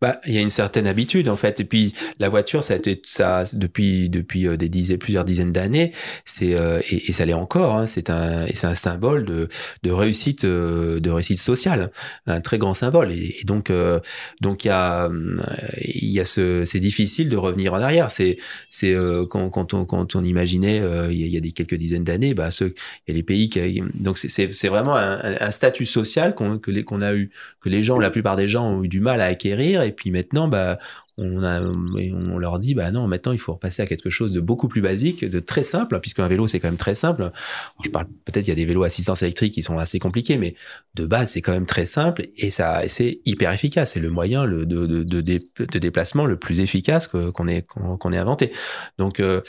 Bah, 0.00 0.20
il 0.26 0.34
y 0.34 0.38
a 0.38 0.40
une 0.40 0.50
certaine 0.50 0.86
habitude 0.86 1.28
en 1.28 1.36
fait. 1.36 1.60
Et 1.60 1.64
puis 1.64 1.94
la 2.18 2.28
voiture, 2.28 2.62
ça 2.62 2.74
a 2.74 2.76
été 2.76 3.00
ça 3.04 3.44
depuis 3.54 4.08
depuis 4.10 4.46
euh, 4.46 4.56
des 4.56 4.68
dizaines, 4.68 4.98
plusieurs 4.98 5.24
dizaines 5.24 5.52
d'années. 5.52 5.92
C'est 6.24 6.54
euh, 6.54 6.80
et, 6.90 7.12
ça 7.12 7.24
l'est 7.24 7.32
encore. 7.32 7.76
Hein, 7.76 7.86
c'est 7.86 8.10
un 8.10 8.46
c'est 8.52 8.66
un 8.66 8.74
symbole 8.74 9.24
de 9.24 9.48
de 9.82 9.90
réussite 9.90 10.44
euh, 10.44 11.00
de 11.00 11.10
réussite 11.10 11.38
sociale, 11.38 11.90
un 12.26 12.40
très 12.40 12.58
grand 12.58 12.74
symbole. 12.74 13.12
Et, 13.12 13.42
donc 13.44 13.70
donc 14.40 14.64
il 14.64 14.68
y 14.68 14.70
a 14.70 15.08
il 15.82 16.10
y 16.10 16.20
a 16.20 16.24
ce 16.24 16.64
c'est 16.64 16.80
difficile 16.80 17.28
de 17.28 17.36
revenir 17.36 17.74
en 17.74 17.80
arrière. 17.80 18.10
C'est 18.10 18.36
c'est 18.68 18.94
quand 19.30 19.50
quand 19.50 19.74
on 19.74 19.84
quand 19.84 20.16
on 20.16 20.24
imaginait 20.24 20.82
il 21.10 21.26
y 21.28 21.36
a, 21.36 21.40
des 21.40 21.52
quelques 21.52 21.74
dizaines 21.74 22.04
d'années, 22.04 22.34
bah 22.34 22.50
ceux 22.50 22.74
il 23.06 23.10
y 23.10 23.12
a 23.12 23.14
les 23.14 23.22
pays 23.22 23.48
qui 23.48 23.82
donc 23.94 24.18
c'est 24.18 24.52
c'est 24.52 24.68
vraiment 24.68 24.96
un, 24.96 25.18
un 25.22 25.50
statut 25.50 25.86
social 25.86 26.34
qu'on 26.34 26.58
que 26.58 26.70
les 26.70 26.84
qu'on 26.84 27.00
a 27.00 27.14
eu 27.14 27.30
que 27.60 27.68
les 27.68 27.82
gens 27.82 27.98
la 27.98 28.10
plupart 28.10 28.36
des 28.36 28.48
gens 28.48 28.68
ont 28.68 28.82
eu 28.82 28.88
du 28.88 29.00
mal 29.00 29.20
à 29.20 29.26
acquérir 29.26 29.53
et 29.60 29.92
puis 29.92 30.10
maintenant, 30.10 30.48
bah, 30.48 30.78
on, 31.16 32.38
leur 32.38 32.58
dit, 32.58 32.74
bah 32.74 32.90
non, 32.90 33.06
maintenant 33.06 33.32
il 33.32 33.38
faut 33.38 33.52
repasser 33.52 33.82
à 33.82 33.86
quelque 33.86 34.10
chose 34.10 34.32
de 34.32 34.40
beaucoup 34.40 34.68
plus 34.68 34.80
basique, 34.80 35.24
de 35.24 35.38
très 35.38 35.62
simple, 35.62 36.00
puisqu'un 36.00 36.26
vélo 36.26 36.46
c'est 36.46 36.58
quand 36.58 36.68
même 36.68 36.76
très 36.76 36.94
simple. 36.94 37.30
je 37.84 37.90
parle 37.90 38.06
peut-être 38.24 38.46
il 38.46 38.50
y 38.50 38.52
a 38.52 38.56
des 38.56 38.64
vélos 38.64 38.82
assistance 38.82 39.22
électrique 39.22 39.54
qui 39.54 39.62
sont 39.62 39.78
assez 39.78 39.98
compliqués, 39.98 40.38
mais 40.38 40.54
de 40.94 41.06
base 41.06 41.30
c'est 41.30 41.42
quand 41.42 41.52
même 41.52 41.66
très 41.66 41.84
simple 41.84 42.22
et 42.36 42.50
ça 42.50 42.82
c'est 42.88 43.20
hyper 43.24 43.52
efficace. 43.52 43.92
C'est 43.92 44.00
le 44.00 44.10
moyen 44.10 44.44
de, 44.44 44.64
de, 44.64 45.20
déplacement 45.78 46.26
le 46.26 46.36
plus 46.36 46.60
efficace 46.60 47.06
qu'on 47.06 47.48
ait 47.48 47.62
qu'on 47.62 48.12
ait 48.12 48.18
inventé. 48.18 48.50
Donc 48.98 49.20
euh, 49.20 49.40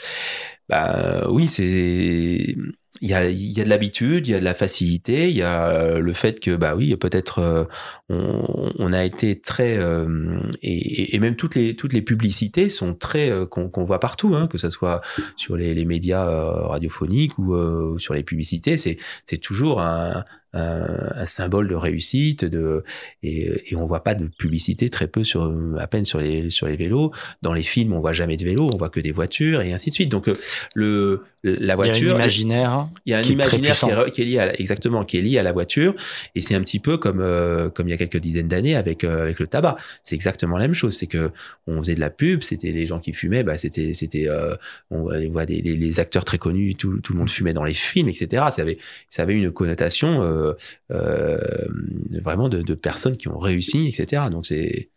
bah 0.68 1.28
oui, 1.28 1.46
c'est 1.46 2.56
il 3.00 3.08
y 3.08 3.14
a, 3.14 3.28
y 3.28 3.60
a 3.60 3.64
de 3.64 3.68
l'habitude, 3.68 4.26
il 4.26 4.30
y 4.30 4.34
a 4.34 4.40
de 4.40 4.44
la 4.44 4.54
facilité, 4.54 5.28
il 5.28 5.36
y 5.36 5.42
a 5.42 5.68
euh, 5.68 6.00
le 6.00 6.12
fait 6.12 6.40
que 6.40 6.56
bah 6.56 6.74
oui 6.74 6.96
peut-être 6.96 7.38
euh, 7.40 7.64
on, 8.08 8.92
a 8.92 9.04
été 9.04 9.40
très 9.40 9.76
euh, 9.78 10.40
et, 10.62 11.18
même 11.18 11.36
toutes 11.36 11.54
les 11.54 11.76
toutes 11.76 11.92
les 11.92 12.02
publicités 12.02 12.68
sont 12.68 12.94
très 12.94 13.30
qu'on 13.50 13.84
voit 13.84 14.00
partout, 14.00 14.34
hein, 14.34 14.46
que 14.46 14.58
ce 14.58 14.70
soit 14.70 15.00
sur 15.36 15.56
les, 15.56 15.74
les 15.74 15.84
médias 15.84 16.24
radiophoniques 16.24 17.38
ou 17.38 17.98
sur 17.98 18.14
les 18.14 18.22
publicités, 18.22 18.76
c'est 18.76 18.96
c'est 19.24 19.40
toujours 19.40 19.80
un, 19.80 20.24
un, 20.56 21.26
symbole 21.26 21.68
de 21.68 21.74
réussite 21.74 22.44
de 22.44 22.84
et, 23.22 23.50
et 23.70 23.76
on 23.76 23.86
voit 23.86 24.02
pas 24.02 24.14
de 24.14 24.28
publicité 24.38 24.88
très 24.90 25.08
peu 25.08 25.24
sur 25.24 25.52
à 25.78 25.86
peine 25.86 26.04
sur 26.04 26.20
les 26.20 26.50
sur 26.50 26.66
les 26.66 26.76
vélos. 26.76 27.12
Dans 27.42 27.52
les 27.52 27.62
films 27.62 27.92
on 27.92 28.00
voit 28.00 28.12
jamais 28.12 28.36
de 28.36 28.44
vélos 28.44 28.70
on 28.72 28.76
voit 28.76 28.90
que 28.90 29.00
des 29.00 29.12
voitures 29.12 29.60
et 29.62 29.72
ainsi 29.72 29.90
de 29.90 29.94
suite. 29.94 30.10
Donc 30.10 30.30
le 30.74 31.22
la 31.42 31.76
voiture 31.76 31.96
il 31.96 32.06
y 32.06 32.10
a 32.10 32.14
un 32.14 32.18
imaginaire 32.18 32.88
il 33.04 33.12
y 33.12 33.14
a 33.14 33.18
un 33.18 33.22
imaginaire 33.22 33.76
qui 34.12 34.22
est, 34.22 34.24
lié 34.24 34.38
à, 34.38 34.60
exactement 34.60 35.04
qui 35.04 35.18
est 35.18 35.22
lié 35.22 35.38
à 35.38 35.42
la 35.42 35.52
voiture. 35.52 35.94
Et 36.34 36.40
c'est 36.40 36.54
un 36.54 36.60
petit 36.60 36.80
peu 36.80 36.96
comme 36.96 37.20
euh, 37.20 37.70
comme 37.70 37.88
il 37.88 37.90
y 37.90 37.94
a 37.94 37.98
quelques 37.98 38.18
dizaines 38.18 38.48
d'années 38.48 38.76
avec 38.76 39.04
euh, 39.04 39.22
avec 39.22 39.38
le 39.38 39.46
tabac. 39.46 39.76
C'est 40.02 40.14
exactement 40.14 40.58
la 40.58 40.66
même 40.66 40.74
chose. 40.74 40.96
C'est 40.96 41.06
que 41.06 41.30
on 41.66 41.78
faisait 41.78 41.94
de 41.94 42.00
la 42.00 42.10
pub 42.10 42.42
c'était 42.42 42.72
les 42.72 42.86
gens 42.86 43.00
qui 43.00 43.12
fumaient 43.12 43.44
bah 43.44 43.58
c'était 43.58 43.92
c'était 43.94 44.28
euh, 44.28 44.54
on 44.90 45.08
voit 45.30 45.46
des, 45.46 45.60
les, 45.60 45.76
les, 45.76 46.00
acteurs 46.00 46.24
très 46.24 46.38
connus 46.38 46.74
tout, 46.74 47.00
tout 47.00 47.12
le 47.12 47.18
monde 47.18 47.30
fumait 47.30 47.52
dans 47.52 47.64
les 47.64 47.74
films 47.74 48.08
etc 48.08 48.44
ça 48.50 48.62
avait 48.62 48.78
ça 49.08 49.22
avait 49.22 49.34
une 49.34 49.50
connotation 49.50 50.22
euh, 50.22 50.45
euh, 50.45 50.45
vraiment 50.88 52.48
de, 52.48 52.74
personnes 52.74 53.16
qui 53.16 53.28
ont 53.28 53.38
réussi, 53.38 53.88
etc. 53.88 54.24
Donc 54.30 54.46
c'est 54.46 54.90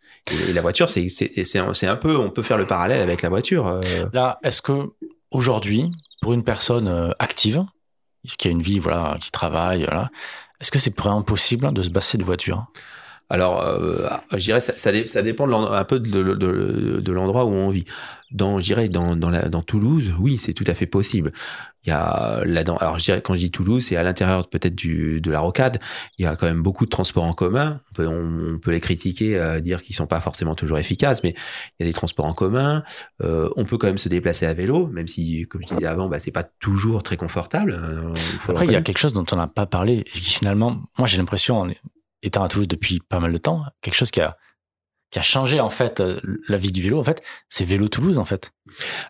et 0.48 0.52
la 0.52 0.60
voiture, 0.60 0.88
c'est 0.88 1.08
c'est 1.08 1.86
un, 1.86 1.96
peu, 1.96 2.16
on 2.16 2.30
peut 2.30 2.42
faire 2.42 2.58
le 2.58 2.66
parallèle 2.66 3.00
avec 3.00 3.22
la 3.22 3.28
voiture. 3.28 3.66
Euh. 3.66 3.80
Là, 4.12 4.38
est-ce 4.42 4.62
que 4.62 4.90
aujourd'hui, 5.30 5.90
pour 6.20 6.32
une 6.32 6.44
personne 6.44 6.88
euh, 6.88 7.10
active 7.18 7.64
qui 8.38 8.48
a 8.48 8.50
une 8.50 8.62
vie, 8.62 8.78
voilà, 8.78 9.16
qui 9.20 9.30
travaille, 9.30 9.88
est-ce 10.60 10.70
que 10.70 10.78
c'est 10.78 10.96
vraiment 10.96 11.22
possible 11.22 11.72
de 11.72 11.82
se 11.82 11.90
passer 11.90 12.18
de 12.18 12.24
voiture? 12.24 12.66
Alors, 13.30 13.62
euh, 13.62 14.08
je 14.32 14.38
dirais 14.38 14.60
ça, 14.60 14.72
ça, 14.76 14.90
ça 15.06 15.22
dépend 15.22 15.48
un 15.50 15.84
peu 15.84 16.00
de, 16.00 16.10
de, 16.10 16.34
de, 16.34 17.00
de 17.00 17.12
l'endroit 17.12 17.44
où 17.44 17.52
on 17.52 17.70
vit. 17.70 17.84
Dans, 18.32 18.60
je 18.60 18.66
dirais, 18.66 18.88
dans, 18.88 19.16
dans, 19.16 19.30
la, 19.30 19.48
dans 19.48 19.62
Toulouse, 19.62 20.12
oui, 20.18 20.36
c'est 20.36 20.52
tout 20.52 20.64
à 20.66 20.74
fait 20.74 20.86
possible. 20.86 21.32
Il 21.84 21.88
y 21.88 21.92
a 21.92 22.42
alors 22.80 22.98
je 22.98 23.04
dirais 23.04 23.22
quand 23.22 23.34
je 23.34 23.40
dis 23.40 23.50
Toulouse, 23.50 23.82
c'est 23.82 23.96
à 23.96 24.02
l'intérieur 24.02 24.48
peut-être 24.48 24.74
du 24.74 25.20
de 25.20 25.30
la 25.30 25.40
rocade. 25.40 25.78
Il 26.18 26.24
y 26.24 26.28
a 26.28 26.36
quand 26.36 26.46
même 26.46 26.62
beaucoup 26.62 26.84
de 26.84 26.90
transports 26.90 27.24
en 27.24 27.32
commun. 27.32 27.80
On 27.90 27.94
peut, 27.94 28.06
on, 28.06 28.58
peut 28.58 28.70
les 28.70 28.80
critiquer, 28.80 29.38
euh, 29.38 29.60
dire 29.60 29.80
qu'ils 29.82 29.96
sont 29.96 30.06
pas 30.06 30.20
forcément 30.20 30.54
toujours 30.54 30.78
efficaces, 30.78 31.22
mais 31.22 31.30
il 31.30 31.82
y 31.82 31.82
a 31.84 31.86
des 31.86 31.94
transports 31.94 32.26
en 32.26 32.34
commun. 32.34 32.82
Euh, 33.22 33.48
on 33.56 33.64
peut 33.64 33.78
quand 33.78 33.86
même 33.86 33.98
se 33.98 34.08
déplacer 34.08 34.44
à 34.44 34.54
vélo, 34.54 34.88
même 34.88 35.06
si, 35.06 35.46
comme 35.48 35.62
je 35.62 35.74
disais 35.74 35.86
avant, 35.86 36.08
bah 36.08 36.18
c'est 36.18 36.32
pas 36.32 36.44
toujours 36.44 37.02
très 37.02 37.16
confortable. 37.16 37.72
Euh, 37.72 38.12
Après, 38.48 38.66
il 38.66 38.72
y 38.72 38.76
a 38.76 38.82
quelque 38.82 38.98
chose 38.98 39.12
dont 39.14 39.26
on 39.32 39.36
n'a 39.36 39.48
pas 39.48 39.66
parlé 39.66 39.98
et 40.00 40.04
qui 40.04 40.30
finalement, 40.30 40.82
moi 40.98 41.08
j'ai 41.08 41.16
l'impression, 41.16 41.66
étant 42.22 42.42
à 42.42 42.48
Toulouse 42.48 42.68
depuis 42.68 43.00
pas 43.00 43.20
mal 43.20 43.32
de 43.32 43.38
temps, 43.38 43.64
quelque 43.80 43.94
chose 43.94 44.10
qui 44.10 44.20
a 44.20 44.36
qui 45.10 45.18
a 45.18 45.22
changé 45.22 45.60
en 45.60 45.70
fait 45.70 46.00
euh, 46.00 46.20
la 46.48 46.56
vie 46.56 46.72
du 46.72 46.82
vélo 46.82 46.98
en 47.00 47.04
fait, 47.04 47.22
c'est 47.48 47.64
Vélo 47.64 47.88
Toulouse 47.88 48.18
en 48.18 48.24
fait. 48.24 48.52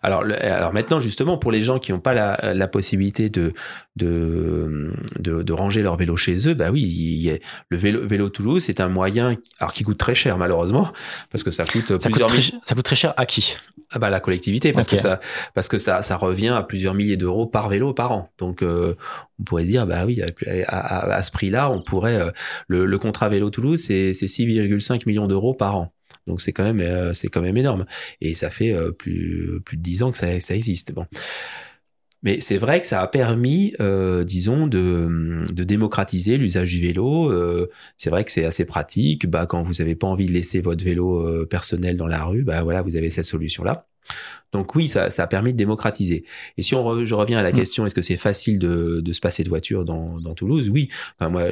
Alors, 0.03 0.23
alors 0.41 0.73
maintenant, 0.73 0.99
justement, 0.99 1.37
pour 1.37 1.51
les 1.51 1.61
gens 1.61 1.79
qui 1.79 1.91
n'ont 1.91 1.99
pas 1.99 2.13
la, 2.13 2.53
la, 2.53 2.67
possibilité 2.67 3.29
de, 3.29 3.53
de, 3.95 4.91
de, 5.19 5.43
de, 5.43 5.53
ranger 5.53 5.81
leur 5.81 5.95
vélo 5.97 6.15
chez 6.17 6.47
eux, 6.47 6.53
bah 6.53 6.71
oui, 6.71 6.81
il 6.81 7.39
le 7.69 7.77
vélo, 7.77 8.05
vélo 8.05 8.29
Toulouse, 8.29 8.63
c'est 8.63 8.79
un 8.79 8.87
moyen, 8.87 9.35
alors 9.59 9.73
qui 9.73 9.83
coûte 9.83 9.97
très 9.97 10.15
cher 10.15 10.37
malheureusement, 10.37 10.91
parce 11.29 11.43
que 11.43 11.51
ça 11.51 11.65
coûte 11.65 11.99
ça 11.99 12.09
plusieurs 12.09 12.29
coûte 12.29 12.39
très, 12.39 12.57
Ça 12.65 12.75
coûte 12.75 12.85
très 12.85 12.95
cher 12.95 13.13
à 13.17 13.25
qui? 13.25 13.55
Ah 13.93 13.99
bah 13.99 14.09
la 14.09 14.21
collectivité, 14.21 14.71
parce 14.71 14.87
que 14.87 14.95
ça, 14.95 15.19
parce 15.53 15.67
que 15.67 15.77
ça, 15.77 16.01
ça 16.01 16.15
revient 16.15 16.49
à 16.49 16.63
plusieurs 16.63 16.93
milliers 16.93 17.17
d'euros 17.17 17.45
par 17.45 17.67
vélo 17.67 17.93
par 17.93 18.13
an. 18.13 18.29
Donc, 18.37 18.63
euh, 18.63 18.95
on 19.39 19.43
pourrait 19.43 19.65
se 19.65 19.69
dire, 19.69 19.85
bah 19.85 20.05
oui, 20.05 20.21
à, 20.21 20.77
à, 20.77 21.13
à 21.13 21.21
ce 21.21 21.31
prix-là, 21.31 21.69
on 21.69 21.81
pourrait, 21.81 22.21
euh, 22.21 22.29
le, 22.67 22.85
le 22.85 22.97
contrat 22.97 23.27
vélo 23.27 23.49
Toulouse, 23.49 23.81
c'est 23.81 24.11
6,5 24.11 25.03
millions 25.05 25.27
d'euros 25.27 25.53
par 25.53 25.75
an. 25.75 25.93
Donc 26.27 26.41
c'est 26.41 26.53
quand 26.53 26.63
même 26.63 26.79
euh, 26.81 27.13
c'est 27.13 27.27
quand 27.27 27.41
même 27.41 27.57
énorme 27.57 27.85
et 28.21 28.33
ça 28.33 28.49
fait 28.49 28.73
euh, 28.73 28.91
plus 28.91 29.59
plus 29.65 29.77
de 29.77 29.81
dix 29.81 30.03
ans 30.03 30.11
que 30.11 30.17
ça, 30.17 30.39
ça 30.39 30.55
existe. 30.55 30.93
Bon. 30.93 31.05
Mais 32.23 32.39
c'est 32.39 32.57
vrai 32.57 32.79
que 32.79 32.85
ça 32.85 33.01
a 33.01 33.07
permis, 33.07 33.73
euh, 33.79 34.23
disons, 34.23 34.67
de, 34.67 35.39
de 35.51 35.63
démocratiser 35.63 36.37
l'usage 36.37 36.69
du 36.71 36.79
vélo. 36.79 37.31
Euh, 37.31 37.67
c'est 37.97 38.11
vrai 38.11 38.23
que 38.23 38.31
c'est 38.31 38.45
assez 38.45 38.65
pratique. 38.65 39.27
Bah, 39.27 39.47
quand 39.47 39.63
vous 39.63 39.73
n'avez 39.79 39.95
pas 39.95 40.07
envie 40.07 40.27
de 40.27 40.31
laisser 40.31 40.61
votre 40.61 40.83
vélo 40.83 41.27
euh, 41.27 41.47
personnel 41.47 41.97
dans 41.97 42.07
la 42.07 42.23
rue, 42.23 42.43
bah 42.43 42.61
voilà, 42.61 42.83
vous 42.83 42.95
avez 42.95 43.09
cette 43.09 43.25
solution-là. 43.25 43.87
Donc 44.51 44.75
oui, 44.75 44.87
ça, 44.87 45.09
ça 45.09 45.23
a 45.23 45.27
permis 45.27 45.53
de 45.53 45.57
démocratiser. 45.57 46.23
Et 46.57 46.61
si 46.61 46.75
on 46.75 47.05
je 47.05 47.15
reviens 47.15 47.39
à 47.39 47.41
la 47.41 47.51
mm. 47.51 47.55
question, 47.55 47.85
est-ce 47.85 47.95
que 47.95 48.01
c'est 48.01 48.17
facile 48.17 48.59
de, 48.59 49.01
de, 49.01 49.13
se 49.13 49.19
passer 49.19 49.43
de 49.43 49.49
voiture 49.49 49.85
dans, 49.85 50.19
dans 50.19 50.33
Toulouse? 50.33 50.69
Oui. 50.69 50.89
Enfin, 51.19 51.29
moi, 51.29 51.43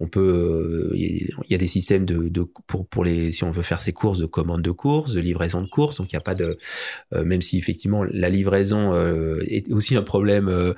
on 0.00 0.08
peut. 0.08 0.90
Il 0.94 1.28
y, 1.50 1.54
a 1.54 1.58
des 1.58 1.68
systèmes 1.68 2.04
de, 2.04 2.28
de, 2.28 2.44
pour 2.66 2.86
pour 2.86 3.04
les 3.04 3.30
si 3.30 3.44
on 3.44 3.50
veut 3.50 3.62
faire 3.62 3.80
ses 3.80 3.92
courses 3.92 4.18
de 4.18 4.26
commande 4.26 4.62
de 4.62 4.70
courses, 4.70 5.12
de 5.12 5.20
livraison 5.20 5.60
de 5.60 5.68
courses. 5.68 5.96
Donc 5.96 6.12
il 6.12 6.16
n'y 6.16 6.18
a 6.18 6.22
pas 6.22 6.34
de 6.34 6.56
euh, 7.14 7.24
même 7.24 7.42
si 7.42 7.58
effectivement 7.58 8.04
la 8.04 8.28
livraison 8.28 8.92
euh, 8.92 9.40
est 9.46 9.70
aussi 9.70 9.96
un 9.96 10.02
problème 10.02 10.48
euh, 10.48 10.74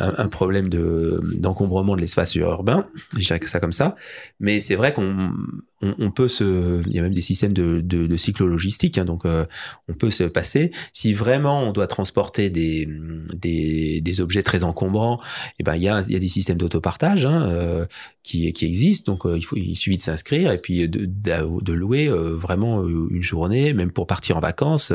un, 0.00 0.14
un, 0.16 0.28
problème 0.28 0.68
de 0.68 1.20
d'encombrement 1.38 1.96
de 1.96 2.00
l'espace 2.00 2.34
urbain. 2.36 2.88
Je 3.18 3.26
dirais 3.26 3.40
que 3.40 3.48
ça 3.48 3.60
comme 3.60 3.72
ça. 3.72 3.94
Mais 4.38 4.60
c'est 4.60 4.76
vrai 4.76 4.92
qu'on 4.92 5.32
on, 5.82 5.94
on, 5.98 6.10
peut 6.10 6.28
se, 6.28 6.82
il 6.86 6.92
y 6.92 6.98
a 6.98 7.02
même 7.02 7.14
des 7.14 7.22
systèmes 7.22 7.52
de, 7.52 7.80
de, 7.80 8.06
de 8.06 8.16
cyclo-logistique, 8.16 8.98
hein, 8.98 9.04
donc 9.04 9.24
euh, 9.24 9.44
on 9.88 9.94
peut 9.94 10.10
se 10.10 10.24
passer. 10.24 10.70
Si 10.92 11.12
vraiment 11.12 11.62
on 11.64 11.72
doit 11.72 11.86
transporter 11.86 12.50
des, 12.50 12.88
des, 13.34 14.00
des 14.00 14.20
objets 14.20 14.42
très 14.42 14.64
encombrants, 14.64 15.20
et 15.22 15.54
eh 15.60 15.62
ben 15.64 15.76
il 15.76 15.82
y 15.82 15.88
a, 15.88 16.02
il 16.06 16.12
y 16.12 16.16
a 16.16 16.18
des 16.18 16.28
systèmes 16.28 16.58
d'autopartage 16.58 17.26
hein, 17.26 17.46
euh, 17.48 17.86
qui, 18.22 18.52
qui 18.52 18.64
existent, 18.64 19.12
donc 19.12 19.26
euh, 19.26 19.36
il, 19.36 19.42
faut, 19.42 19.56
il 19.56 19.74
suffit 19.76 19.96
de 19.96 20.02
s'inscrire 20.02 20.52
et 20.52 20.58
puis 20.58 20.88
de, 20.88 21.04
de, 21.04 21.62
de 21.62 21.72
louer 21.72 22.08
vraiment 22.08 22.86
une 22.86 23.22
journée, 23.22 23.74
même 23.74 23.90
pour 23.90 24.06
partir 24.06 24.36
en 24.36 24.40
vacances, 24.40 24.92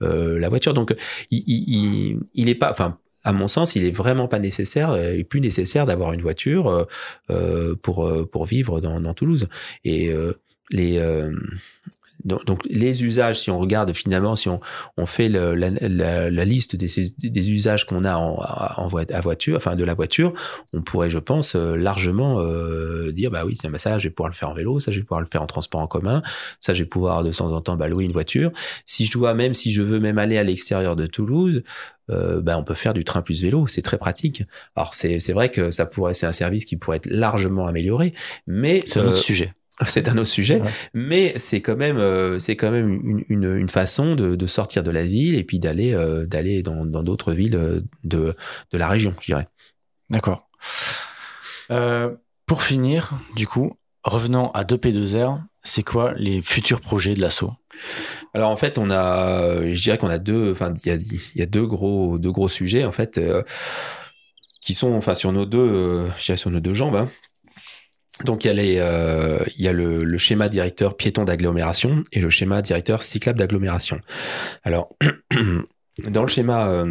la 0.00 0.48
voiture. 0.48 0.74
Donc 0.74 0.94
il, 1.30 1.42
il, 1.46 2.20
il 2.34 2.48
est 2.48 2.54
pas, 2.54 2.70
enfin 2.70 2.98
à 3.24 3.32
mon 3.32 3.48
sens, 3.48 3.74
il 3.74 3.84
est 3.84 3.90
vraiment 3.90 4.28
pas 4.28 4.38
nécessaire 4.38 4.96
et 4.96 5.24
plus 5.24 5.40
nécessaire 5.40 5.86
d'avoir 5.86 6.12
une 6.12 6.20
voiture 6.20 6.68
euh, 6.68 6.84
euh 7.30 7.74
pour 7.82 8.06
euh, 8.06 8.28
pour 8.30 8.44
vivre 8.44 8.80
dans, 8.80 9.00
dans 9.00 9.14
Toulouse. 9.14 9.48
Et 9.84 10.12
euh, 10.12 10.34
les 10.70 10.98
donc, 12.24 12.64
les 12.64 13.04
usages, 13.04 13.40
si 13.40 13.50
on 13.50 13.58
regarde 13.58 13.92
finalement, 13.92 14.34
si 14.34 14.48
on, 14.48 14.58
on 14.96 15.04
fait 15.04 15.28
le, 15.28 15.54
la, 15.54 15.68
la, 15.70 16.30
la, 16.30 16.44
liste 16.46 16.74
des, 16.74 16.88
des 17.18 17.52
usages 17.52 17.84
qu'on 17.84 18.04
a 18.04 18.16
en, 18.16 18.38
en, 18.76 18.86
voiture, 18.86 19.56
enfin 19.58 19.76
de 19.76 19.84
la 19.84 19.92
voiture, 19.92 20.32
on 20.72 20.80
pourrait, 20.80 21.10
je 21.10 21.18
pense, 21.18 21.54
largement 21.54 22.40
euh, 22.40 23.12
dire 23.12 23.30
bah 23.30 23.42
oui, 23.44 23.58
bah 23.62 23.76
ça, 23.76 23.98
je 23.98 24.08
vais 24.08 24.10
pouvoir 24.14 24.30
le 24.30 24.34
faire 24.34 24.48
en 24.48 24.54
vélo, 24.54 24.80
ça, 24.80 24.90
je 24.90 24.98
vais 24.98 25.04
pouvoir 25.04 25.20
le 25.20 25.26
faire 25.26 25.42
en 25.42 25.46
transport 25.46 25.82
en 25.82 25.86
commun, 25.86 26.22
ça, 26.60 26.72
je 26.72 26.84
vais 26.84 26.88
pouvoir 26.88 27.24
de 27.24 27.32
temps 27.32 27.52
en 27.52 27.60
temps 27.60 27.76
bah, 27.76 27.88
louer 27.88 28.04
une 28.04 28.12
voiture. 28.12 28.50
Si 28.86 29.04
je 29.04 29.12
dois, 29.12 29.34
même 29.34 29.52
si 29.52 29.70
je 29.70 29.82
veux 29.82 30.00
même 30.00 30.16
aller 30.16 30.38
à 30.38 30.44
l'extérieur 30.44 30.96
de 30.96 31.06
Toulouse, 31.06 31.62
euh, 32.10 32.40
ben 32.42 32.56
on 32.56 32.64
peut 32.64 32.74
faire 32.74 32.94
du 32.94 33.04
train 33.04 33.22
plus 33.22 33.42
vélo, 33.42 33.66
c'est 33.66 33.82
très 33.82 33.98
pratique. 33.98 34.42
Alors 34.76 34.94
c'est 34.94 35.18
c'est 35.18 35.32
vrai 35.32 35.50
que 35.50 35.70
ça 35.70 35.86
pourrait 35.86 36.14
c'est 36.14 36.26
un 36.26 36.32
service 36.32 36.64
qui 36.64 36.76
pourrait 36.76 36.98
être 36.98 37.10
largement 37.10 37.66
amélioré, 37.66 38.12
mais 38.46 38.82
c'est 38.86 39.00
un 39.00 39.06
autre 39.06 39.16
euh, 39.16 39.20
sujet. 39.20 39.54
C'est 39.86 40.08
un 40.08 40.16
autre 40.18 40.28
sujet, 40.28 40.62
mais 40.92 41.34
c'est 41.38 41.60
quand 41.60 41.74
même 41.74 41.98
euh, 41.98 42.38
c'est 42.38 42.54
quand 42.54 42.70
même 42.70 42.88
une, 42.90 43.24
une, 43.28 43.56
une 43.56 43.68
façon 43.68 44.14
de, 44.14 44.36
de, 44.36 44.46
sortir 44.46 44.84
de 44.84 44.92
la 44.92 45.02
ville 45.02 45.34
et 45.34 45.42
puis 45.42 45.58
d'aller 45.58 45.92
euh, 45.92 46.26
d'aller 46.26 46.62
dans 46.62 46.86
dans 46.86 47.02
d'autres 47.02 47.32
villes 47.32 47.82
de 48.04 48.36
de 48.70 48.78
la 48.78 48.88
région, 48.88 49.16
je 49.20 49.26
dirais. 49.26 49.48
D'accord. 50.10 50.48
pour 52.46 52.62
finir, 52.62 53.14
du 53.34 53.48
coup, 53.48 53.76
revenons 54.04 54.52
à 54.52 54.62
2P2R. 54.62 55.40
C'est 55.74 55.82
quoi 55.82 56.14
les 56.16 56.40
futurs 56.40 56.80
projets 56.80 57.14
de 57.14 57.20
l'assaut 57.20 57.50
alors 58.34 58.50
en 58.50 58.56
fait, 58.56 58.78
on 58.78 58.90
a, 58.90 59.64
je 59.64 59.82
dirais 59.82 59.98
qu'on 59.98 60.08
a 60.08 60.18
deux, 60.18 60.52
enfin 60.52 60.72
il 60.84 60.98
y 61.34 61.42
a, 61.42 61.46
deux 61.46 61.66
gros, 61.66 62.18
deux 62.18 62.30
gros 62.30 62.48
sujets 62.48 62.84
en 62.84 62.92
fait 62.92 63.18
euh, 63.18 63.42
qui 64.60 64.74
sont, 64.74 64.92
enfin 64.94 65.16
sur 65.16 65.32
nos 65.32 65.46
deux, 65.46 65.58
euh, 65.58 66.74
jambes. 66.74 66.94
Hein. 66.94 67.08
Donc 68.24 68.44
il 68.44 68.48
y 68.48 68.50
a 68.50 68.52
les, 68.52 68.76
euh, 68.78 69.44
le, 69.72 70.18
schéma 70.18 70.48
directeur 70.48 70.96
piéton 70.96 71.24
d'agglomération 71.24 72.04
et 72.12 72.20
le 72.20 72.30
schéma 72.30 72.62
directeur 72.62 73.02
cyclable 73.02 73.40
d'agglomération. 73.40 74.00
Alors 74.62 74.90
dans 76.08 76.22
le 76.22 76.28
schéma 76.28 76.84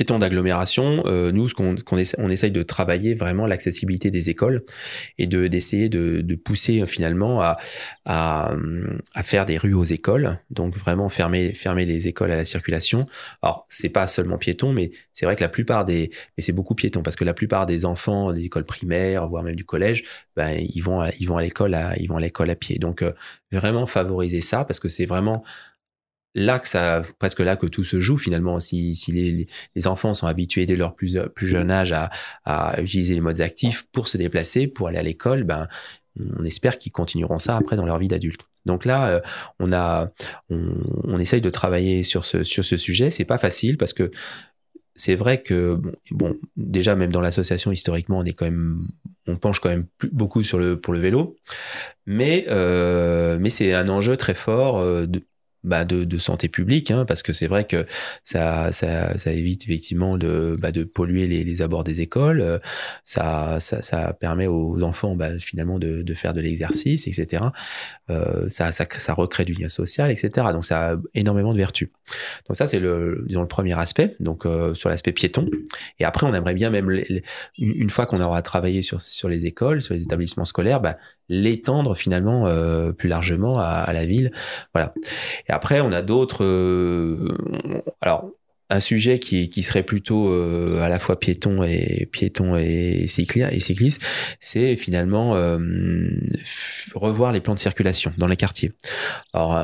piétons 0.00 0.18
d'agglomération, 0.18 1.02
euh, 1.04 1.30
nous, 1.30 1.46
ce 1.46 1.54
qu'on 1.54 1.74
on 2.16 2.30
essaye 2.30 2.50
de 2.50 2.62
travailler 2.62 3.14
vraiment 3.14 3.46
l'accessibilité 3.46 4.10
des 4.10 4.30
écoles 4.30 4.64
et 5.18 5.26
de 5.26 5.46
d'essayer 5.46 5.90
de, 5.90 6.22
de, 6.22 6.34
pousser 6.36 6.80
euh, 6.80 6.86
finalement 6.86 7.42
à, 7.42 7.58
à, 8.06 8.54
à, 9.14 9.22
faire 9.22 9.44
des 9.44 9.58
rues 9.58 9.74
aux 9.74 9.84
écoles, 9.84 10.38
donc 10.48 10.74
vraiment 10.74 11.10
fermer 11.10 11.52
fermer 11.52 11.84
les 11.84 12.08
écoles 12.08 12.30
à 12.30 12.36
la 12.36 12.46
circulation. 12.46 13.06
Alors 13.42 13.66
c'est 13.68 13.90
pas 13.90 14.06
seulement 14.06 14.38
piétons, 14.38 14.72
mais 14.72 14.90
c'est 15.12 15.26
vrai 15.26 15.36
que 15.36 15.42
la 15.42 15.50
plupart 15.50 15.84
des, 15.84 16.08
mais 16.38 16.42
c'est 16.42 16.52
beaucoup 16.52 16.74
piétons 16.74 17.02
parce 17.02 17.16
que 17.16 17.24
la 17.24 17.34
plupart 17.34 17.66
des 17.66 17.84
enfants 17.84 18.32
des 18.32 18.46
écoles 18.46 18.64
primaires, 18.64 19.28
voire 19.28 19.42
même 19.42 19.54
du 19.54 19.66
collège, 19.66 20.04
ben 20.34 20.58
ils 20.58 20.80
vont 20.80 21.04
ils 21.20 21.26
vont 21.26 21.36
à 21.36 21.42
l'école 21.42 21.74
à 21.74 21.94
ils 21.98 22.08
vont 22.08 22.16
à 22.16 22.22
l'école 22.22 22.48
à 22.48 22.56
pied. 22.56 22.78
Donc 22.78 23.02
euh, 23.02 23.12
vraiment 23.52 23.84
favoriser 23.84 24.40
ça 24.40 24.64
parce 24.64 24.80
que 24.80 24.88
c'est 24.88 25.04
vraiment 25.04 25.44
là 26.34 26.58
que 26.58 26.68
ça 26.68 27.02
presque 27.18 27.40
là 27.40 27.56
que 27.56 27.66
tout 27.66 27.84
se 27.84 28.00
joue 28.00 28.16
finalement. 28.16 28.60
Si, 28.60 28.94
si 28.94 29.12
les, 29.12 29.46
les 29.74 29.86
enfants 29.86 30.14
sont 30.14 30.26
habitués 30.26 30.66
dès 30.66 30.76
leur 30.76 30.94
plus 30.94 31.18
plus 31.34 31.48
jeune 31.48 31.70
âge 31.70 31.92
à, 31.92 32.10
à 32.44 32.80
utiliser 32.80 33.14
les 33.14 33.20
modes 33.20 33.40
actifs 33.40 33.86
pour 33.92 34.08
se 34.08 34.16
déplacer 34.16 34.66
pour 34.66 34.88
aller 34.88 34.98
à 34.98 35.02
l'école 35.02 35.44
ben 35.44 35.66
on 36.38 36.44
espère 36.44 36.78
qu'ils 36.78 36.92
continueront 36.92 37.38
ça 37.38 37.56
après 37.56 37.76
dans 37.76 37.86
leur 37.86 37.98
vie 37.98 38.08
d'adulte. 38.08 38.42
Donc 38.66 38.84
là 38.84 39.08
euh, 39.08 39.20
on 39.58 39.72
a 39.72 40.08
on, 40.50 40.74
on, 41.04 41.18
essaye 41.18 41.40
de 41.40 41.50
travailler 41.50 42.02
sur 42.02 42.24
ce 42.24 42.44
sur 42.44 42.64
ce 42.64 42.76
sujet. 42.76 43.10
C'est 43.10 43.24
pas 43.24 43.38
facile 43.38 43.76
parce 43.76 43.92
que 43.92 44.10
c'est 44.96 45.14
vrai 45.14 45.42
que 45.42 45.74
bon, 45.74 45.92
bon, 46.10 46.36
déjà 46.56 46.94
même 46.94 47.12
dans 47.12 47.20
l'association 47.20 47.72
historiquement 47.72 48.18
on 48.18 48.24
est 48.24 48.34
quand 48.34 48.44
même 48.44 48.86
on 49.26 49.36
penche 49.36 49.60
quand 49.60 49.68
même 49.68 49.86
plus, 49.98 50.10
beaucoup 50.10 50.42
sur 50.42 50.58
le 50.58 50.78
pour 50.80 50.92
le 50.92 51.00
vélo. 51.00 51.38
Mais 52.06 52.44
euh, 52.48 53.38
mais 53.40 53.50
c'est 53.50 53.72
un 53.72 53.88
enjeu 53.88 54.16
très 54.16 54.34
fort 54.34 54.78
euh, 54.78 55.06
de, 55.06 55.22
bah 55.64 55.84
de, 55.84 56.04
de, 56.04 56.18
santé 56.18 56.48
publique, 56.48 56.90
hein, 56.90 57.04
parce 57.04 57.22
que 57.22 57.32
c'est 57.32 57.46
vrai 57.46 57.64
que 57.64 57.86
ça, 58.22 58.72
ça, 58.72 59.16
ça, 59.18 59.32
évite 59.32 59.64
effectivement 59.64 60.16
de, 60.16 60.56
bah 60.58 60.72
de 60.72 60.84
polluer 60.84 61.26
les, 61.26 61.44
les, 61.44 61.62
abords 61.62 61.84
des 61.84 62.00
écoles, 62.00 62.40
euh, 62.40 62.58
ça, 63.04 63.60
ça, 63.60 63.82
ça 63.82 64.12
permet 64.14 64.46
aux 64.46 64.82
enfants 64.82 65.16
bah, 65.16 65.36
finalement 65.38 65.78
de, 65.78 66.02
de 66.02 66.14
faire 66.14 66.34
de 66.34 66.40
l'exercice, 66.40 67.06
etc. 67.06 67.44
Euh, 68.10 68.48
ça, 68.48 68.72
ça, 68.72 68.86
ça 68.90 69.14
recrée 69.14 69.44
du 69.44 69.52
lien 69.52 69.68
social, 69.68 70.10
etc. 70.10 70.48
Donc 70.52 70.64
ça 70.64 70.92
a 70.92 70.96
énormément 71.14 71.52
de 71.52 71.58
vertus. 71.58 71.88
Donc 72.48 72.56
ça 72.56 72.66
c'est 72.66 72.80
le, 72.80 73.24
disons 73.26 73.42
le 73.42 73.48
premier 73.48 73.78
aspect, 73.78 74.14
donc 74.20 74.46
euh, 74.46 74.74
sur 74.74 74.88
l'aspect 74.88 75.12
piéton. 75.12 75.48
Et 75.98 76.04
après 76.04 76.26
on 76.26 76.34
aimerait 76.34 76.54
bien 76.54 76.70
même 76.70 76.90
une 77.58 77.90
fois 77.90 78.06
qu'on 78.06 78.20
aura 78.20 78.42
travaillé 78.42 78.82
sur 78.82 79.00
sur 79.00 79.28
les 79.28 79.46
écoles, 79.46 79.80
sur 79.80 79.94
les 79.94 80.02
établissements 80.02 80.44
scolaires, 80.44 80.80
bah, 80.80 80.96
l'étendre 81.28 81.94
finalement 81.94 82.46
euh, 82.46 82.92
plus 82.92 83.08
largement 83.08 83.58
à, 83.58 83.66
à, 83.66 83.92
la 83.92 84.04
ville, 84.04 84.32
voilà. 84.74 84.92
Après, 85.50 85.80
on 85.80 85.92
a 85.92 86.02
d'autres. 86.02 86.44
Euh, 86.44 87.28
alors, 88.00 88.30
un 88.72 88.80
sujet 88.80 89.18
qui, 89.18 89.50
qui 89.50 89.64
serait 89.64 89.82
plutôt 89.82 90.32
euh, 90.32 90.80
à 90.80 90.88
la 90.88 91.00
fois 91.00 91.18
piéton 91.18 91.64
et 91.64 92.08
piéton 92.12 92.54
et, 92.56 93.06
cycliste, 93.08 94.00
et 94.00 94.36
c'est 94.38 94.76
finalement 94.76 95.34
euh, 95.34 95.58
revoir 96.94 97.32
les 97.32 97.40
plans 97.40 97.54
de 97.54 97.58
circulation 97.58 98.12
dans 98.16 98.28
les 98.28 98.36
quartiers. 98.36 98.72
Alors, 99.32 99.60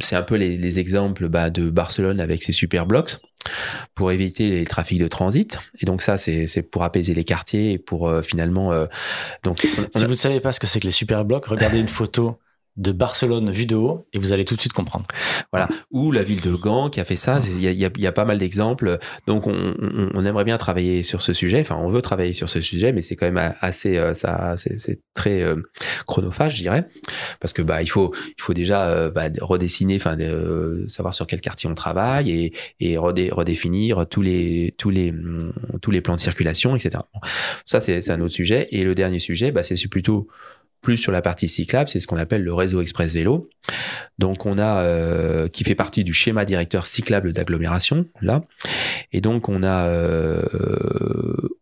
c'est 0.00 0.14
un 0.14 0.22
peu 0.22 0.36
les, 0.36 0.56
les 0.56 0.78
exemples 0.78 1.28
bah, 1.28 1.50
de 1.50 1.68
Barcelone 1.68 2.20
avec 2.20 2.44
ses 2.44 2.52
super 2.52 2.86
blocks 2.86 3.16
pour 3.96 4.12
éviter 4.12 4.48
les 4.50 4.64
trafics 4.64 5.00
de 5.00 5.08
transit. 5.08 5.58
Et 5.80 5.86
donc 5.86 6.00
ça, 6.00 6.16
c'est 6.16 6.62
pour 6.62 6.84
apaiser 6.84 7.12
les 7.12 7.24
quartiers 7.24 7.72
et 7.72 7.78
pour 7.78 8.12
finalement... 8.22 8.72
donc, 9.42 9.66
si 9.96 10.04
vous 10.04 10.10
ne 10.10 10.14
savez 10.14 10.38
pas 10.38 10.52
ce 10.52 10.60
que 10.60 10.68
c'est 10.68 10.78
que 10.78 10.86
les 10.86 10.92
super 10.92 11.24
blocs, 11.24 11.46
regardez 11.46 11.80
une 11.80 11.88
photo 11.88 12.38
de 12.76 12.90
Barcelone 12.90 13.50
vue 13.50 13.66
de 13.66 13.76
haut 13.76 14.06
et 14.12 14.18
vous 14.18 14.32
allez 14.32 14.44
tout 14.44 14.56
de 14.56 14.60
suite 14.60 14.72
comprendre. 14.72 15.06
Voilà. 15.52 15.68
Ou 15.92 16.10
la 16.10 16.24
ville 16.24 16.40
de 16.40 16.54
Gand 16.54 16.90
qui 16.90 17.00
a 17.00 17.04
fait 17.04 17.16
ça. 17.16 17.38
Il 17.56 17.62
y 17.62 17.68
a, 17.84 17.90
y 17.96 18.06
a, 18.06 18.12
pas 18.12 18.24
mal 18.24 18.38
d'exemples. 18.38 18.98
Donc 19.26 19.46
on, 19.46 20.24
aimerait 20.24 20.44
bien 20.44 20.56
travailler 20.56 21.02
sur 21.02 21.22
ce 21.22 21.32
sujet. 21.32 21.60
Enfin, 21.60 21.76
on 21.76 21.88
veut 21.88 22.02
travailler 22.02 22.32
sur 22.32 22.48
ce 22.48 22.60
sujet, 22.60 22.92
mais 22.92 23.02
c'est 23.02 23.14
quand 23.14 23.30
même 23.30 23.54
assez, 23.60 23.96
euh, 23.96 24.14
ça, 24.14 24.54
c'est 24.56 25.00
très, 25.14 25.42
euh, 25.42 25.56
chronophage, 26.06 26.56
je 26.56 26.62
dirais, 26.62 26.86
parce 27.40 27.52
que 27.52 27.62
bah 27.62 27.82
il 27.82 27.86
faut 27.86 28.14
il 28.36 28.42
faut 28.42 28.54
déjà 28.54 29.10
bah, 29.10 29.28
redessiner, 29.40 29.96
enfin 29.96 30.16
savoir 30.86 31.14
sur 31.14 31.26
quel 31.26 31.40
quartier 31.40 31.68
on 31.68 31.74
travaille 31.74 32.30
et, 32.30 32.52
et 32.80 32.96
redéfinir 32.96 34.06
tous 34.08 34.22
les 34.22 34.74
tous 34.78 34.90
les 34.90 35.14
tous 35.80 35.90
les 35.90 36.00
plans 36.00 36.14
de 36.14 36.20
circulation, 36.20 36.76
etc. 36.76 37.02
ça 37.66 37.80
c'est 37.80 38.10
un 38.10 38.20
autre 38.20 38.34
sujet. 38.34 38.68
Et 38.70 38.84
le 38.84 38.94
dernier 38.94 39.18
sujet, 39.18 39.52
bah, 39.52 39.62
c'est 39.62 39.76
plutôt 39.88 40.28
plus 40.84 40.96
sur 40.96 41.10
la 41.10 41.22
partie 41.22 41.48
cyclable, 41.48 41.88
c'est 41.88 41.98
ce 41.98 42.06
qu'on 42.06 42.16
appelle 42.16 42.44
le 42.44 42.54
réseau 42.54 42.80
express 42.80 43.14
vélo. 43.14 43.48
Donc 44.18 44.46
on 44.46 44.58
a 44.58 44.82
euh, 44.82 45.48
qui 45.48 45.64
fait 45.64 45.74
partie 45.74 46.04
du 46.04 46.12
schéma 46.12 46.44
directeur 46.44 46.86
cyclable 46.86 47.32
d'agglomération 47.32 48.06
là. 48.20 48.44
Et 49.12 49.20
donc 49.20 49.48
on 49.48 49.64
a 49.64 49.86
euh, 49.86 50.42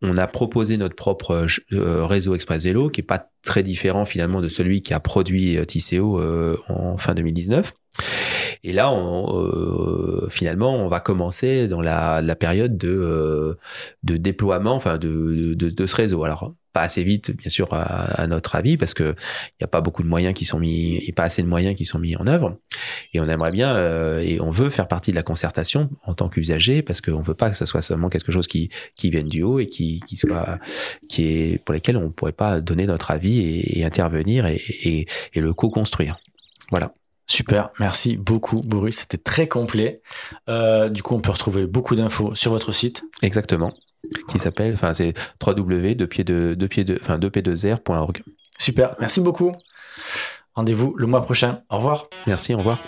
on 0.02 0.18
a 0.18 0.26
proposé 0.26 0.76
notre 0.76 0.96
propre 0.96 1.46
euh, 1.72 2.04
réseau 2.04 2.34
express 2.34 2.64
vélo 2.64 2.90
qui 2.90 3.00
est 3.00 3.04
pas 3.04 3.30
très 3.42 3.62
différent 3.62 4.04
finalement 4.04 4.42
de 4.42 4.48
celui 4.48 4.82
qui 4.82 4.92
a 4.92 5.00
produit 5.00 5.56
Tisséo 5.66 6.20
en 6.68 6.98
fin 6.98 7.14
2019. 7.14 7.72
Et 8.64 8.72
là, 8.72 8.92
on, 8.92 10.28
finalement, 10.28 10.76
on 10.76 10.88
va 10.88 11.00
commencer 11.00 11.66
dans 11.68 11.80
la, 11.80 12.22
la 12.22 12.36
période 12.36 12.76
de, 12.76 13.56
de 14.02 14.16
déploiement, 14.16 14.74
enfin 14.74 14.98
de, 14.98 15.54
de, 15.54 15.70
de, 15.70 15.86
ce 15.86 15.96
réseau. 15.96 16.22
Alors, 16.22 16.54
pas 16.72 16.82
assez 16.82 17.04
vite, 17.04 17.36
bien 17.36 17.50
sûr, 17.50 17.68
à, 17.72 18.26
notre 18.26 18.56
avis, 18.56 18.76
parce 18.76 18.94
que 18.94 19.14
il 19.14 19.56
n'y 19.60 19.64
a 19.64 19.68
pas 19.68 19.80
beaucoup 19.80 20.02
de 20.02 20.08
moyens 20.08 20.32
qui 20.34 20.44
sont 20.44 20.58
mis, 20.58 20.96
et 20.96 21.12
pas 21.12 21.24
assez 21.24 21.42
de 21.42 21.48
moyens 21.48 21.74
qui 21.74 21.84
sont 21.84 21.98
mis 21.98 22.16
en 22.16 22.26
œuvre. 22.26 22.58
Et 23.12 23.20
on 23.20 23.28
aimerait 23.28 23.52
bien, 23.52 23.74
euh, 23.74 24.20
et 24.20 24.40
on 24.40 24.50
veut 24.50 24.70
faire 24.70 24.88
partie 24.88 25.10
de 25.10 25.16
la 25.16 25.22
concertation 25.22 25.90
en 26.04 26.14
tant 26.14 26.28
qu'usager, 26.28 26.82
parce 26.82 27.00
qu'on 27.00 27.20
veut 27.20 27.34
pas 27.34 27.50
que 27.50 27.56
ce 27.56 27.66
soit 27.66 27.82
seulement 27.82 28.08
quelque 28.08 28.32
chose 28.32 28.46
qui 28.46 28.70
qui 28.96 29.10
vienne 29.10 29.28
du 29.28 29.42
haut 29.42 29.58
et 29.58 29.66
qui 29.66 30.00
qui 30.06 30.16
soit 30.16 30.58
qui 31.08 31.24
est 31.24 31.58
pour 31.64 31.74
lesquels 31.74 31.96
on 31.96 32.10
pourrait 32.10 32.32
pas 32.32 32.60
donner 32.60 32.86
notre 32.86 33.10
avis 33.10 33.40
et, 33.40 33.84
intervenir 33.84 34.46
et, 34.46 34.60
et, 34.84 35.06
et 35.34 35.40
le 35.40 35.52
co-construire. 35.52 36.16
Voilà. 36.70 36.94
Super, 37.26 37.70
merci 37.78 38.16
beaucoup 38.16 38.60
Boris, 38.62 38.98
c'était 39.00 39.18
très 39.18 39.48
complet. 39.48 40.02
Euh, 40.48 40.88
du 40.88 41.02
coup, 41.02 41.14
on 41.14 41.20
peut 41.20 41.30
retrouver 41.30 41.66
beaucoup 41.66 41.94
d'infos 41.94 42.34
sur 42.34 42.50
votre 42.50 42.72
site. 42.72 43.04
Exactement 43.22 43.72
qui 44.28 44.38
s'appelle, 44.38 44.74
enfin 44.74 44.94
c'est 44.94 45.14
www 45.44 45.94
de 45.94 46.06
pied 46.06 46.24
de, 46.24 46.54
de 46.54 46.66
pied 46.66 46.84
de, 46.84 46.98
enfin 47.00 47.18
de 47.18 47.28
p2r.org. 47.28 48.22
Super, 48.58 48.94
merci 49.00 49.20
beaucoup. 49.20 49.52
Rendez-vous 50.54 50.94
le 50.96 51.06
mois 51.06 51.22
prochain. 51.22 51.62
Au 51.70 51.76
revoir. 51.76 52.06
Merci, 52.26 52.54
au 52.54 52.58
revoir. 52.58 52.78